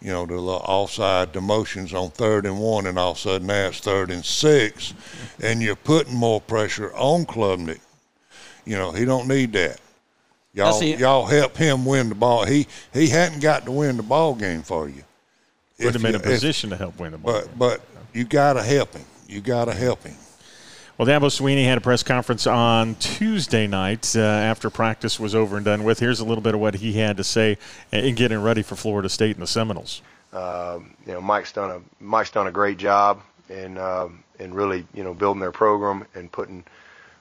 [0.00, 3.46] You know, the little offside demotions on third and one, and all of a sudden
[3.48, 4.94] now it's third and six,
[5.42, 7.80] and you're putting more pressure on Klubnik.
[8.64, 9.80] You know, he don't need that.
[10.58, 12.44] Y'all, see- y'all help him win the ball.
[12.44, 15.04] He he hadn't got to win the ball game for you.
[15.78, 17.32] Put If him in you- a if- position to help win the ball.
[17.32, 17.80] but but
[18.12, 19.04] you got to help him.
[19.28, 20.16] You got to help him.
[20.96, 25.56] Well, Dabo Swinney had a press conference on Tuesday night uh, after practice was over
[25.56, 26.00] and done with.
[26.00, 27.56] Here's a little bit of what he had to say
[27.92, 30.02] in getting ready for Florida State and the Seminoles.
[30.32, 34.84] Um, you know, Mike's done a Mike's done a great job in um, in really
[34.92, 36.64] you know building their program and putting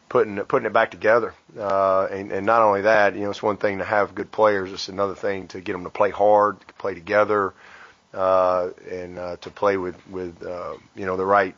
[0.09, 1.33] putting putting it back together.
[1.57, 4.71] Uh, and, and not only that, you know, it's one thing to have good players.
[4.71, 7.53] It's another thing to get them to play hard, play together,
[8.13, 11.55] uh, and uh, to play with with uh, you know the right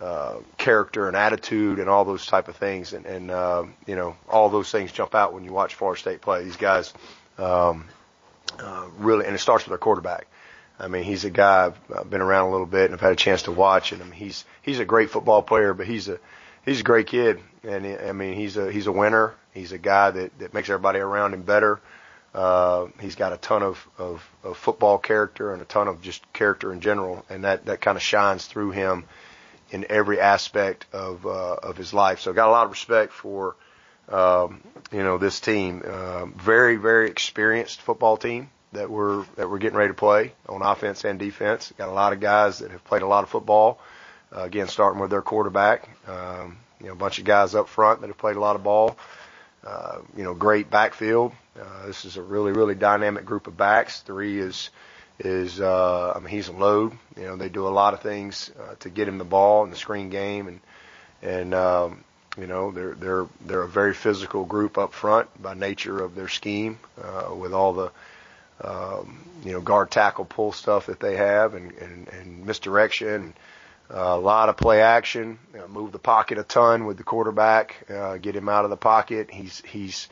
[0.00, 2.92] uh, character and attitude and all those type of things.
[2.92, 6.20] And, and uh, you know, all those things jump out when you watch Florida State
[6.20, 6.42] play.
[6.42, 6.92] These guys
[7.38, 7.84] um,
[8.58, 10.26] uh, really, and it starts with their quarterback.
[10.78, 13.16] I mean, he's a guy I've been around a little bit and I've had a
[13.16, 13.92] chance to watch.
[13.92, 16.18] And I mean, he's he's a great football player, but he's a
[16.64, 17.40] he's a great kid.
[17.64, 19.34] And I mean, he's a he's a winner.
[19.54, 21.80] He's a guy that that makes everybody around him better.
[22.34, 26.30] Uh, he's got a ton of, of, of football character and a ton of just
[26.32, 29.04] character in general, and that, that kind of shines through him
[29.70, 32.20] in every aspect of uh, of his life.
[32.20, 33.54] So, got a lot of respect for
[34.08, 35.82] um, you know this team.
[35.84, 40.62] Um, very very experienced football team that we're that we're getting ready to play on
[40.62, 41.72] offense and defense.
[41.76, 43.78] Got a lot of guys that have played a lot of football.
[44.34, 45.88] Uh, again, starting with their quarterback.
[46.08, 48.62] Um, you know, a bunch of guys up front that have played a lot of
[48.62, 48.96] ball.
[49.64, 51.32] Uh, you know, great backfield.
[51.58, 54.00] Uh, this is a really, really dynamic group of backs.
[54.00, 54.70] Three is
[55.20, 56.92] is uh, I mean he's a load.
[57.16, 59.70] You know, they do a lot of things uh, to get him the ball in
[59.70, 60.60] the screen game, and
[61.22, 62.04] and um,
[62.36, 66.28] you know they're they're they're a very physical group up front by nature of their
[66.28, 67.92] scheme uh, with all the
[68.64, 73.32] um, you know guard tackle pull stuff that they have and and, and misdirection.
[73.36, 73.40] Uh,
[73.92, 77.84] a lot of play action, you know, move the pocket a ton with the quarterback,
[77.90, 79.30] uh, get him out of the pocket.
[79.30, 80.08] He's he's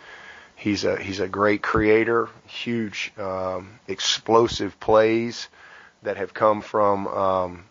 [0.55, 5.49] he's a he's a great creator, huge um, explosive plays
[6.03, 7.65] that have come from um,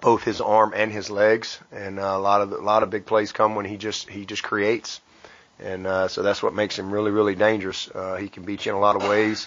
[0.00, 3.06] both his arm and his legs, and uh, a lot of a lot of big
[3.06, 5.00] plays come when he just he just creates,
[5.60, 7.88] and uh, so that's what makes him really really dangerous.
[7.88, 9.46] Uh, he can beat you in a lot of ways,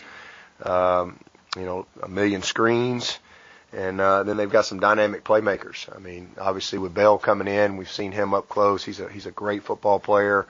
[0.64, 1.19] um,
[1.57, 3.19] you know, a million screens.
[3.78, 5.88] And uh, then they've got some dynamic playmakers.
[5.95, 8.84] I mean, obviously with Bell coming in, we've seen him up close.
[8.84, 10.48] He's a he's a great football player.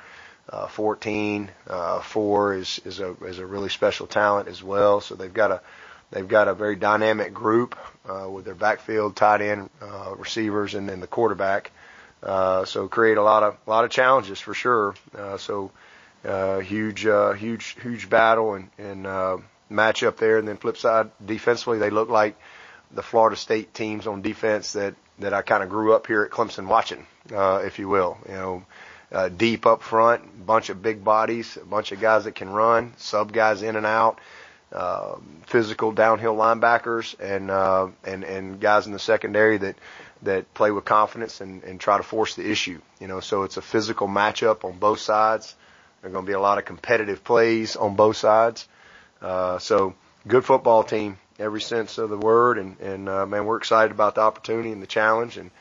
[0.50, 5.02] Uh, 14, uh, four is is a is a really special talent as well.
[5.02, 5.62] So they've got a
[6.10, 7.78] they've got a very dynamic group
[8.08, 11.72] uh, with their backfield, tight end, uh, receivers, and then the quarterback.
[12.24, 14.96] Uh, so create a lot of a lot of challenges for sure.
[15.14, 15.70] Uh, so
[16.24, 19.38] uh, huge uh, huge huge battle and and uh,
[19.70, 20.38] matchup there.
[20.38, 22.38] And then flip side defensively, they look like
[22.92, 26.32] the Florida State teams on defense that that I kind of grew up here at
[26.32, 28.18] Clemson watching, uh, if you will.
[28.28, 28.66] You know,
[29.12, 32.94] uh, deep up front, bunch of big bodies, a bunch of guys that can run,
[32.98, 34.20] sub guys in and out,
[34.72, 35.16] uh,
[35.48, 39.76] physical downhill linebackers, and uh, and and guys in the secondary that
[40.24, 42.82] that play with confidence and, and try to force the issue.
[43.00, 45.56] You know, so it's a physical matchup on both sides.
[46.02, 48.68] There are going to be a lot of competitive plays on both sides.
[49.22, 49.96] Uh, so
[50.28, 54.16] good football team, every sense of the word, and and uh, man, we're excited about
[54.16, 55.52] the opportunity and the challenge, and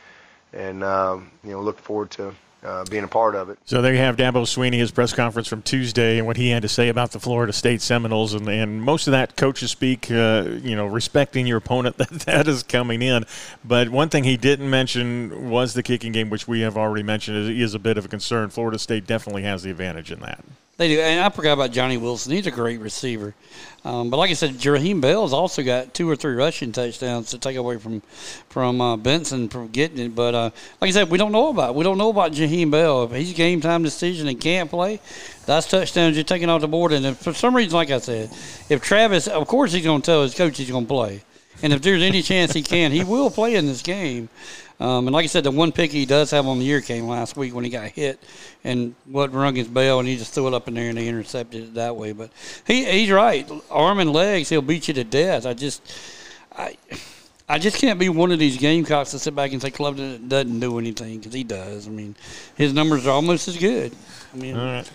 [0.53, 2.35] and um, you know look forward to
[2.65, 3.59] uh, being a part of it.
[3.65, 6.63] So there you have Dabo Swinney, his press conference from Tuesday, and what he had
[6.63, 10.45] to say about the Florida State Seminoles, and, and most of that coaches speak, uh,
[10.63, 11.97] you know, respecting your opponent.
[12.07, 13.25] That that is coming in,
[13.65, 17.37] but one thing he didn't mention was the kicking game, which we have already mentioned
[17.37, 18.51] is, is a bit of a concern.
[18.51, 20.45] Florida State definitely has the advantage in that.
[20.79, 22.33] They do, and I forgot about Johnny Wilson.
[22.33, 23.35] He's a great receiver.
[23.83, 27.39] Um, but like I said, Jaheim Bell's also got two or three rushing touchdowns to
[27.39, 28.03] take away from
[28.51, 30.15] from uh, Benson from getting it.
[30.15, 30.51] But uh,
[30.81, 33.05] like I said, we don't know about we don't know about Jaheim Bell.
[33.05, 35.01] If he's game time decision and can't play,
[35.47, 36.93] that's touchdowns you're taking off the board.
[36.93, 38.31] And if for some reason, like I said,
[38.69, 41.23] if Travis, of course, he's going to tell his coach he's going to play.
[41.63, 44.29] And if there's any chance he can, he will play in this game.
[44.79, 47.07] Um, and like I said, the one pick he does have on the year came
[47.07, 48.23] last week when he got hit
[48.63, 51.09] and what rung his bell, and he just threw it up in there and they
[51.09, 52.13] intercepted it that way.
[52.13, 52.31] But
[52.67, 53.51] he he's right.
[53.71, 55.47] Arm and legs, he'll beat you to death.
[55.47, 55.83] I just,
[56.57, 56.77] I.
[57.49, 60.59] I just can't be one of these Gamecocks to sit back and say Cleveland doesn't
[60.59, 61.87] do anything because he does.
[61.87, 62.17] I mean,
[62.57, 63.95] his numbers are almost as good.
[64.35, 64.91] I mean, All right.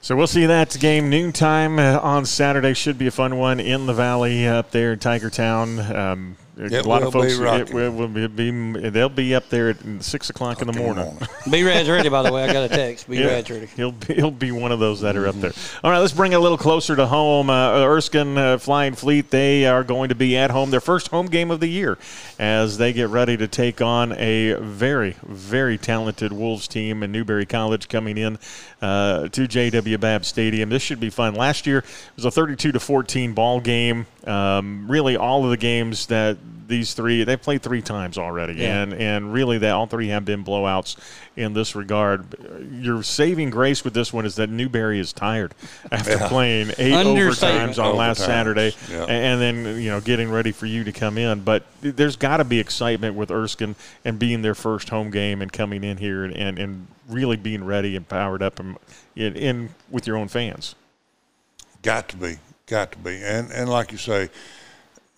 [0.00, 2.74] So we'll see that game noontime uh, on Saturday.
[2.74, 5.78] Should be a fun one in the valley up there in Tiger Town.
[5.78, 7.28] Um, It a lot will of folks.
[7.38, 7.74] be it rocking.
[7.74, 11.16] will, will be, be- They'll be up there at six o'clock in the morning.
[11.50, 12.44] B Rad's ready, by the way.
[12.44, 13.08] I got a text.
[13.08, 13.66] B Yeah, Rad's ready.
[13.74, 15.52] he'll be, he'll be one of those that are up there.
[15.82, 17.48] All right, let's bring it a little closer to home.
[17.48, 21.26] Uh, Erskine uh, Flying Fleet, they are going to be at home, their first home
[21.26, 21.96] game of the year,
[22.38, 27.46] as they get ready to take on a very, very talented Wolves team in Newberry
[27.46, 28.38] College coming in
[28.82, 29.96] uh, to J.W.
[29.96, 30.68] Babb Stadium.
[30.68, 31.34] This should be fun.
[31.34, 31.84] Last year it
[32.16, 34.06] was a 32 to 14 ball game.
[34.26, 36.38] Um, really, all of the games that
[36.68, 38.82] these three they've played three times already, Yeah.
[38.82, 40.96] and and really that all three have been blowouts
[41.36, 42.24] in this regard.
[42.72, 45.54] Your saving grace with this one is that Newberry is tired
[45.92, 46.28] after Yeah.
[46.28, 47.72] playing eight Understatement.
[47.76, 49.04] overtimes on last Saturday, yeah.
[49.04, 51.40] and then you know getting ready for you to come in.
[51.40, 53.74] But there's got to be excitement with Erskine
[54.04, 57.64] and being their first home game and coming in here and, and, and really being
[57.64, 58.78] ready and powered up and
[59.16, 60.74] in, in with your own fans.
[61.82, 62.36] Got to be,
[62.72, 64.30] got to be, and and like you say,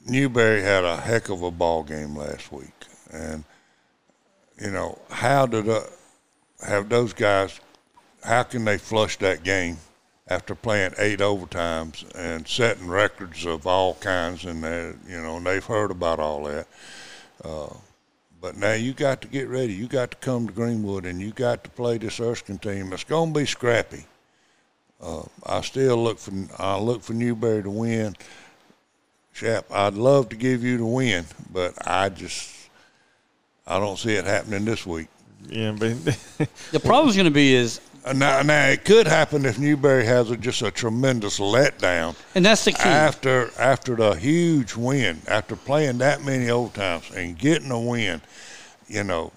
[0.05, 2.75] Newberry had a heck of a ball game last week,
[3.13, 3.45] and
[4.61, 5.83] you know how did uh,
[6.67, 7.61] have those guys?
[8.25, 9.77] How can they flush that game
[10.27, 14.45] after playing eight overtimes and setting records of all kinds?
[14.45, 16.67] And that you know, and they've heard about all that.
[17.45, 17.73] Uh,
[18.41, 19.75] but now you got to get ready.
[19.75, 22.93] You got to come to Greenwood, and you got to play this Erskine team.
[22.93, 24.07] It's going to be scrappy.
[25.05, 28.17] Uh, I still look for I look for Newberry to win.
[29.33, 32.51] Shap, I'd love to give you the win, but I just
[33.67, 35.09] I don't see it happening this week.
[35.49, 35.93] Yeah, but
[36.73, 40.31] The problem's going to be is, Uh, Now, now it could happen if Newberry has
[40.31, 42.79] a, just a tremendous letdown and that's the key.
[42.89, 48.23] after after the huge win, after playing that many overtimes and getting a win.
[48.89, 49.33] You know,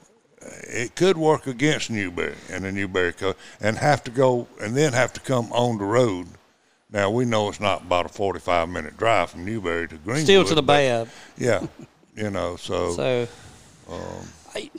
[0.64, 4.94] it could work against Newberry and the Newberry coach, and have to go and then
[4.94, 6.28] have to come on the road.
[6.92, 10.24] Now we know it's not about a forty-five minute drive from Newberry to Greenwood.
[10.24, 11.10] Still to the but, bad.
[11.38, 11.68] Yeah,
[12.16, 13.28] you know, so, So,
[14.56, 14.72] I,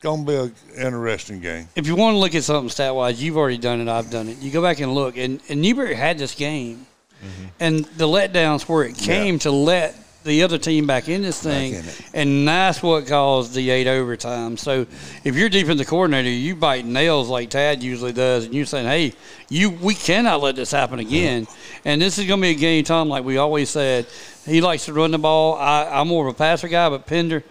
[0.00, 1.68] gonna be an interesting game.
[1.76, 3.88] if you want to look at something stat wise, you've already done it.
[3.88, 4.38] I've done it.
[4.38, 6.86] You go back and look, and, and Newberry had this game,
[7.22, 7.46] mm-hmm.
[7.58, 9.94] and the letdowns where it came to let
[10.24, 14.56] the other team back in this thing, in and that's what caused the eight overtime.
[14.56, 14.86] So
[15.24, 19.14] if you're defensive coordinator, you bite nails like Tad usually does, and you're saying, "Hey,
[19.48, 21.46] you we cannot let this happen again."
[21.84, 24.06] And this is going to be a game, Tom, like we always said.
[24.46, 25.54] He likes to run the ball.
[25.54, 27.44] I, I'm more of a passer guy, but Pender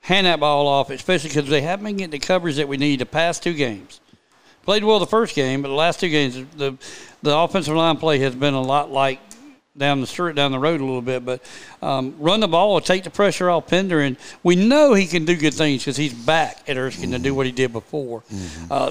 [0.00, 2.98] hand that ball off, especially because they haven't been getting the coverage that we need
[2.98, 4.00] the past two games.
[4.64, 6.76] Played well the first game, but the last two games, the
[7.22, 9.20] the offensive line play has been a lot like
[9.76, 11.24] down the street, down the road a little bit.
[11.24, 11.42] But
[11.80, 15.36] um, run the ball, take the pressure off Pender, and we know he can do
[15.36, 18.22] good things because he's back at Erskine to do what he did before.
[18.70, 18.90] Uh,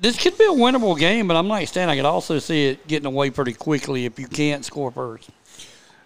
[0.00, 1.88] this could be a winnable game, but I'm like Stan.
[1.88, 5.30] I could also see it getting away pretty quickly if you can't score first.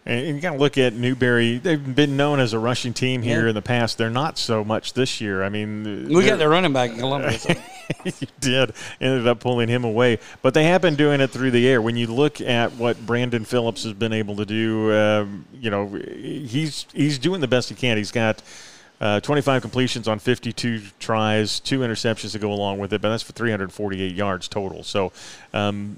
[0.04, 1.58] And you got to look at Newberry.
[1.58, 3.50] They've been known as a rushing team here Yeah.
[3.50, 3.98] in the past.
[3.98, 5.44] They're not so much this year.
[5.44, 7.46] I mean, We got their running back in Columbus.
[8.04, 11.68] you did ended up pulling him away, but they have been doing it through the
[11.68, 11.80] air.
[11.80, 15.86] When you look at what Brandon Phillips has been able to do, um, you know,
[15.86, 17.96] he's he's doing the best he can.
[17.96, 18.42] He's got.
[19.02, 23.24] Uh, 25 completions on 52 tries, two interceptions to go along with it, but that's
[23.24, 24.84] for 348 yards total.
[24.84, 25.10] So,
[25.52, 25.96] um,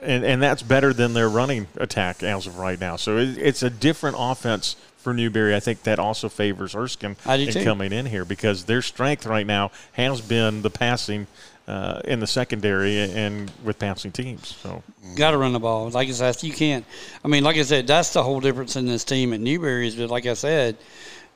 [0.00, 2.96] and and that's better than their running attack as of right now.
[2.96, 5.54] So it, it's a different offense for Newberry.
[5.54, 7.64] I think that also favors Erskine in too.
[7.64, 11.26] coming in here because their strength right now has been the passing
[11.68, 14.56] uh, in the secondary and with passing teams.
[14.62, 14.82] So
[15.16, 15.90] Got to run the ball.
[15.90, 16.86] Like I said, you can't.
[17.22, 19.86] I mean, like I said, that's the whole difference in this team at Newberry.
[19.88, 20.78] Is that, like I said,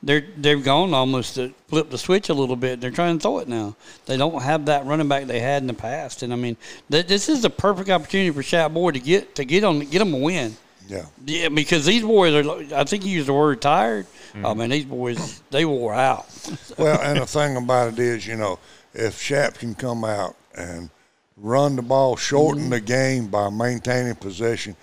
[0.03, 2.79] they're they've gone almost to flip the switch a little bit.
[2.79, 3.75] They're trying to throw it now.
[4.05, 6.23] They don't have that running back they had in the past.
[6.23, 6.57] And I mean,
[6.91, 9.99] th- this is the perfect opportunity for Shap Boyd to get to get on get
[9.99, 10.55] them a win.
[10.87, 11.05] Yeah.
[11.25, 12.75] Yeah, because these boys are.
[12.75, 14.05] I think you used the word tired.
[14.33, 14.59] I mm-hmm.
[14.59, 16.25] mean, these boys they wore out.
[16.77, 18.59] Well, and the thing about it is, you know,
[18.93, 20.91] if Shap can come out and
[21.35, 22.85] run the ball, shorten the mm-hmm.
[22.85, 24.75] game by maintaining possession.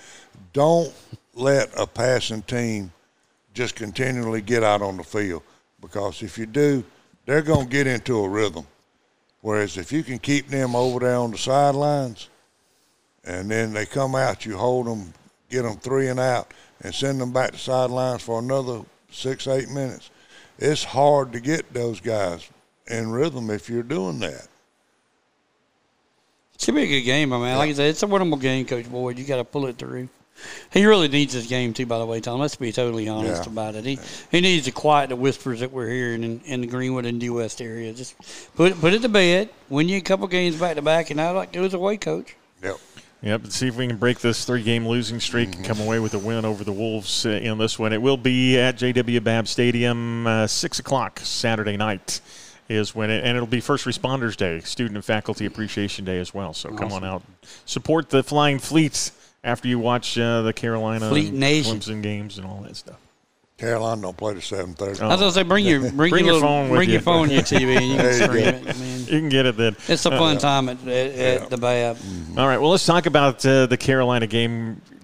[0.53, 0.93] Don't
[1.35, 2.93] let a passing team
[3.55, 5.43] just continually get out on the field
[5.81, 6.85] because if you do,
[7.25, 8.67] they're going to get into a rhythm.
[9.41, 12.29] Whereas if you can keep them over there on the sidelines
[13.25, 15.13] and then they come out, you hold them,
[15.49, 16.53] get them three and out,
[16.83, 20.11] and send them back to sidelines for another six, eight minutes.
[20.59, 22.49] It's hard to get those guys
[22.87, 24.49] in rhythm if you're doing that.
[26.55, 27.59] It Should be a good game, my man.
[27.59, 29.19] Like I said, it's a winnable game, Coach Boyd.
[29.19, 30.09] You got to pull it through.
[30.73, 31.87] He really needs this game too.
[31.87, 32.41] By the way, Tom.
[32.41, 33.51] Let's be totally honest Yeah.
[33.51, 33.85] about it.
[33.85, 33.99] He
[34.31, 37.35] he needs to quiet the whispers that we're hearing in, in the Greenwood and Due
[37.35, 37.93] West area.
[37.93, 38.15] Just
[38.57, 39.51] put put it to bed.
[39.69, 41.97] Win you a couple games back to back, and I like to do as away
[41.97, 42.35] coach.
[42.63, 42.77] Yep.
[43.23, 46.13] Yep, and see if we can break this three-game losing streak and come away with
[46.13, 47.95] a win over the Wolves uh, in this one.
[47.95, 49.19] It will be at J.W.
[49.23, 52.21] Babb Stadium, uh, six o'clock Saturday night
[52.69, 56.35] is when it, and it'll be First Responders Day, Student and Faculty Appreciation Day as
[56.35, 56.53] well.
[56.53, 57.23] So come on out,
[57.65, 59.13] support the Flying Fleets
[59.45, 61.79] after you watch uh, the Carolina Fleet and Nation.
[61.79, 62.97] Clemson games and all that stuff.
[63.57, 65.01] Carolina don't play to seven thirty.
[65.01, 65.07] Oh.
[65.07, 66.95] I was gonna say, bring your bring, Bring your, your little, phone with bring you.
[66.95, 68.69] your phone, your TV, and you can stream it.
[68.69, 69.77] I mean, You can get it then.
[69.87, 71.97] it's a fun time at, at, at the Babb.
[72.37, 72.59] All right.
[72.59, 74.27] Well, let's talk about uh, the Carolina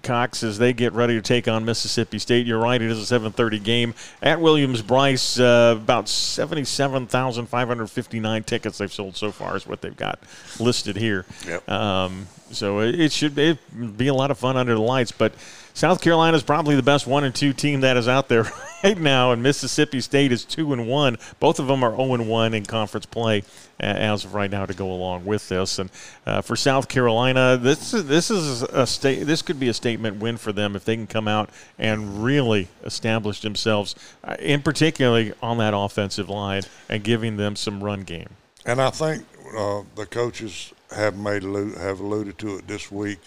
[0.01, 2.45] Gamecocks as they get ready to take on Mississippi State.
[2.47, 5.39] You're right; it is a 7:30 game at Williams Brice.
[5.39, 10.19] Uh, about 77,559 tickets they've sold so far is what they've got
[10.59, 11.25] listed here.
[11.47, 11.69] Yep.
[11.69, 13.57] Um, so it, it should be,
[13.97, 15.11] be a lot of fun under the lights.
[15.11, 15.33] But
[15.73, 18.45] South Carolina is probably the best one and two team that is out there
[18.83, 21.17] right now, and Mississippi State is two and one.
[21.39, 23.43] Both of them are zero and one in conference play
[23.79, 25.79] as of right now to go along with this.
[25.79, 25.89] And
[26.25, 29.23] uh, for South Carolina, this this is a state.
[29.23, 31.49] This could be a statement win for them if they can come out
[31.79, 37.83] and really establish themselves, uh, in particularly on that offensive line, and giving them some
[37.83, 38.29] run game.
[38.65, 39.25] And I think
[39.57, 43.19] uh, the coaches have made have alluded to it this week.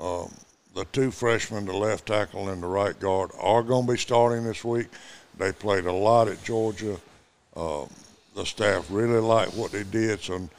[0.00, 0.34] Um,
[0.76, 4.44] the two freshmen, the left tackle and the right guard, are going to be starting
[4.44, 4.88] this week.
[5.38, 6.98] They played a lot at Georgia.
[7.56, 7.88] Um,
[8.34, 10.20] the staff really liked what they did.
[10.20, 10.50] So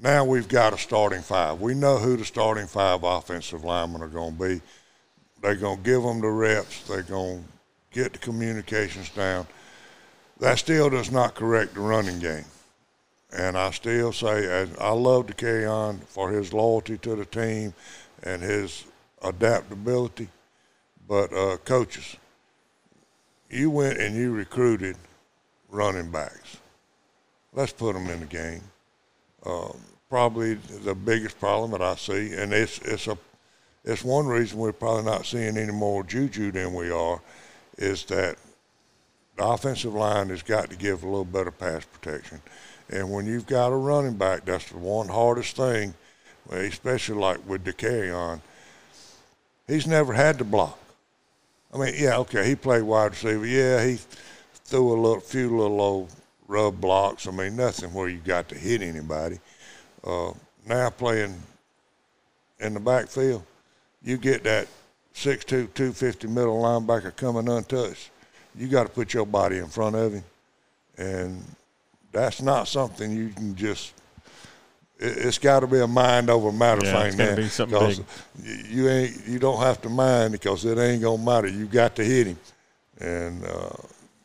[0.00, 1.60] now we've got a starting five.
[1.60, 4.62] We know who the starting five offensive linemen are going to be.
[5.42, 6.88] They're going to give them the reps.
[6.88, 9.46] They're going to get the communications down.
[10.38, 12.46] That still does not correct the running game.
[13.30, 17.74] And I still say, I love Dakereon for his loyalty to the team
[18.22, 18.84] and his
[19.22, 20.28] adaptability.
[21.08, 22.16] But uh, coaches,
[23.50, 24.96] you went and you recruited
[25.68, 26.58] running backs.
[27.52, 28.62] Let's put them in the game.
[29.44, 29.76] Um,
[30.08, 33.18] probably the biggest problem that I see, and it's it's a
[33.84, 37.20] it's one reason we're probably not seeing any more juju than we are,
[37.78, 38.36] is that
[39.36, 42.42] the offensive line has got to give a little better pass protection.
[42.90, 45.94] And when you've got a running back, that's the one hardest thing,
[46.50, 48.40] especially like with Dakereon.
[49.70, 50.76] He's never had to block.
[51.72, 53.46] I mean, yeah, okay, he played wide receiver.
[53.46, 53.98] Yeah, he
[54.64, 56.10] threw a little, few little old
[56.48, 57.28] rub blocks.
[57.28, 59.38] I mean, nothing where you got to hit anybody.
[60.02, 60.32] Uh,
[60.66, 61.40] now playing
[62.58, 63.44] in the backfield,
[64.02, 64.66] you get that
[65.14, 68.10] 6'2", 250 middle linebacker coming untouched.
[68.56, 70.24] You got to put your body in front of him,
[70.98, 71.44] and
[72.10, 73.94] that's not something you can just.
[75.00, 77.16] It, it's got to be a mind over matter Yeah, thing.
[77.16, 78.04] now, be something
[78.44, 78.66] big.
[78.70, 79.26] You ain't.
[79.26, 81.48] You don't have to mind because it ain't gonna matter.
[81.48, 82.38] You got to hit him,
[83.00, 83.70] and uh,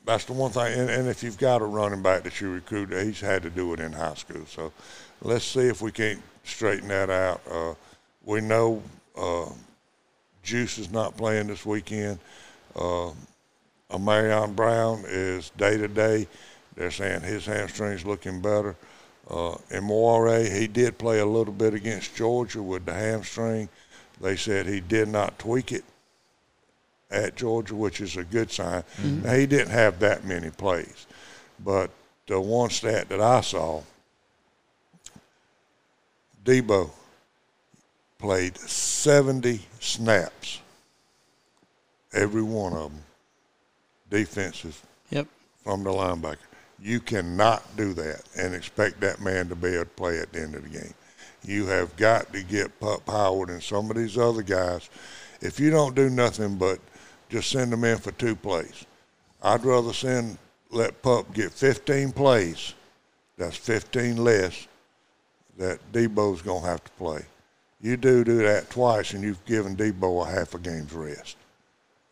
[0.05, 0.77] that's the one thing.
[0.79, 3.73] And, and if you've got a running back that you recruit, he's had to do
[3.73, 4.45] it in high school.
[4.45, 4.71] So
[5.21, 7.41] let's see if we can't straighten that out.
[7.49, 7.73] Uh,
[8.23, 8.81] we know
[9.17, 9.49] uh,
[10.43, 12.19] Juice is not playing this weekend.
[12.75, 13.11] Uh,
[13.99, 16.27] Marion Brown is day to day.
[16.75, 18.75] They're saying his hamstring's looking better.
[19.29, 23.69] Uh, and Moire, he did play a little bit against Georgia with the hamstring.
[24.21, 25.83] They said he did not tweak it
[27.09, 28.83] at Georgia, which is a good sign.
[29.03, 31.07] Now, he didn't have that many plays,
[31.63, 31.89] but
[32.27, 33.81] the one stat that I saw,
[36.43, 36.91] Debo
[38.19, 40.59] played 70 snaps,
[42.13, 43.01] every one of them
[44.09, 44.79] defensive
[45.09, 45.27] Yep.
[45.63, 46.37] from the linebacker.
[46.79, 50.41] You cannot do that and expect that man to be able to play at the
[50.41, 50.93] end of the game.
[51.43, 54.89] You have got to get Pup Howard and some of these other guys.
[55.41, 56.79] If you don't do nothing but
[57.29, 58.85] just send them in for two plays,
[59.41, 60.37] I'd rather send
[60.71, 62.73] let Pup get 15 plays.
[63.37, 64.67] That's 15 less
[65.57, 67.23] that Debo's gonna have to play.
[67.81, 71.37] You do do that twice, and you've given Debo a half a game's rest.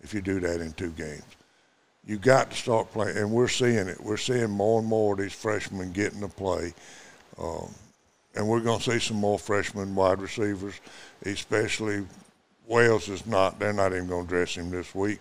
[0.02, 1.24] If you do that in two games
[2.06, 4.00] you got to start playing, and we're seeing it.
[4.02, 6.74] We're seeing more and more of these freshmen getting to play.
[7.38, 7.74] Um,
[8.36, 10.74] and we're going to see some more freshman wide receivers,
[11.26, 12.06] especially
[12.68, 13.60] Wells is not.
[13.60, 15.20] They're not even going to dress him this week.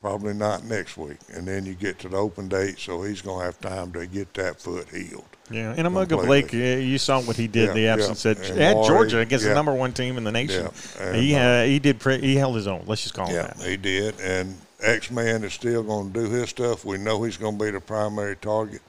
[0.00, 1.18] Probably not next week.
[1.32, 4.06] And then you get to the open date, so he's going to have time to
[4.06, 5.24] get that foot healed.
[5.50, 7.92] Yeah, and O'Mega Blake, you saw what he did Yeah, in the yeah.
[7.94, 9.50] absence at, at Maury, Georgia against yeah.
[9.50, 10.68] the number one team in the nation.
[11.00, 12.84] Yeah, and, he uh, he did pre- he held his own.
[12.86, 13.66] Let's just call him Yeah, that.
[13.66, 14.20] he did.
[14.20, 16.84] And X Man is still going to do his stuff.
[16.84, 18.82] We know he's going to be the primary target.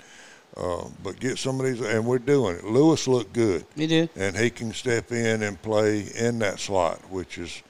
[0.57, 2.65] Uh, but get some of these, and we're doing it.
[2.65, 4.09] Lewis looked good, He did.
[4.15, 7.61] and he can step in and play in that slot, which is.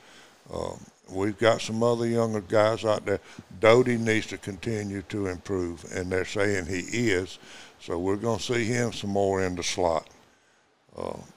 [0.52, 0.80] Um,
[1.10, 3.20] we've got some other younger guys out there.
[3.60, 7.38] Doty needs to continue to improve, and they're saying he is.
[7.80, 10.08] So we're going to see him some more in the slot.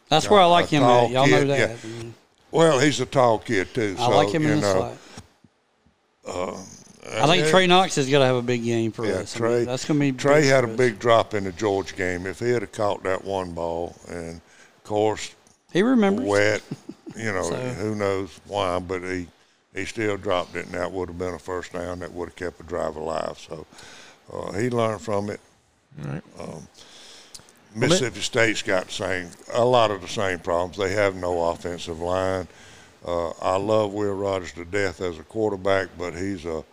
[0.08, 1.10] That's where I like him at.
[1.10, 1.78] Y'all know that.
[1.84, 2.02] yeah.
[2.50, 3.96] Well, he's a tall kid too.
[3.98, 4.96] I so, like him in the know, slot.
[6.26, 7.50] I think yeah.
[7.50, 9.36] Trey Knox has got to have a big game for Yeah, us.
[9.36, 9.64] I mean, Trey.
[9.64, 12.26] that's going to be Trey had a big drop in the George game.
[12.26, 15.34] If he had caught that one ball, and of course,
[15.72, 16.24] He remembers.
[16.26, 16.62] wet,
[17.16, 19.26] you know, So- who knows why, but he
[19.74, 22.36] he still dropped it, and that would have been a first down that would have
[22.36, 23.38] kept a drive alive.
[23.38, 23.66] So
[24.30, 25.40] uh, he learned from it.
[26.04, 26.22] All right.
[27.74, 30.76] Mississippi State's got the same, a lot of the same problems.
[30.76, 32.46] They have no offensive line.
[33.06, 36.64] Uh, I love Will Rogers to death as a quarterback, but he's a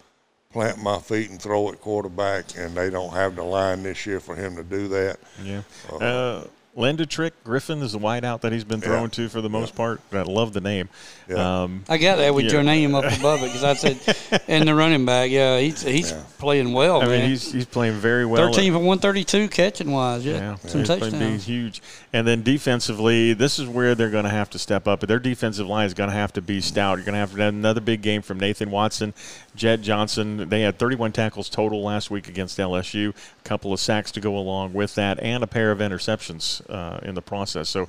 [0.51, 4.19] plant my feet and throw it quarterback, and they don't have the line this year
[4.19, 5.17] for him to do that.
[5.43, 5.61] Yeah.
[5.91, 6.43] Uh,
[6.77, 9.07] Lideatrick Griffin is the wideout that he's been thrown Yeah.
[9.09, 9.99] to for the most part.
[10.13, 10.87] I love the name.
[11.27, 11.63] Yeah.
[11.63, 12.51] Um, I got that with Yeah.
[12.53, 13.97] your name up above it because I said,
[14.47, 16.21] and the running back, yeah, he's he's Yeah.
[16.37, 17.21] playing well, I man.
[17.21, 18.47] mean, he's he's playing very well.
[18.53, 21.43] 13 for 132 catching wise, yeah, Yeah, some he's been touchdowns.
[21.45, 21.81] huge.
[22.11, 25.01] And then defensively, this is where they're going to have to step up.
[25.01, 26.97] Their defensive line is going to have to be stout.
[26.97, 29.13] You're going to have another big game from Nathan Watson,
[29.55, 30.49] Jett Johnson.
[30.49, 33.09] They had 31 tackles total last week against LSU.
[33.09, 36.99] A couple of sacks to go along with that, and a pair of interceptions uh,
[37.03, 37.69] in the process.
[37.69, 37.87] So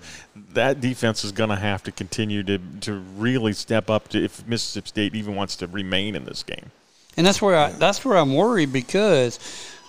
[0.52, 4.46] that defense is going to have to continue to to really step up to if
[4.46, 6.70] Mississippi State even wants to remain in this game.
[7.16, 9.38] And that's where I that's where I'm worried because,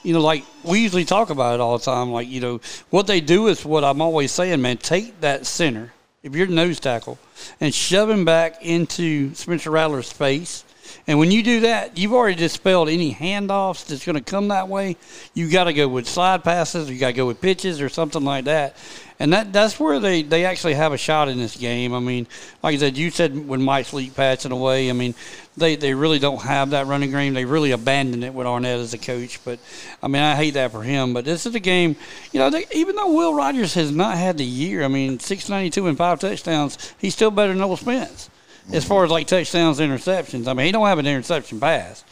[0.03, 2.11] you know, like we usually talk about it all the time.
[2.11, 4.77] Like you know, what they do is what I'm always saying, man.
[4.77, 7.19] Take that center, if you're nose tackle,
[7.59, 10.63] and shove him back into Spencer Rattler's face.
[11.07, 14.67] And when you do that, you've already dispelled any handoffs that's going to come that
[14.67, 14.97] way.
[15.33, 16.89] You got to go with slide passes.
[16.89, 18.75] You got to go with pitches or something like that.
[19.19, 21.93] And that that's where they, they actually have a shot in this game.
[21.93, 22.27] I mean,
[22.63, 24.89] like I said, you said when Mike's Leach patching away.
[24.89, 25.13] I mean,
[25.55, 27.35] they, they really don't have that running game.
[27.35, 29.39] They really abandoned it with Arnett as a coach.
[29.45, 29.59] But
[30.01, 31.13] I mean, I hate that for him.
[31.13, 31.95] But this is a game,
[32.31, 35.49] you know, they, even though Will Rogers has not had the year, I mean, six
[35.49, 38.30] ninety two and five touchdowns, he's still better than Noah Spence
[38.73, 40.47] as far as like touchdowns, interceptions.
[40.47, 42.03] I mean, he don't have an interception pass.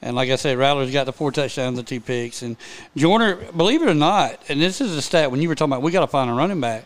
[0.00, 2.42] And like I said, Rattler's got the four touchdowns and two picks.
[2.42, 2.56] And
[2.96, 5.82] Joyner, believe it or not, and this is a stat when you were talking about
[5.82, 6.84] we got to find a running back.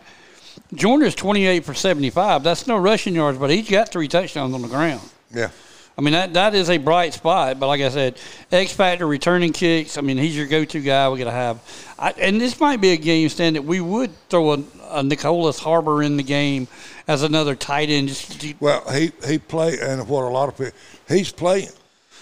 [0.74, 2.42] Joyner's 28 for 75.
[2.42, 5.02] That's no rushing yards, but he's got three touchdowns on the ground.
[5.34, 5.50] Yeah.
[5.96, 7.60] I mean, that, that is a bright spot.
[7.60, 8.18] But like I said,
[8.50, 9.98] X Factor returning kicks.
[9.98, 11.08] I mean, he's your go to guy.
[11.10, 11.94] we got to have.
[11.98, 15.58] I, and this might be a game stand that we would throw a, a Nicholas
[15.58, 16.66] Harbor in the game
[17.06, 18.08] as another tight end.
[18.08, 20.72] Just Well, he he played, and what a lot of people
[21.08, 21.68] he's playing.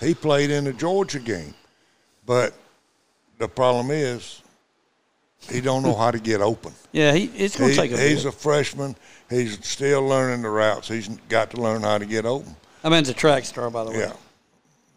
[0.01, 1.55] He played in the Georgia game,
[2.27, 2.55] but
[3.39, 4.43] the problem is
[5.49, 6.73] he don't know how to get open.
[6.93, 8.35] yeah, he, it's going He, to take a he's bit.
[8.35, 8.97] a freshman.
[9.29, 10.89] He's still learning the routes.
[10.89, 12.57] He's got to learn how to get open.
[12.85, 13.99] I mean, it's a track star, by the way.
[14.01, 14.13] Yeah.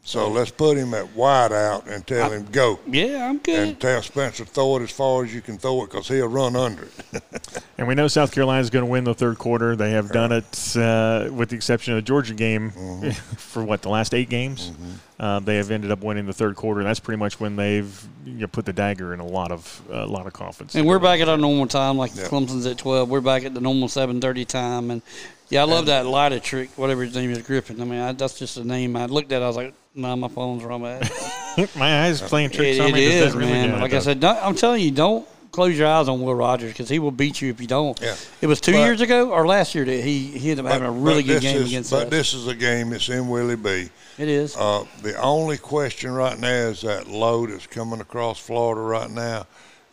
[0.06, 3.60] So let's put him at wide out and tell him go, Yeah, I'm good.
[3.70, 6.56] and tell Spencer throw it as far as you can throw it because he'll run
[6.58, 6.84] under
[7.14, 7.24] it.
[7.76, 9.76] And we know South Carolina is going to win the third quarter.
[9.76, 12.70] They have done it, uh, with the exception of the Georgia game,
[13.36, 14.72] for what the last eight games.
[15.20, 18.08] Uh, they have ended up winning the third quarter, and that's pretty much when they've
[18.26, 20.76] you know, put the dagger in a lot of a lot of confidence.
[20.76, 22.26] And we're back at our normal time, like Yeah.
[22.26, 23.10] Clemson's at twelve.
[23.10, 25.02] We're back at the normal seven thirty time, and
[25.50, 27.80] yeah, I love that lighter trick, whatever his name is, Griffin.
[27.82, 28.96] I mean, I, that's just a name.
[28.96, 30.82] I looked at, it, I was like, nah, my phone's wrong.
[30.82, 31.02] Man.
[31.76, 33.06] My eyes playing tricks it, on it me.
[33.06, 33.80] Does that is, really- man.
[33.80, 36.90] like I said, don't, I'm telling you, don't close your eyes on Will Rogers because
[36.90, 38.00] he will beat you if you don't.
[38.02, 38.16] Yeah.
[38.42, 40.88] It was two But- years ago or last year that he he ended up having
[40.88, 42.10] a really good game is, against But us.
[42.10, 43.88] this is a game that's in Willie B.
[44.18, 44.58] it is.
[44.58, 49.46] Uh, the only question right now is that low that's coming across Florida right now,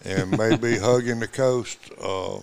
[0.02, 1.78] and maybe hugging the coast.
[2.02, 2.38] Uh,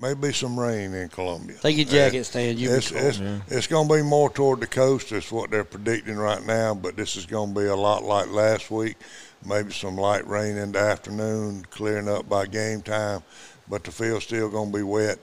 [0.00, 1.56] maybe some rain in Columbia.
[1.60, 2.56] Take your jacket, Stan.
[2.56, 3.04] You'll be It's, cold.
[3.04, 3.20] it's,
[3.52, 5.10] it's going to be more toward the coast.
[5.10, 6.74] That's what they're predicting right now.
[6.74, 8.96] But this is going to be a lot like last week.
[9.44, 13.22] Maybe some light rain in the afternoon, clearing up by game time.
[13.68, 15.18] But the field's still going to be wet.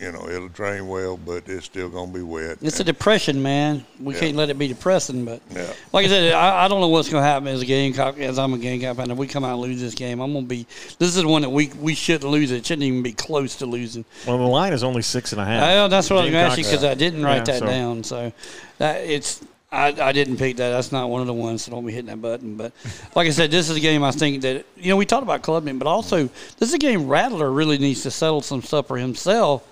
[0.00, 2.56] You know, it'll drain well, but it's still going to be wet.
[2.62, 3.84] It's a depression, man.
[4.00, 4.20] We Yeah.
[4.20, 5.26] can't let it be depressing.
[5.26, 5.66] But Yeah.
[5.92, 8.18] like I said, I, I don't know what's going to happen as a Gamecock.
[8.18, 10.46] As I'm a Gamecock fan, if we come out and lose this game, I'm going
[10.46, 10.66] to be.
[10.98, 12.50] This is the one that we we shouldn't lose.
[12.50, 14.06] It shouldn't even be close to losing.
[14.26, 15.60] Well, the line is only six and a half.
[15.62, 17.44] Well, that's what I was going to ask you Gamecocks- because I didn't write Yeah,
[17.44, 18.04] that so- down.
[18.04, 18.32] So
[18.78, 19.40] that it's.
[19.72, 20.70] I, I didn't pick that.
[20.70, 22.56] That's not one of the ones, so don't be hitting that button.
[22.56, 22.72] But
[23.14, 25.42] like I said, this is a game I think that you know we talked about
[25.42, 26.24] Klubnik, but also
[26.58, 29.62] this is a game Rattler really needs to settle some stuff for himself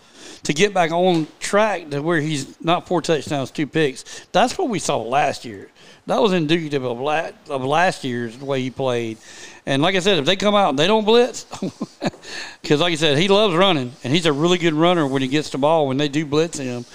[0.44, 4.26] to get back on track to where he's not four touchdowns, two picks.
[4.32, 5.70] That's what we saw last year.
[6.06, 9.18] That was indicative of, la- of last year's way he played.
[9.66, 11.44] And like I said, if they come out and they don't blitz,
[12.62, 15.28] because like I said, he loves running, and he's a really good runner when he
[15.28, 15.86] gets the ball.
[15.86, 16.86] When they do blitz him,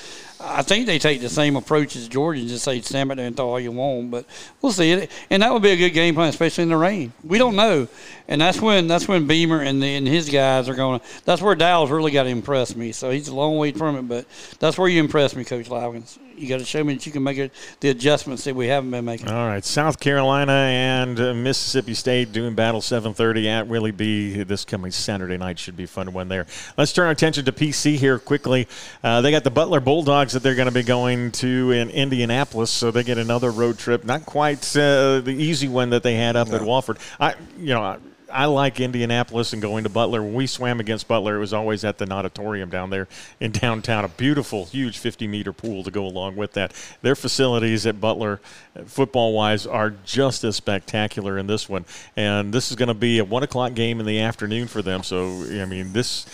[0.46, 3.28] I think they take the same approach as Georgia and just say stand back there
[3.28, 4.12] and throw all you want.
[4.12, 4.26] But
[4.62, 5.08] we'll see.
[5.30, 7.14] And that would be a good game plan, especially in the rain.
[7.24, 7.88] We don't know,
[8.28, 11.06] and that's when that's when Beamer and the, and his guys are going to.
[11.26, 12.92] That's where Dow's really got to impress me.
[12.92, 14.26] So he's a long way from it, but
[14.60, 16.18] that's where you impress me, Coach Loggains.
[16.36, 18.90] You got to show me that you can make it, the adjustments that we haven't
[18.90, 19.30] been making.
[19.30, 24.66] All right, South Carolina and uh, Mississippi State doing battle 7:30 at Willie B this
[24.66, 25.60] coming Saturday night.
[25.60, 26.48] Should be a fun one there.
[26.78, 28.68] Let's turn our attention to PC here quickly.
[29.04, 32.72] Uh, they got the Butler Bulldogs that they're going to be going to in Indianapolis,
[32.72, 34.04] so they get another road trip.
[34.04, 36.98] Not quite uh, the easy one that they had up at Wofford.
[37.20, 37.84] I, you know.
[37.84, 37.98] I,
[38.34, 40.24] I like Indianapolis and going to Butler.
[40.24, 43.08] When we swam against Butler, it was always at the Natatorium down there
[43.40, 44.04] in downtown.
[44.04, 46.74] A beautiful, huge 50 meter pool to go along with that.
[47.04, 48.42] Their facilities at Butler,
[48.86, 51.86] football wise, are just as spectacular in this one.
[52.18, 55.04] And this is going to be a one o'clock game in the afternoon for them.
[55.04, 56.26] So, I mean, this.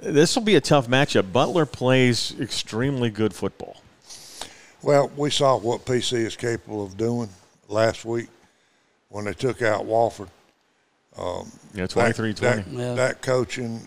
[0.00, 1.32] This will be a tough matchup.
[1.32, 3.82] Butler plays extremely good football.
[4.80, 7.28] Well, we saw what PC is capable of doing
[7.66, 8.28] last week
[9.08, 10.28] when they took out Wofford.
[11.18, 12.62] Um, yeah, 23 20.
[12.62, 12.94] That, Yeah.
[12.94, 13.86] that coaching,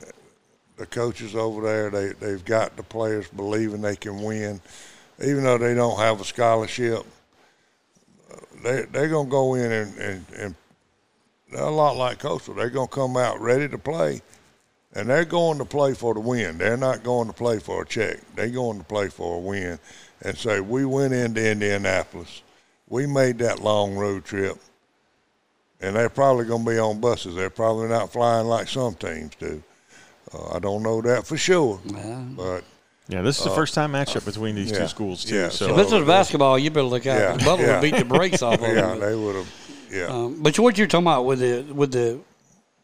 [0.77, 4.61] the coaches over there, they, they've got the players believing they can win.
[5.23, 7.05] Even though they don't have a scholarship,
[8.63, 10.55] they, they're going to go in and, and, and
[11.51, 12.53] they're a lot like Coastal.
[12.53, 14.21] They're going to come out ready to play,
[14.93, 16.57] and they're going to play for the win.
[16.57, 18.19] They're not going to play for a check.
[18.35, 19.77] They're going to play for a win
[20.21, 22.41] and say, we went into Indianapolis.
[22.87, 24.57] We made that long road trip
[25.81, 27.35] and they're probably going to be on buses.
[27.35, 29.61] They're probably not flying like some teams do.
[30.33, 32.63] Uh, I don't know that for sure, but
[33.09, 35.35] Yeah, this is the first time matchup between these two Uh, schools, too.
[35.35, 37.19] yeah, so If this was basketball, you better look out.
[37.19, 37.73] Yeah, 'cause Butler yeah.
[37.73, 38.75] would beat the brakes off of them.
[39.01, 39.47] yeah, they would have.
[39.91, 42.19] Yeah, Um, but what you're talking about with the with the,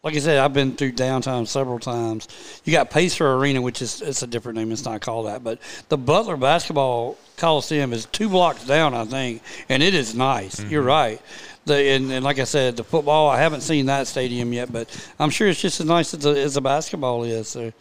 [0.03, 2.27] like I said, I've been through downtown several times.
[2.65, 4.73] You got Pacer Arena, which is it's a different name.
[4.73, 9.41] It's not called that, but the Butler Basketball Coliseum is two blocks down, I think,
[9.69, 10.59] and it is nice.
[10.63, 11.21] You're right.
[11.67, 13.29] The and, and like I said, the football.
[13.29, 14.87] I haven't seen that stadium yet, but
[15.19, 17.47] I'm sure it's just as nice as the, as the basketball is.
[17.49, 17.71] So,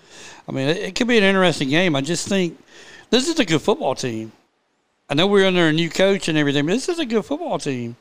[0.48, 1.96] I mean, it, it could be an interesting game.
[1.96, 2.58] I just think
[3.10, 4.32] this is a good football team.
[5.08, 7.58] I know we're under a new coach and everything, but this is a good football
[7.58, 7.96] team.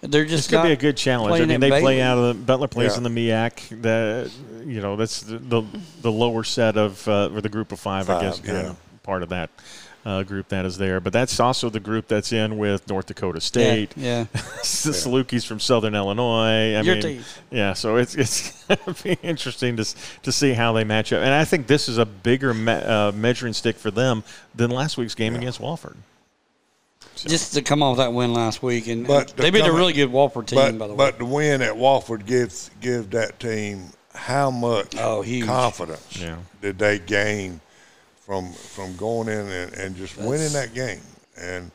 [0.00, 1.34] They're This just could be a good challenge.
[1.40, 2.96] I mean, at they play out of the Butler plays Yeah.
[2.98, 3.82] in the MIAC.
[3.82, 4.30] The
[4.64, 5.62] you know that's the the,
[6.00, 9.02] the lower set of uh, or the group of five, I Five, guess, kind of
[9.02, 9.50] part of that
[10.04, 11.00] uh, group that is there.
[11.00, 13.92] But that's also the group that's in with North Dakota State.
[13.96, 14.24] Yeah.
[14.32, 16.74] the Salukis from Southern Illinois.
[16.76, 17.24] I Your mean, team.
[17.50, 17.72] yeah.
[17.74, 19.84] So it's it's going to be interesting to
[20.22, 21.22] to see how they match up.
[21.22, 24.24] And I think this is a bigger me- uh, measuring stick for them
[24.54, 25.96] than last week's game against Wofford.
[27.16, 29.92] Just to come off that win last week, and But the they beat a really
[29.92, 30.96] good Wofford team, but by the way.
[30.96, 35.44] but the win at Wofford gives give that team how much Oh, huge.
[35.46, 36.36] confidence Yeah.
[36.62, 37.60] did they gain
[38.30, 41.00] from from going in and, and just winning that game
[41.36, 41.68] and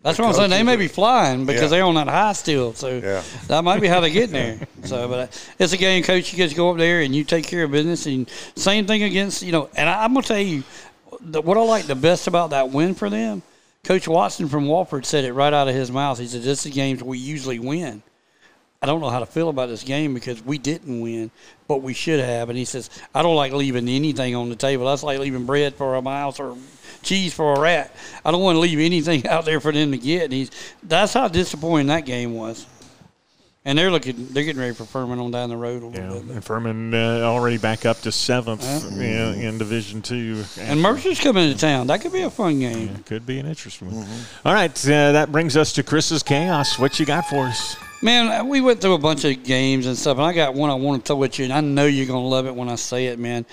[0.00, 0.50] That's what I'm saying.
[0.50, 1.68] They may be flying because Yeah.
[1.68, 2.74] they're on that high still.
[2.74, 3.22] So Yeah.
[3.46, 4.58] that might be how they get there.
[4.84, 5.26] So, but uh,
[5.60, 6.32] it's a game, coach.
[6.32, 8.06] You guys go up there and you take care of business.
[8.06, 9.68] And same thing against you know.
[9.76, 10.64] And I, I'm gonna tell you,
[11.20, 13.42] the, what I like the best about that win for them,
[13.84, 16.18] Coach Watson from Wofford said it right out of his mouth.
[16.18, 18.02] He said, "This is games we usually win."
[18.82, 21.30] I don't know how to feel about this game because we didn't win,
[21.68, 22.48] but we should have.
[22.48, 24.86] And he says, I don't like leaving anything on the table.
[24.86, 26.56] That's like leaving bread for a mouse or
[27.02, 27.94] cheese for a rat.
[28.24, 30.24] I don't want to leave anything out there for them to get.
[30.24, 30.50] And he's
[30.82, 32.66] that's how disappointing that game was.
[33.64, 36.20] And they're looking, they're getting ready for Furman on down the road a little Yeah,
[36.20, 36.34] bit.
[36.34, 38.64] and Furman uh, already back up to seventh
[38.98, 39.00] in,
[39.40, 40.42] in Division Two.
[40.58, 41.86] And Mercer's coming to town.
[41.86, 43.04] That could be a fun game.
[43.06, 44.08] Could be an interesting one.
[44.44, 46.76] All right, uh, that brings us to Chris's chaos.
[46.80, 47.76] What you got for us?
[48.04, 50.74] Man, we went through a bunch of games and stuff, and I got one I
[50.74, 52.74] want to throw at you, and I know you're going to love it when I
[52.74, 53.46] say it, man.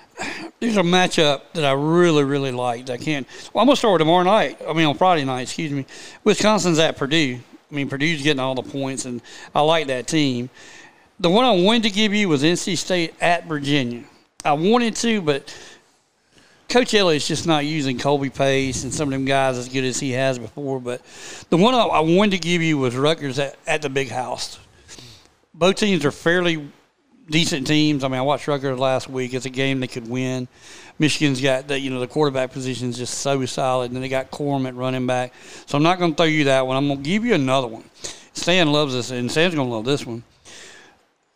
[0.60, 2.88] There's a matchup that I really, really liked.
[2.88, 3.26] I can't.
[3.52, 4.62] Well, I'm going to start with tomorrow night.
[4.66, 5.86] I mean, on Friday night, excuse me.
[6.22, 7.40] Wisconsin's at Purdue.
[7.68, 9.20] I mean, Purdue's getting all the points, and
[9.52, 10.50] I like that team.
[11.18, 14.04] The one I wanted to give you was NC State at Virginia.
[14.44, 15.52] I wanted to, but
[16.68, 20.00] Coach Elliott's just not using Colby Pace and some of them guys as good as
[20.00, 20.80] he has before.
[20.80, 21.00] But
[21.48, 24.58] the one I, wanted to give you was Rutgers at, at the big house.
[25.54, 26.68] Both teams are fairly
[27.30, 28.02] decent teams.
[28.02, 29.32] I mean, I watched Rutgers last week.
[29.32, 30.48] It's a game they could win.
[30.98, 34.08] Michigan's got the you know the quarterback position is just so solid, and then they
[34.08, 35.34] got Corum at running back.
[35.66, 36.76] So I'm not going to throw you that one.
[36.76, 37.84] I'm going to give you another one.
[38.32, 40.24] Stan loves this, and Stan's going to love this one.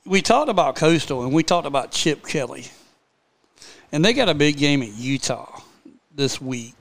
[0.05, 2.67] We talked about Coastal, and we talked about Chip Kelly
[3.93, 5.61] and they got a big game at Utah
[6.15, 6.75] this week.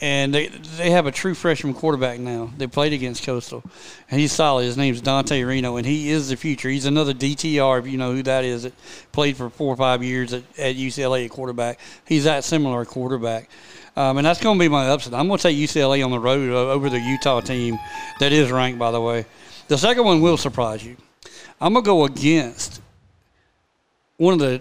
[0.00, 2.50] And they they have a true freshman quarterback now.
[2.58, 3.62] They played against Coastal,
[4.10, 4.64] and he's solid.
[4.64, 6.68] His name's Dante Reno, and he is the future.
[6.68, 8.64] He's another DTR, if you know who that is.
[8.64, 8.74] That
[9.12, 11.78] played for four or five years at, at UCLA at quarterback.
[12.06, 13.48] He's that similar quarterback,
[13.96, 15.14] um, and that's going to be my upset.
[15.14, 17.78] I'm going to take UCLA on the road over the Utah team
[18.18, 19.24] that is ranked, by the way.
[19.68, 20.96] The second one will surprise you.
[21.60, 22.82] I'm going to go against
[24.16, 24.60] one of the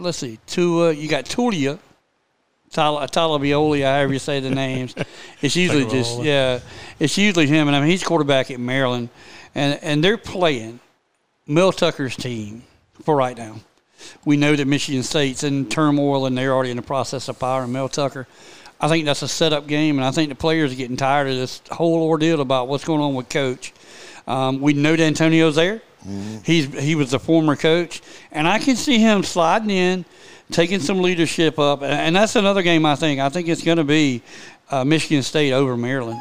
[0.00, 0.92] let's see, Tua.
[0.92, 1.78] You got Taulia,
[2.70, 4.94] Tyler, Tyler however you say the names.
[5.42, 6.60] It's usually just yeah,
[6.98, 9.08] it's usually him, and I mean he's quarterback at Maryland,
[9.54, 10.80] and and they're playing
[11.46, 12.62] Mel Tucker's team
[13.02, 13.56] for right now.
[14.24, 17.72] We know that Michigan State's in turmoil, and they're already in the process of firing
[17.72, 18.26] Mel Tucker.
[18.80, 21.36] I think that's a setup game, and I think the players are getting tired of
[21.36, 23.72] this whole ordeal about what's going on with coach.
[24.26, 25.82] Um, we know Dantonio's there.
[26.06, 26.38] Mm-hmm.
[26.44, 28.00] He's he was a former coach,
[28.32, 30.04] and I can see him sliding in,
[30.50, 32.86] taking some leadership up, and that's another game.
[32.86, 34.22] I think I think it's going to be
[34.70, 36.20] uh, Michigan State over Maryland.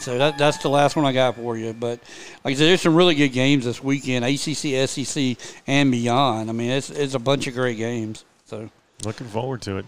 [0.00, 1.74] So that, that's the last one I got for you.
[1.74, 2.00] But
[2.42, 5.36] like I said, there's some really good games this weekend, ACC, SEC,
[5.66, 6.48] and beyond.
[6.48, 8.24] I mean, it's it's a bunch of great games.
[8.46, 8.70] So.
[9.04, 9.86] Looking forward to it.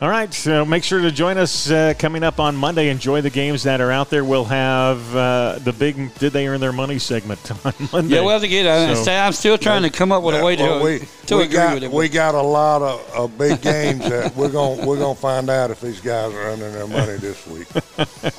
[0.00, 2.88] All right, so make sure to join us uh, coming up on Monday.
[2.88, 4.24] Enjoy the games that are out there.
[4.24, 8.14] We'll have uh, the big "Did they earn their money?" segment on Monday.
[8.14, 8.66] Yeah, we'll have to get.
[8.66, 11.36] Uh, so, I'm still trying to come up with a way to, well, we, to
[11.36, 11.90] we agree got, with it.
[11.90, 15.50] We got a lot of, of big games that we're going we're going to find
[15.50, 17.68] out if these guys are earning their money this week.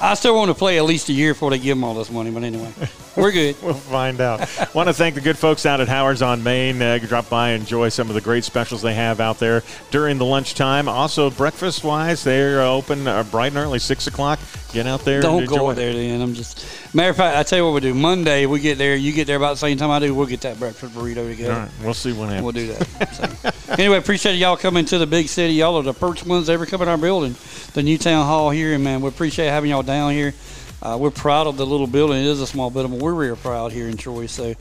[0.01, 2.11] I still want to play at least a year before they give them all this
[2.11, 2.71] money, but anyway,
[3.15, 3.55] we're good.
[3.63, 4.39] we'll find out.
[4.73, 6.81] want to thank the good folks out at Howard's on Main.
[6.81, 10.25] Uh, drop by, enjoy some of the great specials they have out there during the
[10.25, 14.39] lunchtime also, breakfast wise, they're open uh, bright and early, six o'clock.
[14.73, 15.21] Get out there.
[15.21, 16.21] Don't go there then.
[16.21, 17.37] I'm just matter of fact.
[17.37, 17.93] I tell you what we do.
[17.93, 18.95] Monday we get there.
[18.95, 20.13] You get there about the same time I do.
[20.13, 21.53] We'll get that breakfast burrito together.
[21.53, 22.43] All right, we'll see what happens.
[22.43, 23.15] We'll do that.
[23.15, 23.73] So.
[23.77, 25.53] anyway, appreciate y'all coming to the big city.
[25.53, 27.35] Y'all are the first ones ever come in our building,
[27.73, 30.33] the new town hall here, and man, we appreciate having y'all down here.
[30.81, 32.17] Uh, we're proud of the little building.
[32.17, 34.27] It is a small building, but we're real proud here in Troy.
[34.27, 34.53] So,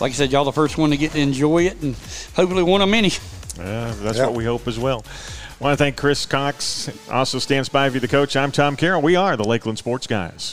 [0.00, 1.94] like I said, y'all the first one to get to enjoy it, and
[2.34, 3.10] hopefully one of many.
[3.56, 4.28] Yeah, that's yep.
[4.28, 5.04] what we hope as well.
[5.60, 8.36] I want to thank Chris Cox, also stands by Spivey, the coach.
[8.36, 9.00] I'm Tom Carroll.
[9.00, 10.52] We are the Lakeland Sports Guys.